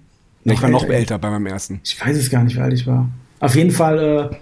Ja, 0.45 0.53
ich 0.53 0.63
war 0.63 0.71
noch 0.71 0.89
älter 0.89 1.19
bei 1.19 1.31
meinem 1.31 1.47
ersten. 1.47 1.81
Ich 1.85 2.01
weiß 2.01 2.17
es 2.17 2.31
gar 2.31 2.45
nicht, 2.45 2.57
wie 2.57 2.61
alt 2.61 2.73
ich 2.73 2.87
war. 2.87 3.09
Auf 3.41 3.55
jeden 3.55 3.71
Fall 3.71 4.31
äh, 4.33 4.37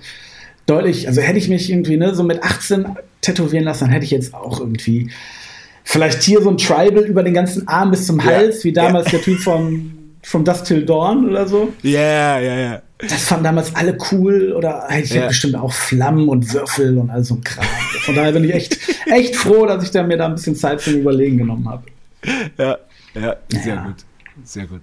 deutlich, 0.67 1.09
also 1.09 1.21
hätte 1.21 1.39
ich 1.39 1.49
mich 1.49 1.71
irgendwie 1.71 1.97
ne, 1.97 2.15
so 2.15 2.23
mit 2.23 2.43
18 2.43 2.87
tätowieren 3.21 3.65
lassen, 3.65 3.85
dann 3.85 3.91
hätte 3.91 4.05
ich 4.05 4.11
jetzt 4.11 4.35
auch 4.35 4.61
irgendwie 4.61 5.11
vielleicht 5.85 6.23
hier 6.23 6.43
so 6.43 6.51
ein 6.51 6.57
Tribal 6.57 7.05
über 7.05 7.23
den 7.23 7.35
ganzen 7.35 7.67
Arm 7.69 7.91
bis 7.91 8.07
zum 8.07 8.23
Hals, 8.25 8.59
ja. 8.59 8.65
wie 8.65 8.73
damals 8.73 9.07
ja. 9.07 9.13
der 9.13 9.23
Typ 9.23 9.39
von 9.39 9.93
From 10.23 10.45
Dust 10.45 10.67
Till 10.67 10.85
Dawn 10.85 11.29
oder 11.29 11.47
so. 11.47 11.73
Ja, 11.83 12.39
ja, 12.41 12.57
ja. 12.59 12.83
Das 12.99 13.25
fanden 13.25 13.45
damals 13.45 13.75
alle 13.75 13.99
cool 14.11 14.53
oder 14.53 14.89
ich 14.99 15.11
ja. 15.11 15.29
bestimmt 15.29 15.55
auch 15.55 15.73
Flammen 15.73 16.29
und 16.29 16.53
Würfel 16.55 16.97
und 16.97 17.11
all 17.11 17.23
so 17.25 17.35
ein 17.35 17.45
Kram. 17.45 17.67
Von 18.01 18.15
daher 18.15 18.33
bin 18.33 18.45
ich 18.45 18.55
echt, 18.55 18.79
echt 19.07 19.37
froh, 19.37 19.67
dass 19.67 19.85
ich 19.85 19.91
da 19.91 20.03
mir 20.03 20.17
da 20.17 20.27
ein 20.27 20.35
bisschen 20.35 20.57
Zeit 20.57 20.81
zum 20.81 20.95
Überlegen 20.95 21.37
genommen 21.37 21.69
habe. 21.69 21.85
Ja, 22.57 22.79
ja, 23.15 23.37
sehr 23.49 23.75
ja. 23.75 23.85
gut. 23.85 24.05
Sehr 24.45 24.67
gut. 24.67 24.81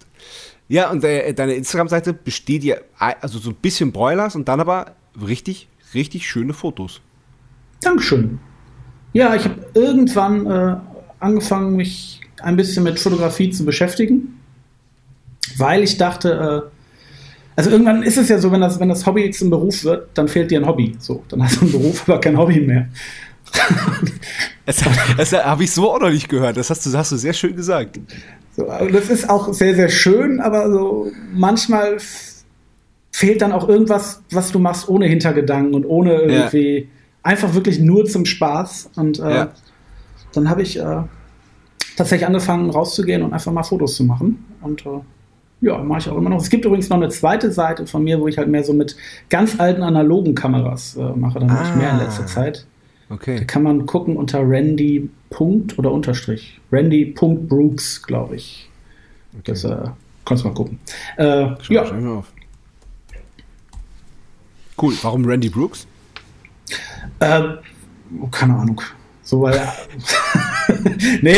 Ja, 0.67 0.91
und 0.91 1.03
äh, 1.03 1.33
deine 1.33 1.53
Instagram-Seite 1.53 2.13
besteht 2.13 2.63
ja 2.63 2.77
also 2.97 3.39
so 3.39 3.49
ein 3.49 3.55
bisschen 3.55 3.91
Broilers 3.91 4.35
und 4.35 4.47
dann 4.47 4.59
aber 4.59 4.91
richtig, 5.25 5.67
richtig 5.93 6.27
schöne 6.27 6.53
Fotos. 6.53 7.01
Dankeschön. 7.81 8.39
Ja, 9.13 9.35
ich 9.35 9.43
habe 9.43 9.65
irgendwann 9.73 10.45
äh, 10.45 10.75
angefangen, 11.19 11.75
mich 11.75 12.21
ein 12.41 12.55
bisschen 12.55 12.83
mit 12.83 12.99
Fotografie 12.99 13.49
zu 13.49 13.65
beschäftigen 13.65 14.39
weil 15.57 15.83
ich 15.83 15.97
dachte, 15.97 16.71
äh, 16.71 16.72
also 17.55 17.69
irgendwann 17.69 18.03
ist 18.03 18.17
es 18.17 18.29
ja 18.29 18.39
so, 18.39 18.51
wenn 18.51 18.61
das, 18.61 18.79
wenn 18.79 18.89
das 18.89 19.05
Hobby 19.05 19.29
zum 19.31 19.49
Beruf 19.49 19.83
wird, 19.83 20.09
dann 20.13 20.27
fehlt 20.27 20.51
dir 20.51 20.59
ein 20.59 20.67
Hobby. 20.67 20.95
So, 20.99 21.23
dann 21.29 21.43
hast 21.43 21.57
du 21.57 21.61
einen 21.61 21.71
Beruf, 21.71 22.07
aber 22.07 22.19
kein 22.19 22.37
Hobby 22.37 22.59
mehr. 22.59 22.87
das, 24.65 24.83
das 25.17 25.33
habe 25.33 25.63
ich 25.63 25.71
so 25.71 25.91
auch 25.91 25.99
noch 25.99 26.09
nicht 26.09 26.29
gehört. 26.29 26.57
Das 26.57 26.69
hast 26.69 26.85
du, 26.85 26.97
hast 26.97 27.11
du 27.11 27.17
sehr 27.17 27.33
schön 27.33 27.55
gesagt. 27.55 27.99
So, 28.55 28.65
das 28.65 29.09
ist 29.09 29.29
auch 29.29 29.53
sehr, 29.53 29.75
sehr 29.75 29.89
schön, 29.89 30.39
aber 30.39 30.71
so 30.71 31.11
manchmal 31.33 31.97
fehlt 33.11 33.41
dann 33.41 33.51
auch 33.51 33.67
irgendwas, 33.69 34.21
was 34.31 34.51
du 34.51 34.59
machst 34.59 34.89
ohne 34.89 35.05
Hintergedanken 35.05 35.75
und 35.75 35.85
ohne 35.85 36.13
irgendwie 36.13 36.77
ja. 36.79 36.85
einfach 37.21 37.53
wirklich 37.53 37.79
nur 37.79 38.05
zum 38.05 38.25
Spaß. 38.25 38.91
Und 38.95 39.19
äh, 39.19 39.35
ja. 39.35 39.51
dann 40.33 40.49
habe 40.49 40.63
ich 40.63 40.79
äh, 40.79 41.03
tatsächlich 41.95 42.25
angefangen 42.25 42.69
rauszugehen 42.69 43.21
und 43.21 43.33
einfach 43.33 43.51
mal 43.51 43.63
Fotos 43.63 43.95
zu 43.95 44.03
machen. 44.03 44.45
Und 44.61 44.85
äh, 44.85 44.99
ja, 45.63 45.77
mache 45.77 45.99
ich 45.99 46.09
auch 46.09 46.17
immer 46.17 46.29
noch. 46.29 46.41
Es 46.41 46.49
gibt 46.49 46.65
übrigens 46.65 46.89
noch 46.89 46.97
eine 46.97 47.07
zweite 47.07 47.49
Seite 47.51 47.87
von 47.87 48.03
mir, 48.03 48.19
wo 48.19 48.27
ich 48.27 48.37
halt 48.37 48.49
mehr 48.49 48.65
so 48.65 48.73
mit 48.73 48.97
ganz 49.29 49.59
alten 49.59 49.81
analogen 49.81 50.35
Kameras 50.35 50.97
äh, 50.97 51.01
mache. 51.01 51.39
Da 51.39 51.45
mache 51.45 51.59
ah. 51.59 51.69
ich 51.69 51.75
mehr 51.75 51.91
in 51.91 51.99
letzter 51.99 52.27
Zeit. 52.27 52.65
Okay. 53.09 53.39
Da 53.39 53.45
kann 53.45 53.63
man 53.63 53.85
gucken 53.85 54.17
unter 54.17 54.39
Randy. 54.41 55.09
Punkt 55.29 55.79
oder 55.79 55.91
Unterstrich. 55.91 56.59
Randy.brooks, 56.71 58.03
glaube 58.03 58.35
ich. 58.35 58.69
Okay. 59.39 59.41
Das 59.45 59.63
äh, 59.63 59.77
kannst 60.25 60.43
du 60.43 60.49
mal 60.49 60.53
gucken. 60.53 60.79
Äh, 61.17 61.47
schau, 61.61 61.73
ja. 61.73 61.85
Schau 61.85 62.17
auf. 62.19 62.31
Cool. 64.79 64.93
Warum 65.01 65.25
Randy 65.25 65.49
Brooks? 65.49 65.87
Äh, 67.19 67.41
keine 68.31 68.55
Ahnung. 68.55 68.81
So, 69.23 69.41
weil. 69.41 69.59
nee, 71.21 71.35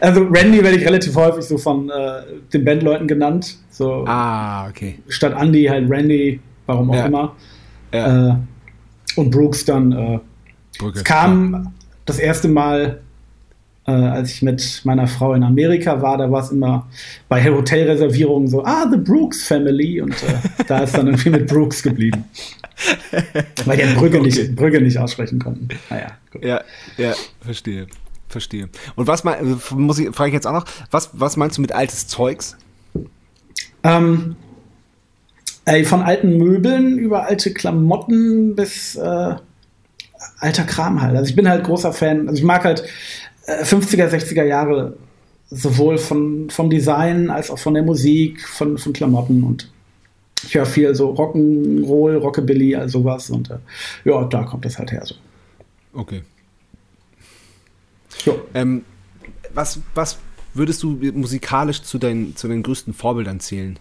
also 0.00 0.22
Randy 0.24 0.62
werde 0.62 0.76
ich 0.76 0.84
relativ 0.84 1.14
häufig 1.14 1.44
so 1.44 1.58
von 1.58 1.90
äh, 1.90 2.22
den 2.52 2.64
Bandleuten 2.64 3.06
genannt. 3.08 3.56
So, 3.70 4.04
ah, 4.06 4.68
okay. 4.68 4.98
Statt 5.08 5.34
Andy 5.38 5.64
halt 5.64 5.90
Randy, 5.90 6.40
warum 6.66 6.90
auch 6.90 6.94
ja. 6.94 7.06
immer. 7.06 7.36
Ja. 7.92 8.30
Äh, 8.30 8.36
und 9.16 9.30
Brooks 9.30 9.64
dann. 9.64 9.92
Äh, 9.92 10.20
Brücke, 10.78 11.02
kam 11.02 11.52
ja. 11.52 11.72
das 12.06 12.18
erste 12.18 12.48
Mal, 12.48 13.00
äh, 13.86 13.92
als 13.92 14.32
ich 14.32 14.42
mit 14.42 14.82
meiner 14.84 15.06
Frau 15.06 15.34
in 15.34 15.42
Amerika 15.42 16.00
war, 16.00 16.18
da 16.18 16.30
war 16.30 16.42
es 16.42 16.50
immer 16.50 16.88
bei 17.28 17.44
Hotelreservierungen 17.44 18.48
so, 18.48 18.64
ah, 18.64 18.86
The 18.90 18.96
Brooks 18.96 19.46
Family. 19.46 20.00
Und 20.00 20.14
äh, 20.22 20.64
da 20.66 20.80
ist 20.80 20.96
dann 20.96 21.06
irgendwie 21.08 21.30
mit 21.30 21.46
Brooks 21.46 21.82
geblieben. 21.82 22.24
Weil 23.64 23.76
die 23.76 23.94
Brügge, 23.94 24.18
okay. 24.18 24.26
nicht, 24.26 24.56
Brügge 24.56 24.80
nicht 24.80 24.98
aussprechen 24.98 25.38
konnten. 25.38 25.68
Naja, 25.90 26.12
gut. 26.30 26.44
Ja, 26.44 26.62
ja, 26.96 27.12
verstehe. 27.40 27.86
Verstehe. 28.30 28.68
Und 28.94 29.08
was 29.08 29.24
mein, 29.24 29.60
muss 29.72 29.98
ich, 29.98 30.14
frage 30.14 30.28
ich 30.28 30.34
jetzt 30.34 30.46
auch 30.46 30.52
noch, 30.52 30.64
was, 30.92 31.10
was 31.14 31.36
meinst 31.36 31.58
du 31.58 31.62
mit 31.62 31.72
altes 31.72 32.06
Zeugs? 32.06 32.56
Ähm, 33.82 34.36
ey, 35.64 35.84
von 35.84 36.02
alten 36.02 36.38
Möbeln 36.38 36.96
über 36.96 37.26
alte 37.26 37.52
Klamotten 37.52 38.54
bis 38.54 38.94
äh, 38.94 39.34
alter 40.38 40.64
Kram 40.64 41.02
halt. 41.02 41.16
Also 41.16 41.28
ich 41.28 41.34
bin 41.34 41.48
halt 41.48 41.64
großer 41.64 41.92
Fan. 41.92 42.28
Also 42.28 42.38
ich 42.38 42.44
mag 42.44 42.62
halt 42.62 42.84
äh, 43.46 43.64
50er, 43.64 44.08
60er 44.08 44.44
Jahre 44.44 44.96
sowohl 45.50 45.98
von, 45.98 46.50
vom 46.50 46.70
Design 46.70 47.30
als 47.30 47.50
auch 47.50 47.58
von 47.58 47.74
der 47.74 47.82
Musik, 47.82 48.46
von, 48.46 48.78
von 48.78 48.92
Klamotten 48.92 49.42
und 49.42 49.72
ich 50.44 50.54
höre 50.54 50.66
viel 50.66 50.94
so 50.94 51.12
Rock'n'Roll, 51.12 52.16
Rockabilly, 52.16 52.76
all 52.76 52.88
sowas 52.88 53.28
und 53.28 53.50
äh, 53.50 53.58
ja, 54.04 54.24
da 54.24 54.44
kommt 54.44 54.64
das 54.64 54.78
halt 54.78 54.92
her 54.92 55.02
so. 55.04 55.16
Okay. 55.92 56.22
Ähm, 58.54 58.84
was, 59.54 59.80
was 59.94 60.18
würdest 60.54 60.82
du 60.82 60.98
musikalisch 61.14 61.82
zu 61.82 61.98
deinen, 61.98 62.36
zu 62.36 62.48
deinen 62.48 62.62
größten 62.62 62.94
Vorbildern 62.94 63.40
zählen? 63.40 63.78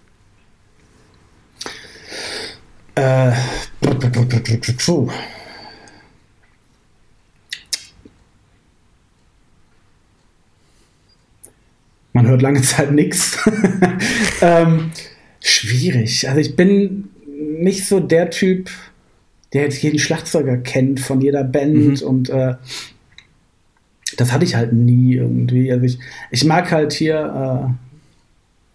Äh, 2.96 3.32
Man 12.14 12.28
hört 12.28 12.42
lange 12.42 12.62
Zeit 12.62 12.92
nichts. 12.92 13.38
ähm, 14.42 14.92
schwierig. 15.40 16.28
Also 16.28 16.42
ich 16.42 16.56
bin 16.56 17.10
nicht 17.26 17.86
so 17.86 18.00
der 18.00 18.30
Typ, 18.30 18.70
der 19.54 19.64
jetzt 19.64 19.82
jeden 19.82 20.00
Schlagzeuger 20.00 20.58
kennt 20.58 21.00
von 21.00 21.22
jeder 21.22 21.44
Band 21.44 22.02
mhm. 22.02 22.08
und 22.08 22.30
äh, 22.30 22.56
das 24.18 24.32
hatte 24.32 24.46
ich 24.46 24.56
halt 24.56 24.74
nie 24.74 25.16
irgendwie. 25.16 25.72
Also 25.72 25.86
ich, 25.86 26.00
ich 26.32 26.46
mag 26.46 26.72
halt 26.72 26.94
hier, 26.94 27.76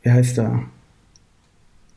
äh, 0.02 0.06
wie 0.06 0.10
heißt 0.10 0.38
er? 0.38 0.62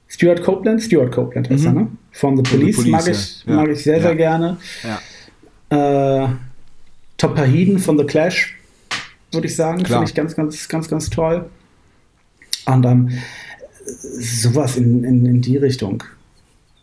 Stuart 0.07 0.41
Copeland? 0.41 0.81
Stuart 0.81 1.11
Copeland 1.11 1.49
heißt 1.49 1.63
mhm. 1.63 1.67
er, 1.67 1.73
ne? 1.73 1.87
Von 2.11 2.37
The 2.37 2.43
Police, 2.43 2.77
The 2.77 2.81
Police 2.83 2.91
mag, 2.91 3.07
ich, 3.07 3.45
ja. 3.45 3.55
mag 3.55 3.69
ich 3.69 3.83
sehr, 3.83 3.97
ja. 3.97 4.03
sehr 4.03 4.15
gerne. 4.15 4.57
Ja. 5.69 6.23
Äh, 6.23 6.29
Top 7.17 7.35
Pahiden 7.35 7.79
von 7.79 7.97
The 7.97 8.05
Clash, 8.05 8.55
würde 9.31 9.47
ich 9.47 9.55
sagen. 9.55 9.85
Finde 9.85 10.03
ich 10.05 10.13
ganz, 10.13 10.35
ganz, 10.35 10.67
ganz, 10.67 10.87
ganz 10.87 11.09
toll. 11.09 11.49
Und 12.65 12.85
ähm, 12.85 13.09
sowas 13.85 14.77
in, 14.77 15.03
in, 15.03 15.25
in 15.25 15.41
die 15.41 15.57
Richtung. 15.57 16.03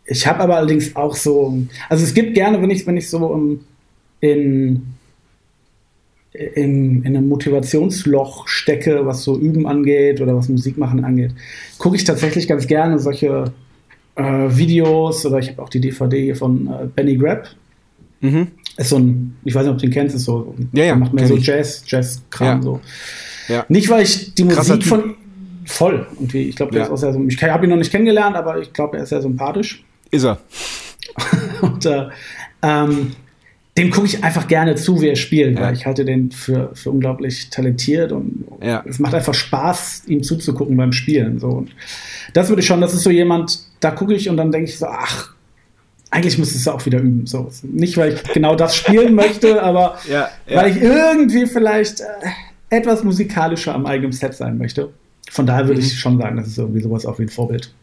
Ich 0.05 0.27
habe 0.27 0.41
aber 0.41 0.57
allerdings 0.57 0.95
auch 0.95 1.15
so, 1.15 1.57
also 1.89 2.03
es 2.03 2.13
gibt 2.13 2.35
gerne, 2.35 2.61
wenn 2.61 2.69
ich, 2.69 2.85
wenn 2.85 2.97
ich 2.97 3.09
so 3.09 3.25
um, 3.25 3.61
in 4.19 4.94
in, 6.55 7.03
in 7.03 7.15
einem 7.15 7.27
Motivationsloch 7.29 8.47
stecke, 8.47 9.05
was 9.05 9.23
so 9.23 9.37
Üben 9.37 9.65
angeht 9.67 10.21
oder 10.21 10.35
was 10.35 10.49
Musik 10.49 10.77
machen 10.77 11.03
angeht, 11.03 11.31
gucke 11.77 11.95
ich 11.95 12.03
tatsächlich 12.03 12.47
ganz 12.47 12.67
gerne 12.67 12.99
solche 12.99 13.45
äh, 14.15 14.23
Videos 14.23 15.25
oder 15.25 15.39
ich 15.39 15.49
habe 15.49 15.61
auch 15.61 15.69
die 15.69 15.79
DVD 15.79 16.33
von 16.35 16.67
äh, 16.67 16.87
Benny 16.93 17.15
Grapp. 17.17 17.47
Mhm. 18.21 18.47
Ist 18.77 18.89
so 18.89 18.97
ein, 18.97 19.35
ich 19.45 19.53
weiß 19.55 19.63
nicht, 19.63 19.71
ob 19.73 19.77
du 19.77 19.85
den 19.87 19.93
kennst, 19.93 20.15
ist 20.15 20.25
so, 20.25 20.55
ja, 20.73 20.85
ja, 20.85 20.95
macht 20.95 21.13
mehr 21.13 21.27
so 21.27 21.37
Jazz, 21.37 21.83
Jazz-Kram 21.87 22.57
Ja. 22.57 22.61
so. 22.61 22.79
Ja. 23.47 23.65
Nicht, 23.69 23.89
weil 23.89 24.03
ich 24.03 24.33
die 24.33 24.45
Krasser 24.47 24.75
Musik 24.75 24.81
Typ. 24.81 24.89
von 24.89 25.15
voll 25.65 26.05
irgendwie, 26.15 26.43
ich 26.49 26.55
glaube, 26.55 26.71
der 26.71 26.81
Ja. 26.81 26.85
ist 26.87 26.91
auch 26.93 26.97
sehr, 26.97 27.13
so- 27.13 27.23
ich 27.27 27.41
habe 27.43 27.65
ihn 27.65 27.69
noch 27.69 27.77
nicht 27.77 27.91
kennengelernt, 27.91 28.35
aber 28.35 28.59
ich 28.59 28.73
glaube, 28.73 28.97
er 28.97 29.03
ist 29.03 29.09
sehr 29.09 29.21
sympathisch. 29.21 29.83
Ist 30.11 30.23
er. 30.25 30.39
Und 31.61 31.85
äh, 31.85 32.05
ähm, 32.61 33.11
dem 33.77 33.89
gucke 33.91 34.07
ich 34.07 34.23
einfach 34.23 34.47
gerne 34.47 34.75
zu, 34.75 35.01
wie 35.01 35.09
er 35.09 35.15
spielt, 35.17 35.55
Ja. 35.57 35.65
weil 35.65 35.73
ich 35.73 35.85
halte 35.85 36.05
den 36.05 36.31
für, 36.31 36.71
für 36.73 36.91
unglaublich 36.91 37.49
talentiert 37.49 38.11
und 38.13 38.45
Ja. 38.63 38.83
es 38.87 38.99
macht 38.99 39.13
einfach 39.13 39.33
Spaß, 39.33 40.03
ihm 40.07 40.23
zuzugucken 40.23 40.77
beim 40.77 40.93
Spielen. 40.93 41.39
So. 41.39 41.47
Und 41.49 41.75
das 42.33 42.47
würde 42.49 42.61
ich 42.61 42.67
schon, 42.67 42.79
das 42.81 42.93
ist 42.93 43.03
so 43.03 43.09
jemand, 43.09 43.59
da 43.81 43.91
gucke 43.91 44.13
ich 44.13 44.29
und 44.29 44.37
dann 44.37 44.51
denke 44.51 44.69
ich 44.69 44.77
so, 44.77 44.85
ach, 44.87 45.33
eigentlich 46.09 46.37
müsstest 46.37 46.65
du 46.67 46.71
auch 46.71 46.85
wieder 46.85 46.99
üben. 46.99 47.25
So. 47.25 47.49
Nicht, 47.63 47.97
weil 47.97 48.13
ich 48.13 48.23
genau 48.33 48.55
das 48.55 48.75
spielen 48.77 49.13
möchte, 49.23 49.61
aber 49.61 49.97
Ja, 50.09 50.29
weil 50.53 50.71
ich 50.71 50.81
irgendwie 50.81 51.45
vielleicht 51.45 51.99
äh, 51.99 52.05
etwas 52.69 53.03
musikalischer 53.03 53.75
am 53.75 53.85
eigenen 53.85 54.13
Set 54.13 54.33
sein 54.35 54.57
möchte. 54.57 54.89
Von 55.29 55.45
daher 55.45 55.63
Mhm. 55.65 55.67
würde 55.69 55.81
ich 55.81 55.99
schon 55.99 56.17
sagen, 56.17 56.37
das 56.37 56.47
ist 56.47 56.57
irgendwie 56.57 56.81
sowas 56.81 57.05
auch 57.05 57.19
wie 57.19 57.23
ein 57.23 57.29
Vorbild. 57.29 57.73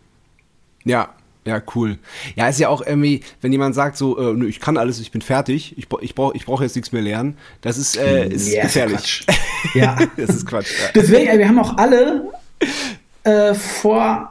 Ja, 0.84 1.10
ja, 1.44 1.60
cool. 1.74 1.98
Ja, 2.36 2.48
ist 2.48 2.60
ja 2.60 2.68
auch 2.68 2.84
irgendwie, 2.86 3.22
wenn 3.40 3.50
jemand 3.52 3.74
sagt 3.74 3.96
so, 3.96 4.18
äh, 4.18 4.34
nö, 4.34 4.46
ich 4.46 4.60
kann 4.60 4.76
alles, 4.76 5.00
ich 5.00 5.10
bin 5.10 5.22
fertig, 5.22 5.76
ich, 5.76 5.86
ich 6.00 6.14
brauche 6.14 6.36
ich 6.36 6.46
brauch 6.46 6.60
jetzt 6.62 6.76
nichts 6.76 6.92
mehr 6.92 7.02
lernen, 7.02 7.36
das 7.62 7.78
ist, 7.78 7.96
äh, 7.96 8.28
ist 8.28 8.52
Ja, 8.52 8.62
ist 8.62 8.66
gefährlich. 8.74 9.24
Quatsch. 9.26 9.38
Ja. 9.74 9.96
das 10.16 10.30
ist 10.30 10.46
Quatsch. 10.46 10.70
Ja. 10.80 10.88
Deswegen, 10.94 11.28
ey, 11.28 11.38
wir 11.38 11.48
haben 11.48 11.58
auch 11.58 11.76
alle 11.78 12.32
äh, 13.24 13.54
vor, 13.54 14.30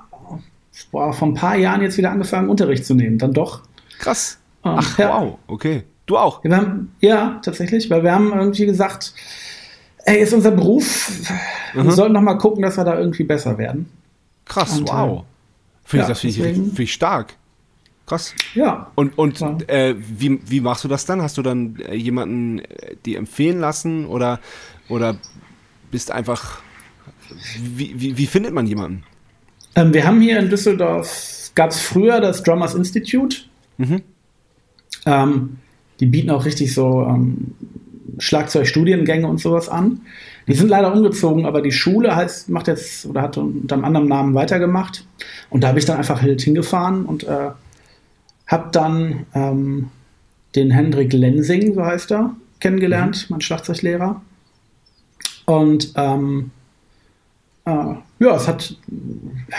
boah, 0.92 1.14
vor 1.14 1.28
ein 1.30 1.34
paar 1.34 1.56
Jahren 1.58 1.82
jetzt 1.82 1.98
wieder 1.98 2.12
angefangen, 2.12 2.50
Unterricht 2.50 2.86
zu 2.86 2.94
nehmen. 2.96 3.18
Dann 3.18 3.34
doch. 3.34 3.62
Krass. 4.00 4.38
Ähm, 4.66 4.76
Ach, 4.78 4.98
ja. 5.00 5.10
wow, 5.22 5.38
okay. 5.48 5.84
Du 6.06 6.18
auch. 6.18 6.44
Wir 6.44 6.56
haben, 6.56 6.94
ja, 7.00 7.40
tatsächlich, 7.44 7.90
weil 7.90 8.04
wir 8.04 8.12
haben 8.12 8.32
irgendwie 8.34 8.66
gesagt, 8.66 9.14
ey, 10.06 10.20
ist 10.20 10.34
unser 10.34 10.52
Beruf, 10.52 11.10
Mhm. 11.74 11.86
wir 11.86 11.92
sollten 11.92 12.14
noch 12.14 12.22
mal 12.22 12.34
gucken, 12.38 12.62
dass 12.64 12.76
wir 12.78 12.84
da 12.84 13.00
irgendwie 13.00 13.24
besser 13.24 13.58
werden. 13.58 13.90
Krass, 14.46 14.78
Und, 14.78 14.90
wow. 14.90 15.24
Finde 15.84 16.04
ja, 16.04 16.08
ich, 16.08 16.10
das 16.10 16.20
finde 16.20 16.50
ich, 16.50 16.56
find 16.56 16.80
ich 16.80 16.94
stark. 16.94 17.36
Krass. 18.06 18.34
Ja. 18.56 18.92
Und, 18.96 19.18
und 19.18 19.40
Ja. 19.40 19.58
äh, 19.68 19.96
wie, 19.98 20.40
wie 20.46 20.60
machst 20.60 20.84
du 20.84 20.88
das 20.88 21.06
dann? 21.06 21.22
Hast 21.22 21.38
du 21.38 21.42
dann 21.42 21.78
äh, 21.80 21.96
jemanden 21.96 22.60
äh, 22.60 22.96
dir 23.06 23.18
empfehlen 23.18 23.60
lassen 23.60 24.06
oder, 24.06 24.40
oder 24.90 25.18
bist 25.92 26.12
einfach. 26.12 26.62
Wie, 27.58 27.94
wie, 27.96 28.18
wie 28.18 28.26
findet 28.26 28.54
man 28.54 28.68
jemanden? 28.68 29.04
Ähm, 29.76 29.94
wir 29.94 30.06
haben 30.06 30.20
hier 30.20 30.40
in 30.40 30.50
Düsseldorf, 30.50 31.52
gab 31.56 31.70
es 31.70 31.80
früher 31.80 32.20
das 32.20 32.44
Drummers 32.44 32.76
Institute. 32.76 33.38
Mhm. 33.78 34.02
Ähm, 35.06 35.58
die 36.02 36.08
bieten 36.08 36.30
auch 36.30 36.44
richtig 36.44 36.74
so 36.74 37.06
ähm, 37.08 37.54
Schlagzeugstudiengänge 38.18 39.28
und 39.28 39.40
sowas 39.40 39.70
an. 39.70 40.02
Die 40.48 40.54
sind 40.54 40.70
leider 40.70 40.94
umgezogen, 40.94 41.46
aber 41.46 41.62
die 41.62 41.72
Schule 41.72 42.16
heißt, 42.16 42.50
macht 42.50 42.68
jetzt 42.68 43.06
oder 43.06 43.22
hat 43.22 43.38
unter 43.38 43.76
einem 43.76 43.86
anderen 43.86 44.08
Namen 44.08 44.34
weitergemacht. 44.34 45.06
Und 45.50 45.64
da 45.64 45.70
habe 45.70 45.80
ich 45.80 45.86
dann 45.86 45.98
einfach 45.98 46.22
halt 46.22 46.42
hingefahren 46.42 47.06
und 47.06 47.24
äh, 47.24 47.52
habe 48.48 48.70
dann 48.72 49.26
ähm, 49.34 49.90
den 50.56 50.72
Hendrik 50.72 51.14
Lensing, 51.14 51.74
so 51.74 51.86
heißt 51.86 52.12
er, 52.12 52.36
kennengelernt, 52.60 53.28
mein 53.30 53.42
Schlagzeuglehrer. 53.42 54.22
Und 55.46 55.94
ähm, 55.96 56.52
äh, 57.66 57.72
ja, 58.20 58.36
es 58.36 58.48
hat, 58.48 58.76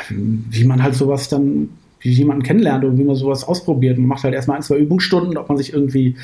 wie 0.09 0.65
man 0.65 0.83
halt 0.83 0.95
sowas 0.95 1.29
dann, 1.29 1.71
wie 2.01 2.11
jemanden 2.11 2.43
kennenlernt 2.43 2.85
und 2.85 2.99
wie 2.99 3.05
man 3.05 3.17
sowas 3.17 3.45
ausprobiert. 3.45 3.99
Man 3.99 4.09
macht 4.09 4.25
halt 4.25 4.35
erstmal 4.35 4.57
ein, 4.57 4.63
zwei 4.63 4.79
Übungsstunden, 4.79 5.37
ob 5.37 5.49
man 5.49 5.59
sich 5.59 5.73
irgendwie 5.73 6.17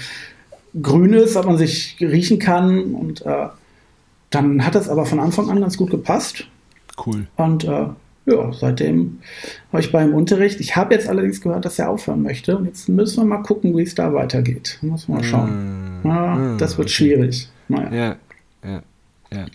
grün 0.80 1.12
ist, 1.12 1.36
ob 1.36 1.46
man 1.46 1.56
sich 1.56 1.96
riechen 2.00 2.38
kann. 2.38 2.94
Und 2.94 3.24
äh, 3.24 3.48
dann 4.30 4.64
hat 4.64 4.74
das 4.74 4.88
aber 4.88 5.06
von 5.06 5.20
Anfang 5.20 5.50
an 5.50 5.60
ganz 5.60 5.76
gut 5.76 5.90
gepasst. 5.90 6.46
Cool. 7.06 7.26
Und 7.36 7.64
äh, 7.64 7.86
ja, 8.26 8.52
seitdem 8.52 9.20
war 9.72 9.80
ich 9.80 9.90
beim 9.90 10.12
Unterricht. 10.14 10.60
Ich 10.60 10.76
habe 10.76 10.94
jetzt 10.94 11.08
allerdings 11.08 11.40
gehört, 11.40 11.64
dass 11.64 11.78
er 11.78 11.88
aufhören 11.88 12.22
möchte. 12.22 12.56
Und 12.58 12.66
jetzt 12.66 12.88
müssen 12.88 13.22
wir 13.22 13.24
mal 13.24 13.42
gucken, 13.42 13.76
wie 13.76 13.82
es 13.82 13.94
da 13.94 14.12
weitergeht. 14.12 14.78
Muss 14.82 15.08
mal 15.08 15.24
schauen. 15.24 16.00
Mm, 16.02 16.06
Ja, 16.06 16.34
mm, 16.34 16.58
das 16.58 16.76
wird 16.76 16.90
schwierig. 16.90 17.48
Naja. 17.68 17.90
Ja, 17.94 18.16
ja, 18.70 18.82
ja. 19.32 19.46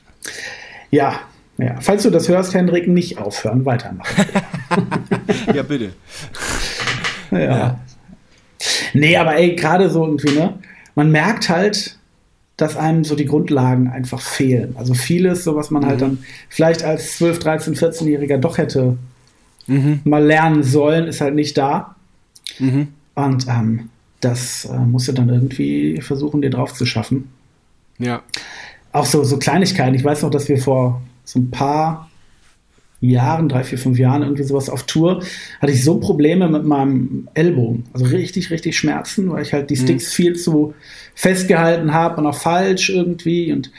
Ja, 0.89 1.19
ja. 1.57 1.75
Falls 1.81 2.03
du 2.03 2.09
das 2.09 2.27
hörst, 2.29 2.53
Hendrik, 2.55 2.87
nicht 2.87 3.17
aufhören, 3.19 3.65
weitermachen. 3.65 4.25
Ja, 5.53 5.61
bitte. 5.63 5.93
Ja. 7.31 7.39
Ja. 7.39 7.79
Nee, 8.93 9.17
aber 9.17 9.35
ey, 9.35 9.55
gerade 9.55 9.89
so 9.89 10.05
irgendwie, 10.05 10.31
ne? 10.37 10.57
Man 10.95 11.11
merkt 11.11 11.49
halt, 11.49 11.97
dass 12.57 12.77
einem 12.77 13.03
so 13.03 13.15
die 13.15 13.25
Grundlagen 13.25 13.87
einfach 13.87 14.21
fehlen. 14.21 14.75
Also 14.77 14.93
vieles, 14.93 15.43
so 15.43 15.55
was 15.55 15.71
man 15.71 15.85
halt 15.85 16.01
dann 16.01 16.19
vielleicht 16.49 16.83
als 16.83 17.17
12, 17.17 17.39
13, 17.39 17.75
14-Jähriger 17.75 18.37
doch 18.37 18.57
hätte 18.57 18.97
Mhm. 19.67 20.01
mal 20.03 20.23
lernen 20.23 20.63
sollen, 20.63 21.07
ist 21.07 21.21
halt 21.21 21.35
nicht 21.35 21.57
da. 21.57 21.95
Mhm. 22.59 22.89
Und 23.15 23.47
ähm, 23.47 23.89
das 24.19 24.65
äh, 24.65 24.77
musst 24.77 25.07
du 25.07 25.13
dann 25.13 25.29
irgendwie 25.29 26.01
versuchen, 26.01 26.41
dir 26.41 26.49
drauf 26.49 26.73
zu 26.73 26.85
schaffen. 26.85 27.29
Ja. 27.97 28.21
Auch 28.91 29.05
so, 29.05 29.23
so 29.23 29.37
Kleinigkeiten. 29.37 29.95
Ich 29.95 30.03
weiß 30.03 30.23
noch, 30.23 30.29
dass 30.29 30.49
wir 30.49 30.57
vor 30.57 31.01
so 31.23 31.39
ein 31.39 31.49
paar 31.51 32.09
Jahren, 33.09 33.49
drei, 33.49 33.63
vier, 33.63 33.77
fünf 33.77 33.99
Jahren, 33.99 34.21
irgendwie 34.23 34.43
sowas 34.43 34.69
auf 34.69 34.83
Tour, 34.83 35.23
hatte 35.61 35.73
ich 35.73 35.83
so 35.83 35.99
Probleme 35.99 36.47
mit 36.49 36.65
meinem 36.65 37.27
Ellbogen. 37.33 37.85
Also 37.93 38.05
richtig, 38.05 38.49
richtig 38.51 38.77
Schmerzen, 38.77 39.31
weil 39.31 39.41
ich 39.43 39.53
halt 39.53 39.69
die 39.69 39.75
Sticks 39.75 40.13
viel 40.13 40.35
zu 40.35 40.73
festgehalten 41.15 41.93
habe 41.93 42.21
und 42.21 42.27
auch 42.27 42.35
falsch 42.35 42.89
irgendwie. 42.89 43.51
Und 43.51 43.71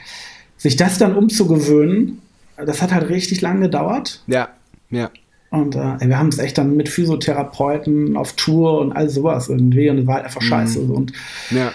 sich 0.56 0.76
das 0.76 0.98
dann 0.98 1.14
umzugewöhnen, 1.16 2.20
das 2.56 2.82
hat 2.82 2.92
halt 2.92 3.08
richtig 3.08 3.40
lange 3.40 3.60
gedauert. 3.62 4.22
Ja. 4.26 4.48
Ja. 4.90 5.10
Und 5.50 5.76
äh, 5.76 6.00
wir 6.00 6.18
haben 6.18 6.28
es 6.28 6.38
echt 6.38 6.58
dann 6.58 6.76
mit 6.76 6.88
Physiotherapeuten 6.88 8.16
auf 8.16 8.32
Tour 8.34 8.80
und 8.80 8.92
all 8.92 9.08
sowas 9.08 9.48
irgendwie. 9.48 9.88
Und 9.88 9.98
es 9.98 10.06
war 10.06 10.16
halt 10.16 10.24
einfach 10.24 10.42
scheiße. 10.42 10.86
So. 10.86 10.92
Und 10.92 11.12
Ja. 11.50 11.72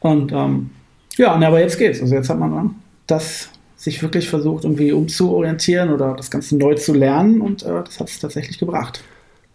und 0.00 0.32
ähm, 0.32 0.70
ja, 1.16 1.32
aber 1.34 1.60
jetzt 1.60 1.78
geht's. 1.78 2.00
Also 2.00 2.14
jetzt 2.14 2.28
hat 2.28 2.38
man 2.38 2.74
das 3.06 3.50
sich 3.80 4.02
wirklich 4.02 4.28
versucht, 4.28 4.64
irgendwie 4.64 4.92
umzuorientieren 4.92 5.90
oder 5.90 6.14
das 6.14 6.30
Ganze 6.30 6.54
neu 6.58 6.74
zu 6.74 6.92
lernen 6.92 7.40
und 7.40 7.62
äh, 7.62 7.82
das 7.82 7.98
hat 7.98 8.10
es 8.10 8.20
tatsächlich 8.20 8.58
gebracht. 8.58 9.02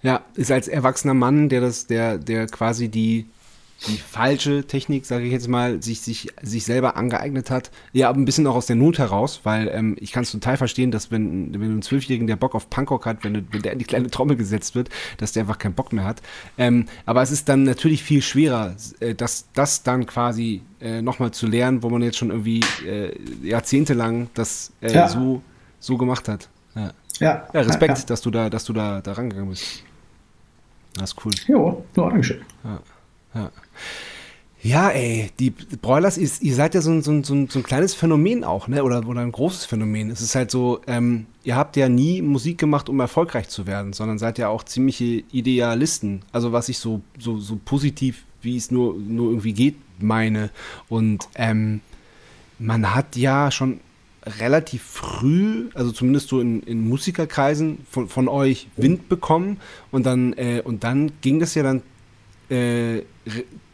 Ja, 0.01 0.21
ist 0.33 0.51
als 0.51 0.67
erwachsener 0.67 1.13
Mann, 1.13 1.47
der 1.47 1.61
das, 1.61 1.85
der, 1.85 2.17
der 2.17 2.47
quasi 2.47 2.89
die, 2.89 3.27
die 3.87 3.97
falsche 3.97 4.65
Technik, 4.65 5.05
sage 5.05 5.25
ich 5.25 5.31
jetzt 5.31 5.47
mal, 5.47 5.83
sich, 5.83 6.01
sich, 6.01 6.29
sich 6.41 6.63
selber 6.65 6.95
angeeignet 6.95 7.51
hat. 7.51 7.71
Ja, 7.93 8.09
aber 8.09 8.17
ein 8.19 8.25
bisschen 8.25 8.47
auch 8.47 8.55
aus 8.55 8.65
der 8.65 8.75
Not 8.77 8.97
heraus, 8.97 9.41
weil 9.43 9.67
ähm, 9.67 9.95
ich 9.99 10.11
kann 10.11 10.23
es 10.23 10.31
total 10.31 10.57
verstehen, 10.57 10.91
dass 10.91 11.11
wenn, 11.11 11.53
wenn 11.53 11.59
du 11.59 11.65
einen 11.67 11.81
Zwölfjährigen, 11.81 12.25
der 12.25 12.37
Bock 12.37 12.55
auf 12.55 12.69
Punkrock 12.69 13.05
hat, 13.05 13.23
wenn, 13.23 13.45
wenn 13.51 13.61
der 13.61 13.73
in 13.73 13.79
die 13.79 13.85
kleine 13.85 14.09
Trommel 14.09 14.37
gesetzt 14.37 14.75
wird, 14.75 14.89
dass 15.17 15.33
der 15.33 15.41
einfach 15.43 15.59
keinen 15.59 15.73
Bock 15.73 15.93
mehr 15.93 16.05
hat. 16.05 16.21
Ähm, 16.57 16.87
aber 17.05 17.21
es 17.21 17.31
ist 17.31 17.47
dann 17.49 17.63
natürlich 17.63 18.01
viel 18.01 18.21
schwerer, 18.21 18.75
äh, 19.01 19.13
das, 19.13 19.47
das 19.53 19.83
dann 19.83 20.05
quasi 20.05 20.61
äh, 20.79 21.01
nochmal 21.01 21.31
zu 21.31 21.45
lernen, 21.45 21.83
wo 21.83 21.89
man 21.89 22.01
jetzt 22.01 22.17
schon 22.17 22.29
irgendwie 22.31 22.61
äh, 22.87 23.13
jahrzehntelang 23.43 24.29
das 24.33 24.71
äh, 24.81 24.93
Ja. 24.93 25.07
so, 25.09 25.41
so 25.79 25.97
gemacht 25.97 26.27
hat. 26.27 26.49
Ja. 26.75 26.91
Ja, 27.19 27.47
Ja, 27.53 27.61
Respekt, 27.61 27.99
Ja, 27.99 28.05
dass 28.05 28.21
du 28.21 28.31
da, 28.31 28.49
dass 28.49 28.63
du 28.65 28.73
da, 28.73 29.01
da 29.01 29.13
rangegangen 29.13 29.49
bist. 29.49 29.83
Das 30.95 31.11
ist 31.11 31.25
cool. 31.25 31.33
ja. 31.47 31.53
Jo, 31.55 31.85
ja, 31.95 32.09
Dankeschön. 32.09 32.41
Ja, 33.33 33.51
ey, 34.89 35.29
die 35.39 35.51
Broilers, 35.51 36.17
ihr, 36.17 36.55
seid 36.55 36.73
ja 36.73 36.81
so 36.81 36.91
ein, 36.91 37.03
so, 37.03 37.11
ein, 37.11 37.23
so, 37.23 37.33
ein, 37.35 37.63
kleines 37.63 37.93
Phänomen 37.93 38.43
auch, 38.43 38.67
ne? 38.67 38.83
Oder, 38.83 39.07
oder 39.07 39.21
ein 39.21 39.31
großes 39.31 39.65
Phänomen. 39.65 40.09
Es 40.09 40.21
ist 40.21 40.33
halt 40.33 40.49
so, 40.49 40.81
ähm, 40.87 41.27
ihr 41.43 41.55
habt 41.55 41.77
ja 41.77 41.87
nie 41.87 42.21
Musik 42.21 42.57
gemacht, 42.57 42.89
um 42.89 42.99
erfolgreich 42.99 43.47
zu 43.47 43.67
werden, 43.67 43.93
sondern 43.93 44.17
seid 44.17 44.39
ja 44.39 44.47
auch 44.47 44.63
ziemliche 44.63 45.23
Idealisten. 45.31 46.23
Also 46.31 46.51
was 46.51 46.69
ich 46.69 46.79
so, 46.79 47.01
so, 47.19 47.37
so 47.37 47.59
positiv, 47.63 48.23
wie 48.41 48.57
es 48.57 48.71
nur, 48.71 48.95
nur 48.95 49.29
irgendwie 49.29 49.53
geht, 49.53 49.75
meine. 49.99 50.49
Und 50.89 51.27
ähm, 51.35 51.81
man 52.57 52.95
hat 52.95 53.15
ja 53.15 53.51
schon 53.51 53.81
relativ 54.39 54.81
früh, 54.81 55.69
also 55.75 55.91
zumindest 55.91 56.29
so 56.29 56.39
in, 56.39 56.63
in 56.63 56.87
Musikerkreisen 56.87 57.85
von, 57.89 58.09
von 58.09 58.27
euch 58.27 58.67
Wind 58.75 59.09
bekommen 59.09 59.57
und 59.91 60.05
dann, 60.05 60.33
äh, 60.33 60.61
und 60.63 60.83
dann 60.83 61.11
ging 61.21 61.39
das 61.39 61.53
ja 61.53 61.61
dann 61.61 61.83
äh, 62.49 63.03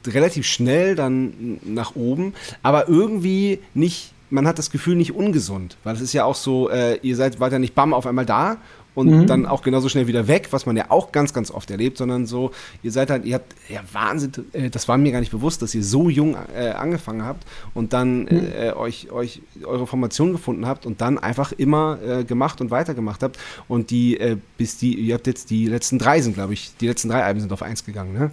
relativ 0.08 0.46
schnell 0.46 0.96
dann 0.96 1.60
nach 1.64 1.96
oben, 1.96 2.34
aber 2.64 2.88
irgendwie 2.90 3.60
nicht 3.74 4.14
man 4.32 4.48
hat 4.48 4.58
das 4.58 4.72
Gefühl 4.72 4.96
nicht 4.96 5.14
ungesund, 5.14 5.76
weil 5.84 5.94
es 5.94 6.02
ist 6.02 6.14
ja 6.14 6.24
auch 6.24 6.36
so, 6.36 6.70
äh, 6.70 6.98
ihr 7.02 7.16
seid 7.18 7.40
weiter 7.42 7.60
nicht 7.60 7.76
bam 7.76 7.94
auf 7.94 8.08
einmal 8.08 8.26
da 8.26 8.58
und 8.94 9.10
mhm. 9.10 9.28
dann 9.28 9.46
auch 9.46 9.62
genauso 9.62 9.90
schnell 9.90 10.08
wieder 10.08 10.28
weg, 10.28 10.48
was 10.52 10.66
man 10.66 10.76
ja 10.76 10.86
auch 10.90 11.12
ganz, 11.12 11.34
ganz 11.34 11.52
oft 11.52 11.72
erlebt, 11.72 11.98
sondern 11.98 12.26
so, 12.26 12.52
ihr 12.84 12.92
seid 12.92 13.10
halt, 13.10 13.26
ihr 13.26 13.36
habt, 13.36 13.54
ja 13.70 13.82
Wahnsinn, 13.92 14.32
äh, 14.54 14.70
das 14.70 14.88
war 14.88 14.98
mir 14.98 15.12
gar 15.12 15.20
nicht 15.20 15.32
bewusst, 15.32 15.62
dass 15.62 15.74
ihr 15.76 15.84
so 15.84 16.10
jung 16.10 16.36
äh, 16.56 16.70
angefangen 16.70 17.24
habt 17.24 17.46
und 17.74 17.94
dann 17.94 18.24
mhm. 18.24 18.48
äh, 18.58 18.72
euch, 18.74 19.12
euch 19.12 19.42
eure 19.64 19.88
Formation 19.88 20.32
gefunden 20.32 20.66
habt 20.66 20.86
und 20.86 21.02
dann 21.02 21.20
einfach 21.20 21.52
immer 21.54 22.00
äh, 22.06 22.24
gemacht 22.24 22.60
und 22.62 22.72
weitergemacht 22.72 23.24
habt 23.24 23.38
und 23.68 23.92
die, 23.92 24.20
äh, 24.20 24.38
bis 24.58 24.78
die, 24.78 24.96
ihr 24.96 25.16
habt 25.16 25.28
jetzt 25.28 25.50
die 25.50 25.68
letzten 25.68 26.00
drei 26.00 26.22
sind, 26.22 26.34
glaube 26.34 26.54
ich, 26.54 26.72
die 26.80 26.88
letzten 26.88 27.10
drei 27.10 27.24
Alben 27.24 27.40
sind 27.40 27.54
auf 27.54 27.62
eins 27.62 27.86
gegangen, 27.86 28.14
ne? 28.14 28.32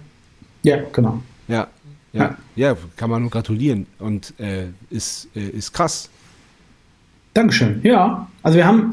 Ja, 0.63 0.77
genau. 0.91 1.21
Ja, 1.49 1.67
ja, 2.13 2.37
ja, 2.55 2.71
ja 2.71 2.77
kann 2.95 3.09
man 3.09 3.21
nur 3.21 3.31
gratulieren 3.31 3.85
und 3.99 4.33
äh, 4.39 4.67
ist, 4.89 5.27
ist 5.35 5.73
krass. 5.73 6.09
Dankeschön, 7.33 7.81
ja, 7.83 8.27
also 8.41 8.57
wir 8.57 8.65
haben 8.65 8.91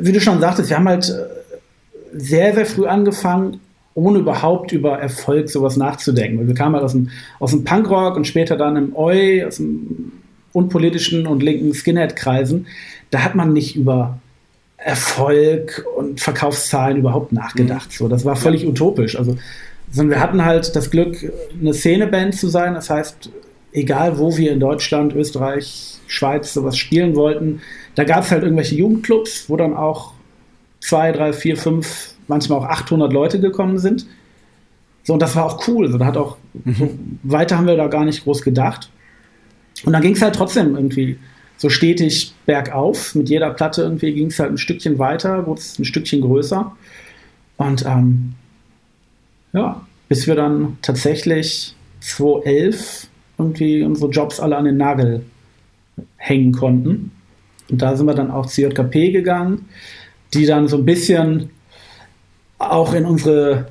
wie 0.00 0.12
du 0.12 0.20
schon 0.20 0.40
sagtest, 0.40 0.70
wir 0.70 0.76
haben 0.76 0.88
halt 0.88 1.08
äh, 1.08 2.18
sehr, 2.18 2.54
sehr 2.54 2.66
früh 2.66 2.86
angefangen, 2.86 3.60
ohne 3.94 4.18
überhaupt 4.18 4.72
über 4.72 4.98
Erfolg 4.98 5.48
sowas 5.48 5.76
nachzudenken. 5.76 6.46
Wir 6.46 6.54
kamen 6.54 6.74
halt 6.74 6.84
aus 6.84 6.92
dem, 6.92 7.10
aus 7.38 7.50
dem 7.50 7.64
Punkrock 7.64 8.16
und 8.16 8.26
später 8.26 8.56
dann 8.56 8.76
im 8.76 8.96
Oi, 8.96 9.44
aus 9.44 9.56
dem 9.56 10.12
unpolitischen 10.52 11.26
und 11.26 11.42
linken 11.42 11.74
Skinhead-Kreisen. 11.74 12.66
Da 13.10 13.20
hat 13.20 13.34
man 13.34 13.52
nicht 13.52 13.76
über 13.76 14.18
Erfolg 14.76 15.86
und 15.96 16.20
Verkaufszahlen 16.20 16.96
überhaupt 16.96 17.32
nachgedacht. 17.32 17.92
So, 17.92 18.08
das 18.08 18.24
war 18.24 18.36
völlig 18.36 18.66
utopisch. 18.66 19.16
Also, 19.16 19.36
wir 19.96 20.20
hatten 20.20 20.44
halt 20.44 20.74
das 20.74 20.90
Glück, 20.90 21.16
eine 21.58 21.72
Szeneband 21.72 22.34
zu 22.34 22.48
sein. 22.48 22.74
Das 22.74 22.90
heißt, 22.90 23.30
egal 23.72 24.18
wo 24.18 24.36
wir 24.36 24.52
in 24.52 24.60
Deutschland, 24.60 25.14
Österreich, 25.14 25.98
Schweiz 26.06 26.52
sowas 26.52 26.76
spielen 26.76 27.16
wollten, 27.16 27.60
da 27.94 28.04
gab 28.04 28.24
es 28.24 28.30
halt 28.30 28.42
irgendwelche 28.42 28.74
Jugendclubs, 28.74 29.48
wo 29.48 29.56
dann 29.56 29.74
auch 29.74 30.12
zwei, 30.80 31.12
drei, 31.12 31.32
vier, 31.32 31.56
fünf, 31.56 32.14
manchmal 32.28 32.58
auch 32.58 32.64
800 32.64 33.12
Leute 33.12 33.40
gekommen 33.40 33.78
sind. 33.78 34.06
So, 35.02 35.12
und 35.12 35.20
das 35.20 35.36
war 35.36 35.44
auch 35.44 35.68
cool. 35.68 35.90
So, 35.90 35.98
da 35.98 36.06
hat 36.06 36.16
auch, 36.16 36.38
mhm. 36.64 37.18
weiter 37.22 37.58
haben 37.58 37.66
wir 37.66 37.76
da 37.76 37.88
gar 37.88 38.04
nicht 38.04 38.24
groß 38.24 38.42
gedacht. 38.42 38.90
Und 39.84 39.92
dann 39.92 40.02
ging 40.02 40.14
es 40.14 40.22
halt 40.22 40.34
trotzdem 40.34 40.74
irgendwie 40.74 41.18
so 41.56 41.68
stetig 41.68 42.34
bergauf. 42.46 43.14
Mit 43.14 43.28
jeder 43.28 43.50
Platte 43.50 43.82
irgendwie 43.82 44.12
ging 44.12 44.28
es 44.28 44.38
halt 44.38 44.52
ein 44.52 44.58
Stückchen 44.58 44.98
weiter, 44.98 45.46
wurde 45.46 45.60
es 45.60 45.78
ein 45.78 45.84
Stückchen 45.84 46.20
größer. 46.20 46.74
Und 47.56 47.84
ähm, 47.86 48.34
ja, 49.54 49.80
bis 50.08 50.26
wir 50.26 50.34
dann 50.34 50.76
tatsächlich 50.82 51.74
2011 52.00 53.08
irgendwie 53.38 53.82
unsere 53.82 54.10
Jobs 54.10 54.38
alle 54.40 54.56
an 54.56 54.66
den 54.66 54.76
Nagel 54.76 55.24
hängen 56.16 56.52
konnten. 56.52 57.12
Und 57.70 57.80
da 57.80 57.96
sind 57.96 58.06
wir 58.06 58.14
dann 58.14 58.30
auch 58.30 58.46
zu 58.46 58.60
JKP 58.60 59.12
gegangen, 59.12 59.66
die 60.34 60.44
dann 60.44 60.68
so 60.68 60.76
ein 60.76 60.84
bisschen 60.84 61.50
auch 62.58 62.94
in 62.94 63.06
unsere, 63.06 63.68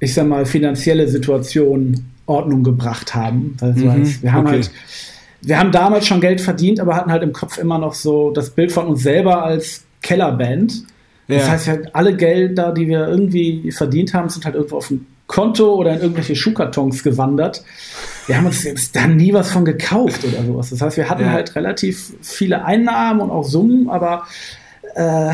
ich 0.00 0.14
sag 0.14 0.26
mal, 0.26 0.44
finanzielle 0.44 1.08
Situation 1.08 2.04
Ordnung 2.26 2.62
gebracht 2.62 3.14
haben. 3.14 3.56
Also 3.60 3.86
mhm, 3.86 4.22
wir 4.22 4.32
haben 4.32 4.46
okay. 4.46 4.56
halt, 4.56 4.70
wir 5.42 5.58
haben 5.58 5.72
damals 5.72 6.06
schon 6.06 6.20
Geld 6.20 6.40
verdient, 6.40 6.80
aber 6.80 6.96
hatten 6.96 7.10
halt 7.10 7.22
im 7.22 7.32
Kopf 7.32 7.58
immer 7.58 7.78
noch 7.78 7.94
so 7.94 8.30
das 8.30 8.50
Bild 8.50 8.72
von 8.72 8.86
uns 8.86 9.02
selber 9.02 9.42
als 9.42 9.84
Kellerband. 10.02 10.84
Ja. 11.28 11.38
Das 11.38 11.48
heißt 11.48 11.68
halt, 11.68 11.94
alle 11.94 12.16
Gelder, 12.16 12.72
die 12.72 12.88
wir 12.88 13.08
irgendwie 13.08 13.70
verdient 13.72 14.14
haben, 14.14 14.28
sind 14.28 14.44
halt 14.44 14.54
irgendwo 14.54 14.76
auf 14.76 14.88
dem 14.88 15.06
Konto 15.28 15.74
oder 15.74 15.92
in 15.92 16.00
irgendwelche 16.00 16.34
Schuhkartons 16.34 17.04
gewandert. 17.04 17.62
Wir 18.26 18.36
haben 18.36 18.46
uns 18.46 18.64
jetzt 18.64 18.96
da 18.96 19.06
nie 19.06 19.32
was 19.32 19.50
von 19.50 19.64
gekauft 19.64 20.24
oder 20.24 20.42
sowas. 20.42 20.70
Das 20.70 20.80
heißt, 20.80 20.96
wir 20.96 21.08
hatten 21.08 21.22
ja. 21.22 21.30
halt 21.30 21.54
relativ 21.54 22.14
viele 22.22 22.64
Einnahmen 22.64 23.20
und 23.20 23.30
auch 23.30 23.44
Summen, 23.44 23.88
aber 23.88 24.24
äh, 24.94 25.32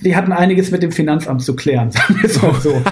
wir 0.00 0.16
hatten 0.16 0.32
einiges 0.32 0.70
mit 0.70 0.82
dem 0.82 0.92
Finanzamt 0.92 1.42
zu 1.42 1.54
klären, 1.56 1.90
sagen 1.90 2.16
wir 2.20 2.30
es 2.30 2.40
mal 2.40 2.54
so. 2.60 2.80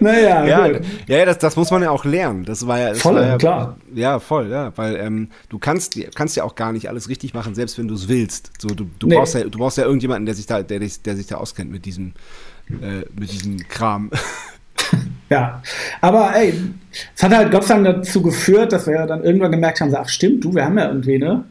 naja, 0.00 0.46
ja, 0.46 0.78
ja, 1.08 1.24
das, 1.24 1.38
das 1.38 1.56
muss 1.56 1.72
man 1.72 1.82
ja 1.82 1.90
auch 1.90 2.04
lernen. 2.04 2.44
Das 2.44 2.64
war 2.66 2.78
ja 2.78 2.90
das 2.90 3.00
voll, 3.00 3.14
war 3.16 3.26
ja, 3.26 3.38
klar. 3.38 3.76
Ja, 3.94 4.20
voll, 4.20 4.50
ja, 4.50 4.70
weil 4.76 4.94
ähm, 4.96 5.30
du 5.48 5.58
kannst, 5.58 5.98
kannst 6.14 6.36
ja 6.36 6.44
auch 6.44 6.54
gar 6.54 6.72
nicht 6.72 6.88
alles 6.88 7.08
richtig 7.08 7.34
machen, 7.34 7.56
selbst 7.56 7.76
wenn 7.78 7.88
du 7.88 7.94
es 7.94 8.06
willst. 8.08 8.52
So, 8.58 8.68
du, 8.68 8.86
du 8.98 9.08
nee. 9.08 9.16
brauchst 9.16 9.34
ja, 9.34 9.42
du 9.44 9.58
brauchst 9.58 9.78
ja 9.78 9.84
irgendjemanden, 9.84 10.26
der 10.26 10.36
sich 10.36 10.46
da, 10.46 10.62
der, 10.62 10.78
der 10.78 11.16
sich 11.16 11.26
da 11.26 11.36
auskennt 11.36 11.72
mit 11.72 11.84
diesem, 11.84 12.12
äh, 12.80 13.04
mit 13.18 13.32
diesem 13.32 13.58
Kram. 13.68 14.10
Ja, 15.30 15.62
aber 16.02 16.36
ey, 16.36 16.52
es 17.16 17.22
hat 17.22 17.34
halt 17.34 17.50
Gott 17.50 17.64
sei 17.64 17.80
Dank 17.80 17.86
dazu 17.86 18.20
geführt, 18.20 18.72
dass 18.72 18.86
wir 18.86 18.94
ja 18.94 19.06
dann 19.06 19.24
irgendwann 19.24 19.50
gemerkt 19.50 19.80
haben, 19.80 19.94
ach 19.94 20.08
stimmt, 20.08 20.44
du, 20.44 20.54
wir 20.54 20.64
haben 20.66 20.76
ja 20.76 20.88
irgendwie, 20.88 21.18
ne? 21.18 21.44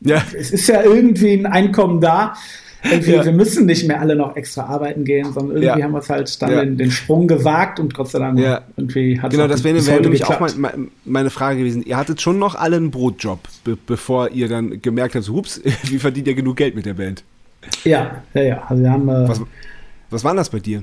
Ja. 0.00 0.22
Es 0.36 0.50
ist 0.50 0.66
ja 0.66 0.82
irgendwie 0.82 1.34
ein 1.34 1.46
Einkommen 1.46 2.00
da. 2.00 2.34
Irgendwie, 2.82 3.12
ja. 3.12 3.24
Wir 3.24 3.32
müssen 3.32 3.64
nicht 3.66 3.86
mehr 3.86 4.00
alle 4.00 4.16
noch 4.16 4.34
extra 4.34 4.64
arbeiten 4.64 5.04
gehen, 5.04 5.32
sondern 5.32 5.56
irgendwie 5.56 5.78
ja. 5.78 5.84
haben 5.84 5.92
wir 5.92 6.00
es 6.00 6.10
halt 6.10 6.42
dann 6.42 6.50
ja. 6.50 6.64
den, 6.64 6.76
den, 6.78 6.90
Sprung 6.90 7.28
gewagt 7.28 7.78
und 7.78 7.94
Gott 7.94 8.10
sei 8.10 8.18
Dank 8.18 8.40
irgendwie 8.76 9.20
hat 9.20 9.30
Genau, 9.30 9.46
das 9.46 9.62
wäre 9.62 9.86
wär 9.86 10.00
nämlich 10.00 10.24
auch 10.24 10.40
mein, 10.40 10.90
meine 11.04 11.30
Frage 11.30 11.60
gewesen. 11.60 11.84
Ihr 11.84 11.96
hattet 11.96 12.20
schon 12.20 12.40
noch 12.40 12.56
alle 12.56 12.76
einen 12.76 12.90
Brotjob, 12.90 13.38
be 13.62 13.78
bevor 13.86 14.30
ihr 14.30 14.48
dann 14.48 14.82
gemerkt 14.82 15.14
habt, 15.14 15.24
so, 15.24 15.34
ups, 15.36 15.60
wie 15.84 16.00
verdient 16.00 16.26
ihr 16.26 16.34
genug 16.34 16.56
Geld 16.56 16.74
mit 16.74 16.86
der 16.86 16.94
Band? 16.94 17.22
Ja, 17.84 18.22
ja, 18.34 18.42
ja. 18.42 18.62
Also 18.66 18.82
wir 18.82 18.90
haben. 18.90 19.08
Äh, 19.08 19.28
was, 20.12 20.24
war 20.24 20.34
das 20.34 20.50
bei 20.50 20.60
dir? 20.60 20.82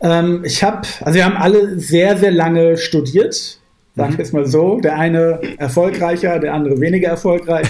Ähm, 0.00 0.42
ich 0.44 0.62
habe, 0.62 0.82
also 1.00 1.16
wir 1.16 1.24
haben 1.24 1.36
alle 1.36 1.78
sehr, 1.78 2.16
sehr 2.16 2.32
lange 2.32 2.76
studiert, 2.76 3.58
sagen 3.94 4.16
wir 4.16 4.24
es 4.24 4.32
mal 4.32 4.46
so. 4.46 4.80
Der 4.80 4.98
eine 4.98 5.40
erfolgreicher, 5.58 6.38
der 6.38 6.54
andere 6.54 6.80
weniger 6.80 7.08
erfolgreich. 7.08 7.68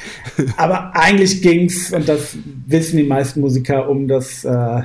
Aber 0.56 0.94
eigentlich 0.94 1.42
ging 1.42 1.66
es, 1.66 1.92
und 1.92 2.08
das 2.08 2.36
wissen 2.66 2.98
die 2.98 3.04
meisten 3.04 3.40
Musiker, 3.40 3.88
um 3.88 4.08
das, 4.08 4.44
äh, 4.44 4.82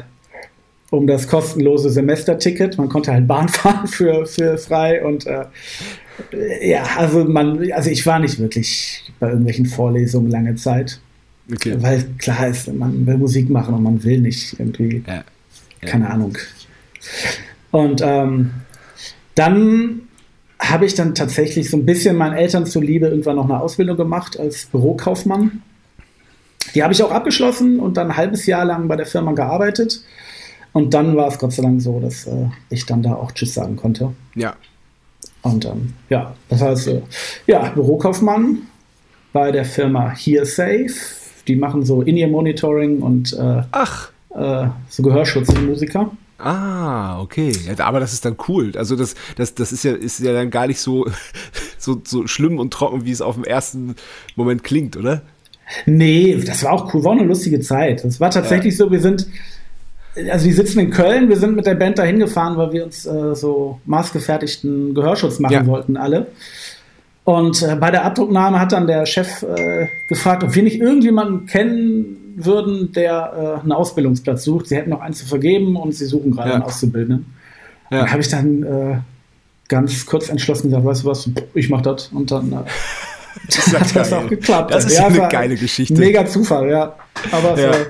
um 0.89 1.07
das 1.07 1.27
kostenlose 1.27 1.89
Semesterticket. 1.89 2.77
Man 2.77 2.89
konnte 2.89 3.11
halt 3.11 3.27
Bahn 3.27 3.49
fahren 3.49 3.87
für, 3.87 4.25
für 4.25 4.57
frei 4.57 5.03
und 5.03 5.25
äh, 5.27 5.45
ja, 6.61 6.83
also 6.97 7.25
man, 7.25 7.71
also 7.73 7.89
ich 7.89 8.05
war 8.05 8.19
nicht 8.19 8.39
wirklich 8.39 9.03
bei 9.19 9.27
irgendwelchen 9.27 9.65
Vorlesungen 9.65 10.31
lange 10.31 10.55
Zeit. 10.55 11.01
Okay. 11.51 11.75
Weil 11.77 12.05
klar 12.17 12.47
ist, 12.47 12.73
man 12.73 13.05
will 13.05 13.17
Musik 13.17 13.49
machen 13.49 13.73
und 13.75 13.83
man 13.83 14.03
will 14.03 14.21
nicht 14.21 14.59
irgendwie, 14.59 15.03
ja. 15.05 15.23
Keine 15.85 16.09
Ahnung, 16.09 16.37
und 17.71 18.01
ähm, 18.01 18.51
dann 19.35 20.01
habe 20.59 20.85
ich 20.85 20.95
dann 20.95 21.13
tatsächlich 21.13 21.69
so 21.69 21.77
ein 21.77 21.85
bisschen 21.85 22.15
meinen 22.15 22.33
Eltern 22.33 22.65
zuliebe 22.65 23.07
irgendwann 23.07 23.35
noch 23.35 23.45
eine 23.45 23.59
Ausbildung 23.59 23.97
gemacht 23.97 24.39
als 24.39 24.65
Bürokaufmann. 24.67 25.61
Die 26.73 26.83
habe 26.83 26.93
ich 26.93 27.03
auch 27.03 27.11
abgeschlossen 27.11 27.79
und 27.79 27.97
dann 27.97 28.11
ein 28.11 28.17
halbes 28.17 28.45
Jahr 28.45 28.65
lang 28.65 28.87
bei 28.87 28.95
der 28.95 29.05
Firma 29.05 29.33
gearbeitet. 29.33 30.03
Und 30.73 30.93
dann 30.93 31.15
war 31.15 31.27
es 31.27 31.37
Gott 31.37 31.53
sei 31.53 31.63
Dank 31.63 31.81
so, 31.81 31.99
dass 31.99 32.27
äh, 32.27 32.47
ich 32.69 32.85
dann 32.85 33.03
da 33.03 33.15
auch 33.15 33.31
Tschüss 33.31 33.53
sagen 33.53 33.75
konnte. 33.75 34.13
Ja. 34.35 34.55
Und 35.41 35.65
ähm, 35.65 35.93
ja, 36.09 36.33
das 36.49 36.61
heißt, 36.61 36.87
äh, 36.87 37.01
ja, 37.45 37.69
Bürokaufmann 37.69 38.63
bei 39.31 39.51
der 39.51 39.65
Firma 39.65 40.11
HearSafe. 40.11 40.95
Die 41.47 41.55
machen 41.55 41.85
so 41.85 42.01
In-Ear-Monitoring 42.01 43.01
und 43.01 43.33
äh, 43.33 43.61
Ach. 43.71 44.11
Äh, 44.35 44.67
so 44.89 45.03
Gehörschutz 45.03 45.53
für 45.53 45.61
Musiker. 45.61 46.11
Ah, 46.37 47.21
okay. 47.21 47.53
Aber 47.77 47.99
das 47.99 48.13
ist 48.13 48.25
dann 48.25 48.35
cool. 48.47 48.73
Also 48.75 48.95
das, 48.95 49.15
das, 49.37 49.55
das 49.55 49.71
ist 49.71 49.83
ja, 49.83 49.93
ist 49.93 50.19
ja 50.19 50.33
dann 50.33 50.49
gar 50.49 50.67
nicht 50.67 50.79
so, 50.79 51.07
so, 51.77 52.01
so 52.03 52.27
schlimm 52.27 52.59
und 52.59 52.73
trocken, 52.73 53.05
wie 53.05 53.11
es 53.11 53.21
auf 53.21 53.35
dem 53.35 53.45
ersten 53.45 53.95
Moment 54.35 54.63
klingt, 54.63 54.97
oder? 54.97 55.21
Nee, 55.85 56.43
das 56.45 56.63
war 56.63 56.73
auch 56.73 56.93
cool, 56.93 57.03
war 57.03 57.13
auch 57.13 57.17
eine 57.17 57.27
lustige 57.27 57.59
Zeit. 57.59 58.03
Das 58.03 58.19
war 58.19 58.29
tatsächlich 58.29 58.73
ja. 58.77 58.85
so, 58.85 58.91
wir 58.91 58.99
sind, 58.99 59.25
also 60.29 60.45
wir 60.45 60.53
sitzen 60.53 60.79
in 60.79 60.91
Köln, 60.91 61.29
wir 61.29 61.37
sind 61.37 61.55
mit 61.55 61.65
der 61.65 61.75
Band 61.75 61.97
da 61.97 62.03
hingefahren, 62.03 62.57
weil 62.57 62.71
wir 62.73 62.83
uns 62.83 63.05
äh, 63.05 63.33
so 63.33 63.79
maßgefertigten 63.85 64.93
Gehörschutz 64.93 65.39
machen 65.39 65.53
ja. 65.53 65.65
wollten, 65.65 65.97
alle. 65.97 66.27
Und 67.23 67.63
äh, 67.63 67.75
bei 67.75 67.89
der 67.89 68.05
Abdrucknahme 68.05 68.59
hat 68.59 68.73
dann 68.73 68.85
der 68.85 69.07
Chef 69.07 69.41
äh, 69.41 69.87
gefragt, 70.07 70.43
ob 70.43 70.53
wir 70.53 70.61
nicht 70.61 70.79
irgendjemanden 70.79 71.47
kennen 71.47 72.24
würden, 72.35 72.91
der 72.91 73.57
äh, 73.59 73.61
einen 73.61 73.71
Ausbildungsplatz 73.71 74.43
sucht. 74.43 74.67
Sie 74.67 74.75
hätten 74.75 74.89
noch 74.89 75.01
einen 75.01 75.13
zu 75.13 75.25
vergeben 75.25 75.75
und 75.75 75.93
sie 75.93 76.05
suchen 76.05 76.31
gerade 76.31 76.49
ja. 76.49 76.55
einen 76.55 76.63
Auszubildenden. 76.63 77.25
Ja. 77.89 77.99
Dann 77.99 78.11
habe 78.11 78.21
ich 78.21 78.27
dann 78.27 78.63
äh, 78.63 78.97
ganz 79.67 80.05
kurz 80.05 80.29
entschlossen 80.29 80.69
gesagt, 80.69 80.85
weißt 80.85 81.03
du 81.03 81.07
was, 81.07 81.29
ich 81.53 81.69
mach 81.69 81.81
das. 81.81 82.09
Und 82.09 82.31
dann 82.31 82.51
äh, 82.51 82.55
das 83.47 83.79
hat 83.79 83.95
das 83.95 84.13
auch 84.13 84.27
geklappt. 84.27 84.73
Das 84.73 84.85
ist 84.85 84.97
ja, 84.97 85.07
eine 85.07 85.27
geile 85.29 85.55
Geschichte. 85.55 85.93
Mega 85.93 86.25
Zufall, 86.25 86.69
ja. 86.69 86.95
Aber 87.31 87.59
ja. 87.59 87.71
Äh, 87.71 87.85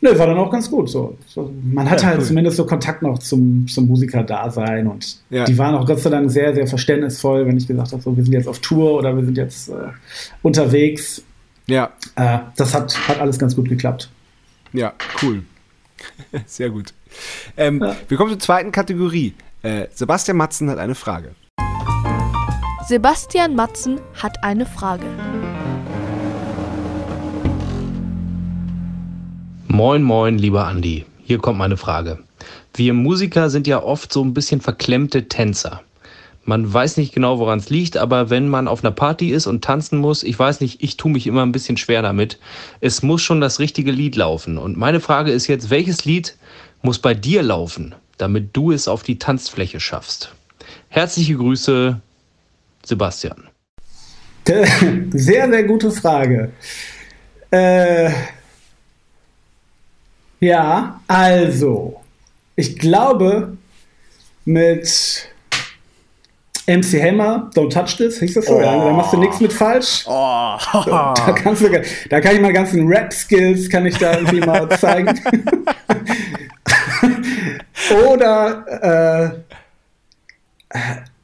ne, 0.00 0.18
war 0.18 0.26
dann 0.26 0.38
auch 0.38 0.50
ganz 0.50 0.70
gut. 0.70 0.90
So. 0.90 1.16
so 1.26 1.52
man 1.62 1.88
hat 1.88 2.02
ja, 2.02 2.08
halt 2.08 2.18
cool. 2.18 2.24
zumindest 2.24 2.56
so 2.56 2.66
Kontakt 2.66 3.02
noch 3.02 3.18
zum, 3.18 3.66
zum 3.68 3.86
Musiker-Dasein 3.86 4.86
und 4.86 5.18
ja. 5.30 5.44
die 5.44 5.56
waren 5.58 5.74
auch 5.74 5.86
Gott 5.86 6.00
sei 6.00 6.10
Dank 6.10 6.30
sehr, 6.30 6.54
sehr 6.54 6.66
verständnisvoll, 6.66 7.46
wenn 7.46 7.56
ich 7.56 7.66
gesagt 7.66 7.92
habe, 7.92 8.02
so, 8.02 8.16
wir 8.16 8.24
sind 8.24 8.32
jetzt 8.32 8.48
auf 8.48 8.58
Tour 8.60 8.94
oder 8.94 9.16
wir 9.16 9.24
sind 9.24 9.36
jetzt 9.36 9.68
äh, 9.68 9.72
unterwegs. 10.42 11.22
Ja. 11.68 11.92
Äh, 12.16 12.38
das 12.56 12.74
hat, 12.74 12.96
hat 13.08 13.20
alles 13.20 13.38
ganz 13.38 13.54
gut 13.54 13.68
geklappt. 13.68 14.10
Ja, 14.72 14.94
cool. 15.22 15.42
Sehr 16.46 16.70
gut. 16.70 16.94
Ähm, 17.56 17.80
ja. 17.82 17.96
Wir 18.08 18.16
kommen 18.16 18.30
zur 18.30 18.38
zweiten 18.38 18.72
Kategorie. 18.72 19.34
Äh, 19.62 19.86
Sebastian 19.92 20.36
Matzen 20.36 20.70
hat 20.70 20.78
eine 20.78 20.94
Frage. 20.94 21.34
Sebastian 22.86 23.54
Matzen 23.54 24.00
hat 24.14 24.42
eine 24.42 24.64
Frage. 24.64 25.04
Moin, 29.66 30.02
moin, 30.02 30.38
lieber 30.38 30.66
Andi. 30.66 31.04
Hier 31.22 31.38
kommt 31.38 31.58
meine 31.58 31.76
Frage. 31.76 32.18
Wir 32.74 32.94
Musiker 32.94 33.50
sind 33.50 33.66
ja 33.66 33.82
oft 33.82 34.10
so 34.12 34.24
ein 34.24 34.32
bisschen 34.32 34.62
verklemmte 34.62 35.28
Tänzer. 35.28 35.82
Man 36.48 36.72
weiß 36.72 36.96
nicht 36.96 37.12
genau, 37.12 37.38
woran 37.38 37.58
es 37.58 37.68
liegt, 37.68 37.98
aber 37.98 38.30
wenn 38.30 38.48
man 38.48 38.68
auf 38.68 38.82
einer 38.82 38.90
Party 38.90 39.32
ist 39.32 39.46
und 39.46 39.62
tanzen 39.62 39.98
muss, 39.98 40.22
ich 40.22 40.38
weiß 40.38 40.62
nicht, 40.62 40.82
ich 40.82 40.96
tue 40.96 41.12
mich 41.12 41.26
immer 41.26 41.44
ein 41.44 41.52
bisschen 41.52 41.76
schwer 41.76 42.00
damit. 42.00 42.38
Es 42.80 43.02
muss 43.02 43.20
schon 43.20 43.42
das 43.42 43.58
richtige 43.58 43.90
Lied 43.90 44.16
laufen. 44.16 44.56
Und 44.56 44.78
meine 44.78 45.00
Frage 45.00 45.30
ist 45.30 45.46
jetzt, 45.46 45.68
welches 45.68 46.06
Lied 46.06 46.38
muss 46.80 47.00
bei 47.00 47.12
dir 47.12 47.42
laufen, 47.42 47.94
damit 48.16 48.56
du 48.56 48.72
es 48.72 48.88
auf 48.88 49.02
die 49.02 49.18
Tanzfläche 49.18 49.78
schaffst? 49.78 50.34
Herzliche 50.88 51.34
Grüße, 51.36 52.00
Sebastian. 52.82 53.44
Sehr, 54.46 55.50
sehr 55.50 55.64
gute 55.64 55.90
Frage. 55.90 56.52
Äh, 57.50 58.10
ja, 60.40 60.98
also, 61.06 62.00
ich 62.56 62.78
glaube, 62.78 63.58
mit 64.46 65.28
MC 66.68 67.02
Hammer, 67.02 67.50
Don't 67.54 67.72
Touch 67.72 67.96
This, 67.96 68.18
hieß 68.18 68.34
das 68.34 68.44
so? 68.46 68.56
Oh. 68.56 68.60
Ja, 68.60 68.76
da 68.76 68.92
machst 68.92 69.14
du 69.14 69.16
nichts 69.16 69.40
mit 69.40 69.52
falsch. 69.52 70.04
Oh. 70.06 70.58
Da, 70.84 71.14
kannst 71.34 71.62
du, 71.62 71.70
da 72.10 72.20
kann 72.20 72.34
ich 72.34 72.40
meine 72.42 72.52
ganzen 72.52 72.86
Rap-Skills, 72.86 73.70
kann 73.70 73.86
ich 73.86 73.96
da 73.96 74.18
irgendwie 74.18 74.40
mal 74.40 74.68
zeigen. 74.78 75.18
Oder 78.12 79.34
äh, 80.70 80.78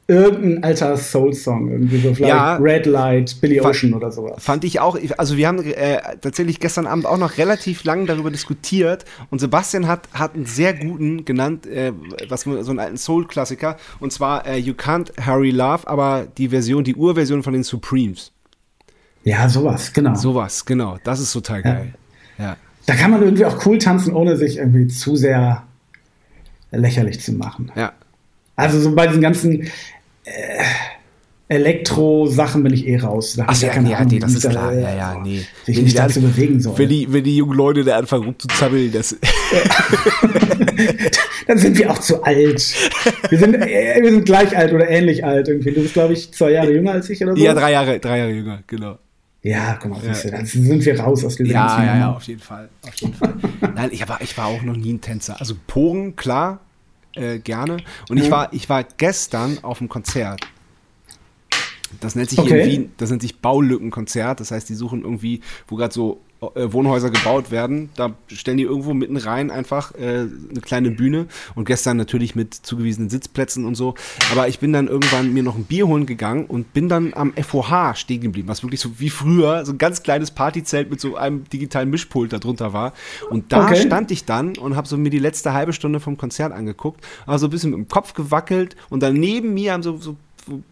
irgendein 0.07 0.63
alter 0.63 0.97
Soul-Song, 0.97 1.71
irgendwie 1.71 1.97
so 1.97 2.13
vielleicht 2.13 2.33
ja, 2.33 2.57
Red 2.57 2.85
Light, 2.85 3.41
Billy 3.41 3.59
Ocean 3.59 3.93
oder 3.93 4.11
sowas. 4.11 4.43
Fand 4.43 4.63
ich 4.63 4.79
auch, 4.79 4.97
also 5.17 5.35
wir 5.35 5.47
haben 5.47 5.63
äh, 5.63 5.97
tatsächlich 6.21 6.59
gestern 6.59 6.85
Abend 6.85 7.07
auch 7.07 7.17
noch 7.17 7.39
relativ 7.39 7.83
lang 7.85 8.05
darüber 8.05 8.29
diskutiert 8.29 9.05
und 9.31 9.39
Sebastian 9.39 9.87
hat, 9.87 10.07
hat 10.13 10.35
einen 10.35 10.45
sehr 10.45 10.75
guten 10.75 11.25
genannt, 11.25 11.65
äh, 11.65 11.91
was 12.29 12.41
so 12.41 12.51
einen 12.51 12.79
alten 12.79 12.97
Soul-Klassiker 12.97 13.77
und 13.99 14.13
zwar 14.13 14.45
äh, 14.45 14.57
You 14.57 14.73
Can't 14.73 15.25
Hurry 15.25 15.49
Love, 15.49 15.87
aber 15.87 16.27
die 16.37 16.49
Version, 16.49 16.83
die 16.83 16.95
Urversion 16.95 17.41
von 17.41 17.53
den 17.53 17.63
Supremes. 17.63 18.31
Ja, 19.23 19.49
sowas, 19.49 19.91
genau. 19.91 20.13
Sowas, 20.13 20.65
genau, 20.65 20.99
das 21.03 21.19
ist 21.19 21.33
total 21.33 21.63
geil. 21.63 21.93
Ja. 22.37 22.45
ja. 22.45 22.57
Da 22.85 22.93
kann 22.93 23.09
man 23.09 23.23
irgendwie 23.23 23.45
auch 23.45 23.65
cool 23.65 23.79
tanzen, 23.79 24.13
ohne 24.13 24.37
sich 24.37 24.57
irgendwie 24.57 24.87
zu 24.87 25.15
sehr 25.15 25.63
lächerlich 26.69 27.21
zu 27.21 27.33
machen. 27.33 27.71
Ja. 27.75 27.93
Also 28.55 28.79
so 28.79 28.93
bei 28.95 29.07
diesen 29.07 29.21
ganzen 29.21 29.69
äh, 30.25 30.63
Elektro-Sachen 31.47 32.63
bin 32.63 32.73
ich 32.73 32.87
eh 32.87 32.97
raus. 32.97 33.37
Ach 33.45 33.61
ja, 33.61 33.79
ja, 33.79 34.03
nee, 34.03 34.17
das 34.17 34.33
ist 34.33 34.49
klar. 34.49 34.73
Ja, 34.73 34.95
ja, 34.95 35.21
nee. 35.21 35.41
Sich 35.63 35.79
nicht 35.79 35.97
dazu 35.97 36.19
bewegen 36.19 36.59
soll. 36.59 36.75
Wenn 36.77 36.89
die, 36.89 37.13
wenn 37.13 37.23
die 37.23 37.37
jungen 37.37 37.55
Leute 37.55 37.83
da 37.83 37.97
anfangen 37.97 38.25
rumzuzappeln, 38.25 38.91
das. 38.91 39.15
Dann 41.47 41.59
sind 41.59 41.77
wir 41.77 41.91
auch 41.91 41.99
zu 41.99 42.23
alt. 42.23 42.73
Wir 43.29 43.37
sind, 43.37 43.53
äh, 43.53 44.01
wir 44.01 44.09
sind 44.09 44.25
gleich 44.25 44.57
alt 44.57 44.73
oder 44.73 44.89
ähnlich 44.89 45.23
alt 45.23 45.47
irgendwie. 45.47 45.71
Du 45.71 45.81
bist, 45.81 45.93
glaube 45.93 46.13
ich, 46.13 46.33
zwei 46.33 46.49
Jahre 46.51 46.71
jünger 46.73 46.93
als 46.93 47.07
ich 47.11 47.21
oder 47.21 47.35
so. 47.35 47.43
Ja, 47.43 47.53
drei 47.53 47.71
Jahre, 47.73 47.99
drei 47.99 48.17
Jahre 48.17 48.31
jünger, 48.31 48.63
genau. 48.65 48.97
Ja, 49.43 49.77
guck 49.79 49.91
mal, 49.91 49.99
ja. 50.03 50.31
dann 50.31 50.47
sind 50.47 50.83
wir 50.83 50.99
raus 50.99 51.23
aus 51.23 51.35
dieser 51.35 51.53
Ja, 51.53 51.83
ja, 51.85 51.97
ja, 51.99 52.11
auf 52.15 52.23
jeden 52.23 52.41
Fall. 52.41 52.67
Auf 52.81 52.95
jeden 52.95 53.13
Fall. 53.13 53.35
Nein, 53.75 53.89
ich 53.91 54.09
war, 54.09 54.19
ich 54.19 54.35
war 54.35 54.47
auch 54.47 54.63
noch 54.63 54.75
nie 54.75 54.93
ein 54.93 55.01
Tänzer. 55.01 55.39
Also 55.39 55.53
Poren, 55.67 56.15
klar, 56.15 56.61
äh, 57.15 57.39
gerne. 57.39 57.77
Und 58.09 58.17
ich 58.17 58.29
war, 58.29 58.53
ich 58.53 58.69
war 58.69 58.83
gestern 58.83 59.59
auf 59.63 59.79
einem 59.79 59.89
Konzert. 59.89 60.41
Das 61.99 62.15
nennt 62.15 62.29
sich 62.29 62.39
okay. 62.39 62.61
in 62.61 62.69
Wien, 62.69 62.91
das 62.97 63.09
nennt 63.09 63.21
sich 63.21 63.39
Baulückenkonzert. 63.39 64.39
Das 64.39 64.51
heißt, 64.51 64.67
die 64.67 64.75
suchen 64.75 65.01
irgendwie, 65.01 65.41
wo 65.67 65.75
gerade 65.75 65.93
so 65.93 66.21
Wohnhäuser 66.41 67.09
gebaut 67.09 67.51
werden. 67.51 67.89
Da 67.95 68.13
stellen 68.27 68.57
die 68.57 68.63
irgendwo 68.63 68.93
mitten 68.93 69.17
rein 69.17 69.51
einfach 69.51 69.93
äh, 69.95 70.27
eine 70.49 70.61
kleine 70.61 70.91
Bühne 70.91 71.27
und 71.55 71.65
gestern 71.65 71.97
natürlich 71.97 72.35
mit 72.35 72.53
zugewiesenen 72.53 73.09
Sitzplätzen 73.09 73.65
und 73.65 73.75
so. 73.75 73.95
Aber 74.31 74.47
ich 74.47 74.59
bin 74.59 74.73
dann 74.73 74.87
irgendwann 74.87 75.33
mir 75.33 75.43
noch 75.43 75.55
ein 75.55 75.63
Bier 75.63 75.87
holen 75.87 76.05
gegangen 76.05 76.45
und 76.45 76.73
bin 76.73 76.89
dann 76.89 77.13
am 77.13 77.33
FOH 77.33 77.95
stehen 77.95 78.21
geblieben, 78.21 78.47
was 78.47 78.63
wirklich 78.63 78.81
so 78.81 78.99
wie 78.99 79.09
früher 79.09 79.65
so 79.65 79.71
ein 79.71 79.77
ganz 79.77 80.03
kleines 80.03 80.31
Partyzelt 80.31 80.89
mit 80.89 80.99
so 80.99 81.15
einem 81.15 81.45
digitalen 81.49 81.89
Mischpult 81.89 82.33
da 82.33 82.39
drunter 82.39 82.73
war. 82.73 82.93
Und 83.29 83.51
da 83.51 83.65
okay. 83.65 83.81
stand 83.81 84.11
ich 84.11 84.25
dann 84.25 84.57
und 84.57 84.75
habe 84.75 84.87
so 84.87 84.97
mir 84.97 85.09
die 85.09 85.19
letzte 85.19 85.53
halbe 85.53 85.73
Stunde 85.73 85.99
vom 85.99 86.17
Konzert 86.17 86.51
angeguckt, 86.51 87.03
also 87.25 87.47
ein 87.47 87.49
bisschen 87.49 87.71
mit 87.71 87.79
dem 87.79 87.87
Kopf 87.87 88.13
gewackelt 88.13 88.75
und 88.89 89.01
dann 89.01 89.15
neben 89.15 89.53
mir 89.53 89.73
haben 89.73 89.83
so, 89.83 89.97
so 89.97 90.15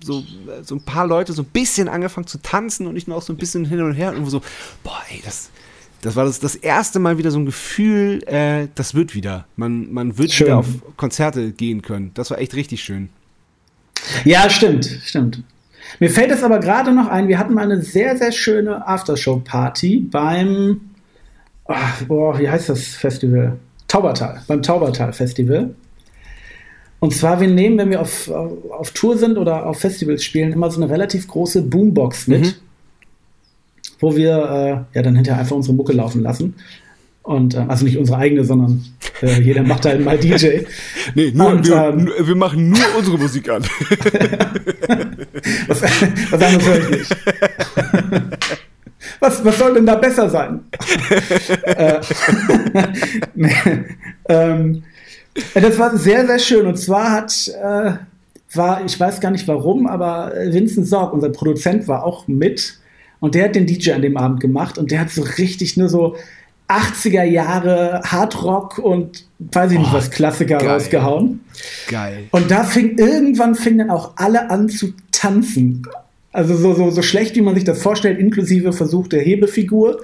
so, 0.02 0.24
so 0.62 0.76
ein 0.76 0.82
paar 0.82 1.08
Leute 1.08 1.34
so 1.34 1.42
ein 1.42 1.48
bisschen 1.52 1.90
angefangen 1.90 2.28
zu 2.28 2.42
tanzen 2.42 2.88
und 2.88 2.96
ich 2.96 3.08
nur 3.08 3.18
auch 3.18 3.22
so 3.22 3.34
ein 3.34 3.38
bisschen 3.38 3.66
hin 3.66 3.82
und 3.82 3.94
her 3.94 4.16
und 4.16 4.26
so, 4.30 4.42
boah, 4.84 5.02
ey, 5.10 5.22
das, 5.24 5.50
das 6.02 6.16
war 6.16 6.26
das, 6.26 6.40
das 6.40 6.56
erste 6.56 7.00
Mal 7.00 7.18
wieder 7.18 7.32
so 7.32 7.40
ein 7.40 7.46
Gefühl, 7.46 8.24
äh, 8.28 8.68
das 8.76 8.94
wird 8.94 9.16
wieder. 9.16 9.46
Man, 9.56 9.92
man 9.92 10.18
wird 10.18 10.32
schön. 10.32 10.48
wieder 10.48 10.58
auf 10.58 10.68
Konzerte 10.98 11.52
gehen 11.52 11.82
können. 11.82 12.12
Das 12.14 12.30
war 12.30 12.40
echt 12.40 12.56
richtig 12.56 12.84
schön. 12.84 13.10
Ja, 14.26 14.50
stimmt, 14.50 14.86
stimmt. 15.06 15.44
Mir 16.00 16.10
fällt 16.10 16.32
es 16.32 16.44
aber 16.44 16.60
gerade 16.60 16.92
noch 16.92 17.08
ein, 17.08 17.28
wir 17.28 17.38
hatten 17.38 17.54
mal 17.54 17.64
eine 17.64 17.82
sehr, 17.82 18.18
sehr 18.18 18.32
schöne 18.32 18.86
Aftershow-Party 18.88 20.08
beim, 20.12 20.82
oh, 21.66 21.76
boah, 22.08 22.40
wie 22.40 22.50
heißt 22.50 22.70
das 22.70 22.88
Festival? 22.88 23.58
Taubertal, 23.88 24.42
beim 24.48 24.62
Taubertal-Festival. 24.62 25.74
Und 27.04 27.14
zwar, 27.14 27.42
wir 27.42 27.50
nehmen, 27.50 27.78
wenn 27.78 27.90
wir 27.90 28.00
auf, 28.00 28.30
auf 28.30 28.92
Tour 28.92 29.18
sind 29.18 29.38
oder 29.38 29.66
auf 29.66 29.80
Festivals 29.80 30.24
spielen, 30.24 30.54
immer 30.54 30.72
so 30.72 30.82
eine 30.82 30.90
relativ 30.90 31.28
große 31.28 31.64
Boombox 31.64 32.28
mit. 32.28 32.42
Mhm 32.42 32.54
wo 34.04 34.16
wir 34.18 34.86
äh, 34.94 34.98
ja 34.98 35.02
dann 35.02 35.16
hinterher 35.16 35.40
einfach 35.40 35.56
unsere 35.56 35.74
Mucke 35.74 35.94
laufen 35.94 36.22
lassen. 36.22 36.56
Und 37.22 37.56
äh, 37.56 37.66
also 37.70 37.86
nicht 37.86 37.98
unsere 37.98 38.18
eigene, 38.18 38.44
sondern 38.44 38.84
äh, 39.22 39.40
jeder 39.40 39.64
macht 39.72 39.86
halt 39.86 40.04
mal 40.04 40.18
DJ. 40.18 40.64
nee, 41.16 41.32
nur, 41.34 41.48
und, 41.48 41.66
wir, 41.66 41.76
ähm, 41.76 42.12
wir, 42.20 42.36
machen 42.36 42.70
nur 42.70 42.86
unsere 42.98 43.18
Musik 43.18 43.48
an. 43.48 43.64
was, 45.68 45.82
was 45.82 46.42
anderes 46.42 46.68
höre 46.68 46.80
ich 46.80 46.90
nicht. 46.90 47.16
was, 49.22 49.46
was 49.46 49.58
soll 49.58 49.74
denn 49.74 49.86
da 49.86 49.96
besser 49.96 50.30
sein? 50.30 50.60
äh, 51.64 52.02
ähm, 54.28 54.84
das 55.54 55.80
war 55.80 55.98
sehr, 55.98 56.26
sehr 56.26 56.40
schön. 56.40 56.68
Und 56.68 56.78
zwar 56.78 57.12
hat, 57.12 57.48
äh, 57.48 57.94
war, 58.54 58.86
ich 58.86 59.00
weiß 59.00 59.20
gar 59.20 59.32
nicht 59.32 59.48
warum, 59.48 59.88
aber 59.88 60.34
Vincent 60.50 60.88
Sorg, 60.88 61.14
unser 61.14 61.30
Produzent, 61.30 61.88
war 61.88 62.04
auch 62.04 62.28
mit. 62.28 62.80
Und 63.20 63.36
der 63.36 63.46
hat 63.46 63.56
den 63.56 63.66
DJ 63.66 63.92
an 63.94 64.02
dem 64.02 64.18
Abend 64.18 64.42
gemacht 64.42 64.78
und 64.78 64.92
der 64.92 65.00
hat 65.00 65.10
so 65.10 65.22
richtig 65.22 65.78
nur 65.78 65.90
so 65.90 66.16
80er 66.68 67.24
Jahre 67.24 68.02
Hardrock 68.06 68.80
und 68.80 69.26
weiß 69.40 69.72
ich 69.72 69.80
nicht 69.80 69.92
oh, 69.92 69.96
was 69.96 70.12
Klassiker 70.12 70.58
geil. 70.58 70.70
rausgehauen. 70.70 71.42
Geil. 71.90 72.26
Und 72.32 72.50
da 72.52 72.64
fing 72.64 72.98
irgendwann 72.98 73.56
fingen 73.56 73.80
dann 73.80 73.90
auch 73.92 74.14
alle 74.16 74.50
an 74.50 74.70
zu 74.70 74.94
tanzen. 75.12 75.84
Also 76.32 76.56
so, 76.56 76.74
so, 76.74 76.90
so 76.90 77.02
schlecht, 77.02 77.36
wie 77.36 77.42
man 77.42 77.56
sich 77.56 77.64
das 77.64 77.82
vorstellt, 77.82 78.20
inklusive 78.20 78.74
versuchte 78.74 79.20
Hebefigur. 79.20 80.02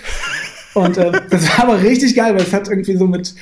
Und 0.76 0.98
äh, 0.98 1.12
das 1.30 1.50
war 1.50 1.66
aber 1.66 1.82
richtig 1.82 2.16
geil, 2.16 2.36
weil 2.36 2.44
es 2.44 2.54
hat 2.54 2.70
irgendwie 2.70 2.96
so 2.96 3.08
mit 3.08 3.30
äh, 3.30 3.34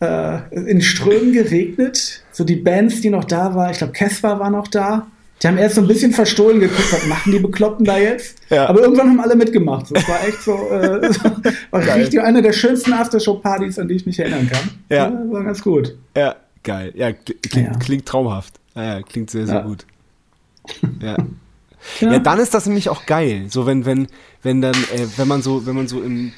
in 0.00 0.80
Strömen 0.80 1.32
geregnet. 1.32 2.22
So 2.32 2.44
die 2.44 2.56
Bands, 2.56 3.00
die 3.02 3.10
noch 3.10 3.24
da 3.24 3.54
waren, 3.54 3.70
ich 3.70 3.78
glaube, 3.78 3.92
Casper 3.92 4.40
war 4.40 4.50
noch 4.50 4.68
da. 4.68 5.06
Die 5.42 5.46
haben 5.46 5.56
erst 5.56 5.76
so 5.76 5.80
ein 5.80 5.88
bisschen 5.88 6.12
verstohlen 6.12 6.60
geguckt, 6.60 6.92
was 6.92 7.06
machen 7.06 7.32
die 7.32 7.38
Bekloppten 7.38 7.86
da 7.86 7.96
jetzt? 7.96 8.36
Ja. 8.50 8.66
Aber 8.66 8.82
irgendwann 8.82 9.08
haben 9.08 9.20
alle 9.20 9.36
mitgemacht. 9.36 9.86
Das 9.90 10.06
war 10.06 10.26
echt 10.26 10.42
so, 10.42 10.52
äh, 10.52 11.00
war 11.70 11.80
geil. 11.80 12.02
richtig 12.02 12.20
eine 12.20 12.42
der 12.42 12.52
schönsten 12.52 12.92
Aftershow-Partys, 12.92 13.78
an 13.78 13.88
die 13.88 13.94
ich 13.94 14.04
mich 14.04 14.18
erinnern 14.18 14.50
kann. 14.50 14.68
Ja. 14.90 15.08
ja 15.08 15.32
war 15.32 15.44
ganz 15.44 15.62
gut. 15.62 15.96
Ja, 16.14 16.36
geil. 16.62 16.92
Ja, 16.94 17.12
klingt, 17.12 17.54
ja. 17.54 17.78
klingt 17.78 18.06
traumhaft. 18.06 18.54
Ja, 18.74 19.00
klingt 19.02 19.30
sehr, 19.30 19.46
sehr 19.46 19.62
gut. 19.62 19.86
Ja. 21.00 21.16
ja. 22.00 22.18
dann 22.18 22.38
ist 22.38 22.52
das 22.52 22.66
nämlich 22.66 22.90
auch 22.90 23.06
geil. 23.06 23.46
So, 23.48 23.64
wenn, 23.64 23.86
wenn, 23.86 24.08
wenn 24.42 24.60
dann, 24.60 24.74
äh, 24.74 25.06
wenn 25.16 25.26
man 25.26 25.40
so, 25.40 25.66
wenn 25.66 25.74
man 25.74 25.88
so 25.88 26.02
im, 26.02 26.32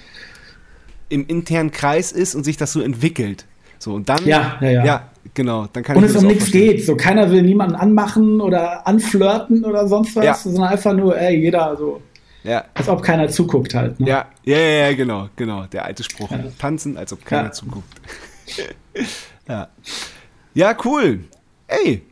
im 1.09 1.27
internen 1.27 1.73
Kreis 1.73 2.13
ist 2.13 2.37
und 2.37 2.45
sich 2.45 2.57
das 2.57 2.73
so 2.73 2.81
entwickelt. 2.81 3.45
So, 3.83 3.95
und 3.95 4.09
dann, 4.09 4.24
ja, 4.24 4.59
ja, 4.61 4.70
ja. 4.70 4.85
ja 4.85 5.11
genau, 5.35 5.66
dann 5.72 5.83
kann 5.83 5.97
Und 5.97 6.05
es 6.05 6.14
um 6.14 6.28
nichts 6.28 6.53
geht. 6.53 6.87
So, 6.87 6.95
keiner 6.95 7.28
will 7.33 7.43
niemanden 7.43 7.74
anmachen 7.74 8.41
oder 8.41 8.87
anflirten 8.87 9.64
oder 9.64 9.89
sonst 9.89 10.14
was, 10.14 10.24
ja. 10.24 10.35
sondern 10.35 10.64
einfach 10.64 10.93
nur, 10.93 11.18
ey, 11.18 11.37
jeder 11.37 11.76
so. 11.76 12.01
Ja. 12.45 12.64
Als 12.74 12.89
ob 12.89 13.03
keiner 13.03 13.26
zuguckt 13.28 13.74
halt. 13.74 13.99
Ne? 13.99 14.09
Ja, 14.09 14.26
ja, 14.45 14.57
ja, 14.57 14.95
genau, 14.95 15.28
genau. 15.35 15.64
Der 15.64 15.85
alte 15.85 16.05
Spruch. 16.05 16.30
Ja. 16.30 16.45
Tanzen, 16.61 16.97
als 16.97 17.12
ob 17.12 17.24
keiner 17.24 17.47
ja. 17.47 17.53
zuguckt. 17.53 18.01
ja. 19.49 19.68
ja, 20.55 20.76
cool. 20.85 21.24
Ey, 21.66 22.03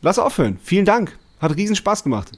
lass 0.00 0.18
aufhören. 0.18 0.58
Vielen 0.62 0.86
Dank. 0.86 1.18
Hat 1.38 1.54
riesen 1.54 1.76
Spaß 1.76 2.02
gemacht. 2.02 2.32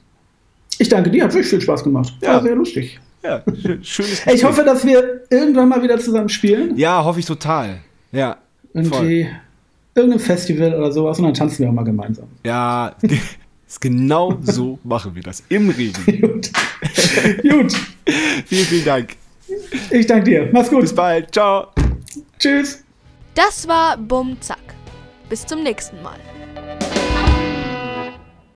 Ich 0.77 0.89
danke 0.89 1.09
dir, 1.09 1.23
hat 1.23 1.31
wirklich 1.31 1.49
viel 1.49 1.61
Spaß 1.61 1.85
gemacht. 1.85 2.13
Ja. 2.19 2.33
War 2.33 2.43
sehr 2.43 2.55
lustig. 2.55 2.99
Ja, 3.23 3.43
schönes 3.81 4.25
Ich 4.27 4.43
hoffe, 4.43 4.63
dass 4.63 4.85
wir 4.85 5.21
irgendwann 5.29 5.69
mal 5.69 5.81
wieder 5.81 5.99
zusammen 5.99 6.27
spielen. 6.27 6.75
Ja, 6.77 7.03
hoffe 7.05 7.21
ich 7.21 7.25
total. 7.25 7.79
Ja. 8.11 8.37
Irgendwie 8.73 9.23
voll. 9.23 9.27
irgendein 9.95 10.19
Festival 10.19 10.73
oder 10.75 10.91
sowas 10.91 11.17
und 11.19 11.25
dann 11.25 11.33
tanzen 11.33 11.59
wir 11.59 11.69
auch 11.69 11.73
mal 11.73 11.83
gemeinsam. 11.83 12.27
Ja, 12.45 12.95
Genau 13.79 14.37
so 14.41 14.77
machen 14.83 15.15
wir 15.15 15.23
das. 15.23 15.43
Im 15.47 15.69
Regen. 15.69 16.03
Gut. 16.21 16.51
Gut. 17.41 17.73
vielen, 18.45 18.65
vielen 18.65 18.85
Dank. 18.85 19.15
Ich 19.89 20.05
danke 20.05 20.29
dir. 20.29 20.49
Mach's 20.51 20.69
gut. 20.69 20.81
Bis 20.81 20.93
bald. 20.93 21.31
Ciao. 21.33 21.67
Tschüss. 22.37 22.83
Das 23.33 23.67
war 23.67 23.97
Bum 23.97 24.35
Zack. 24.41 24.59
Bis 25.29 25.45
zum 25.45 25.63
nächsten 25.63 26.01
Mal. 26.01 26.17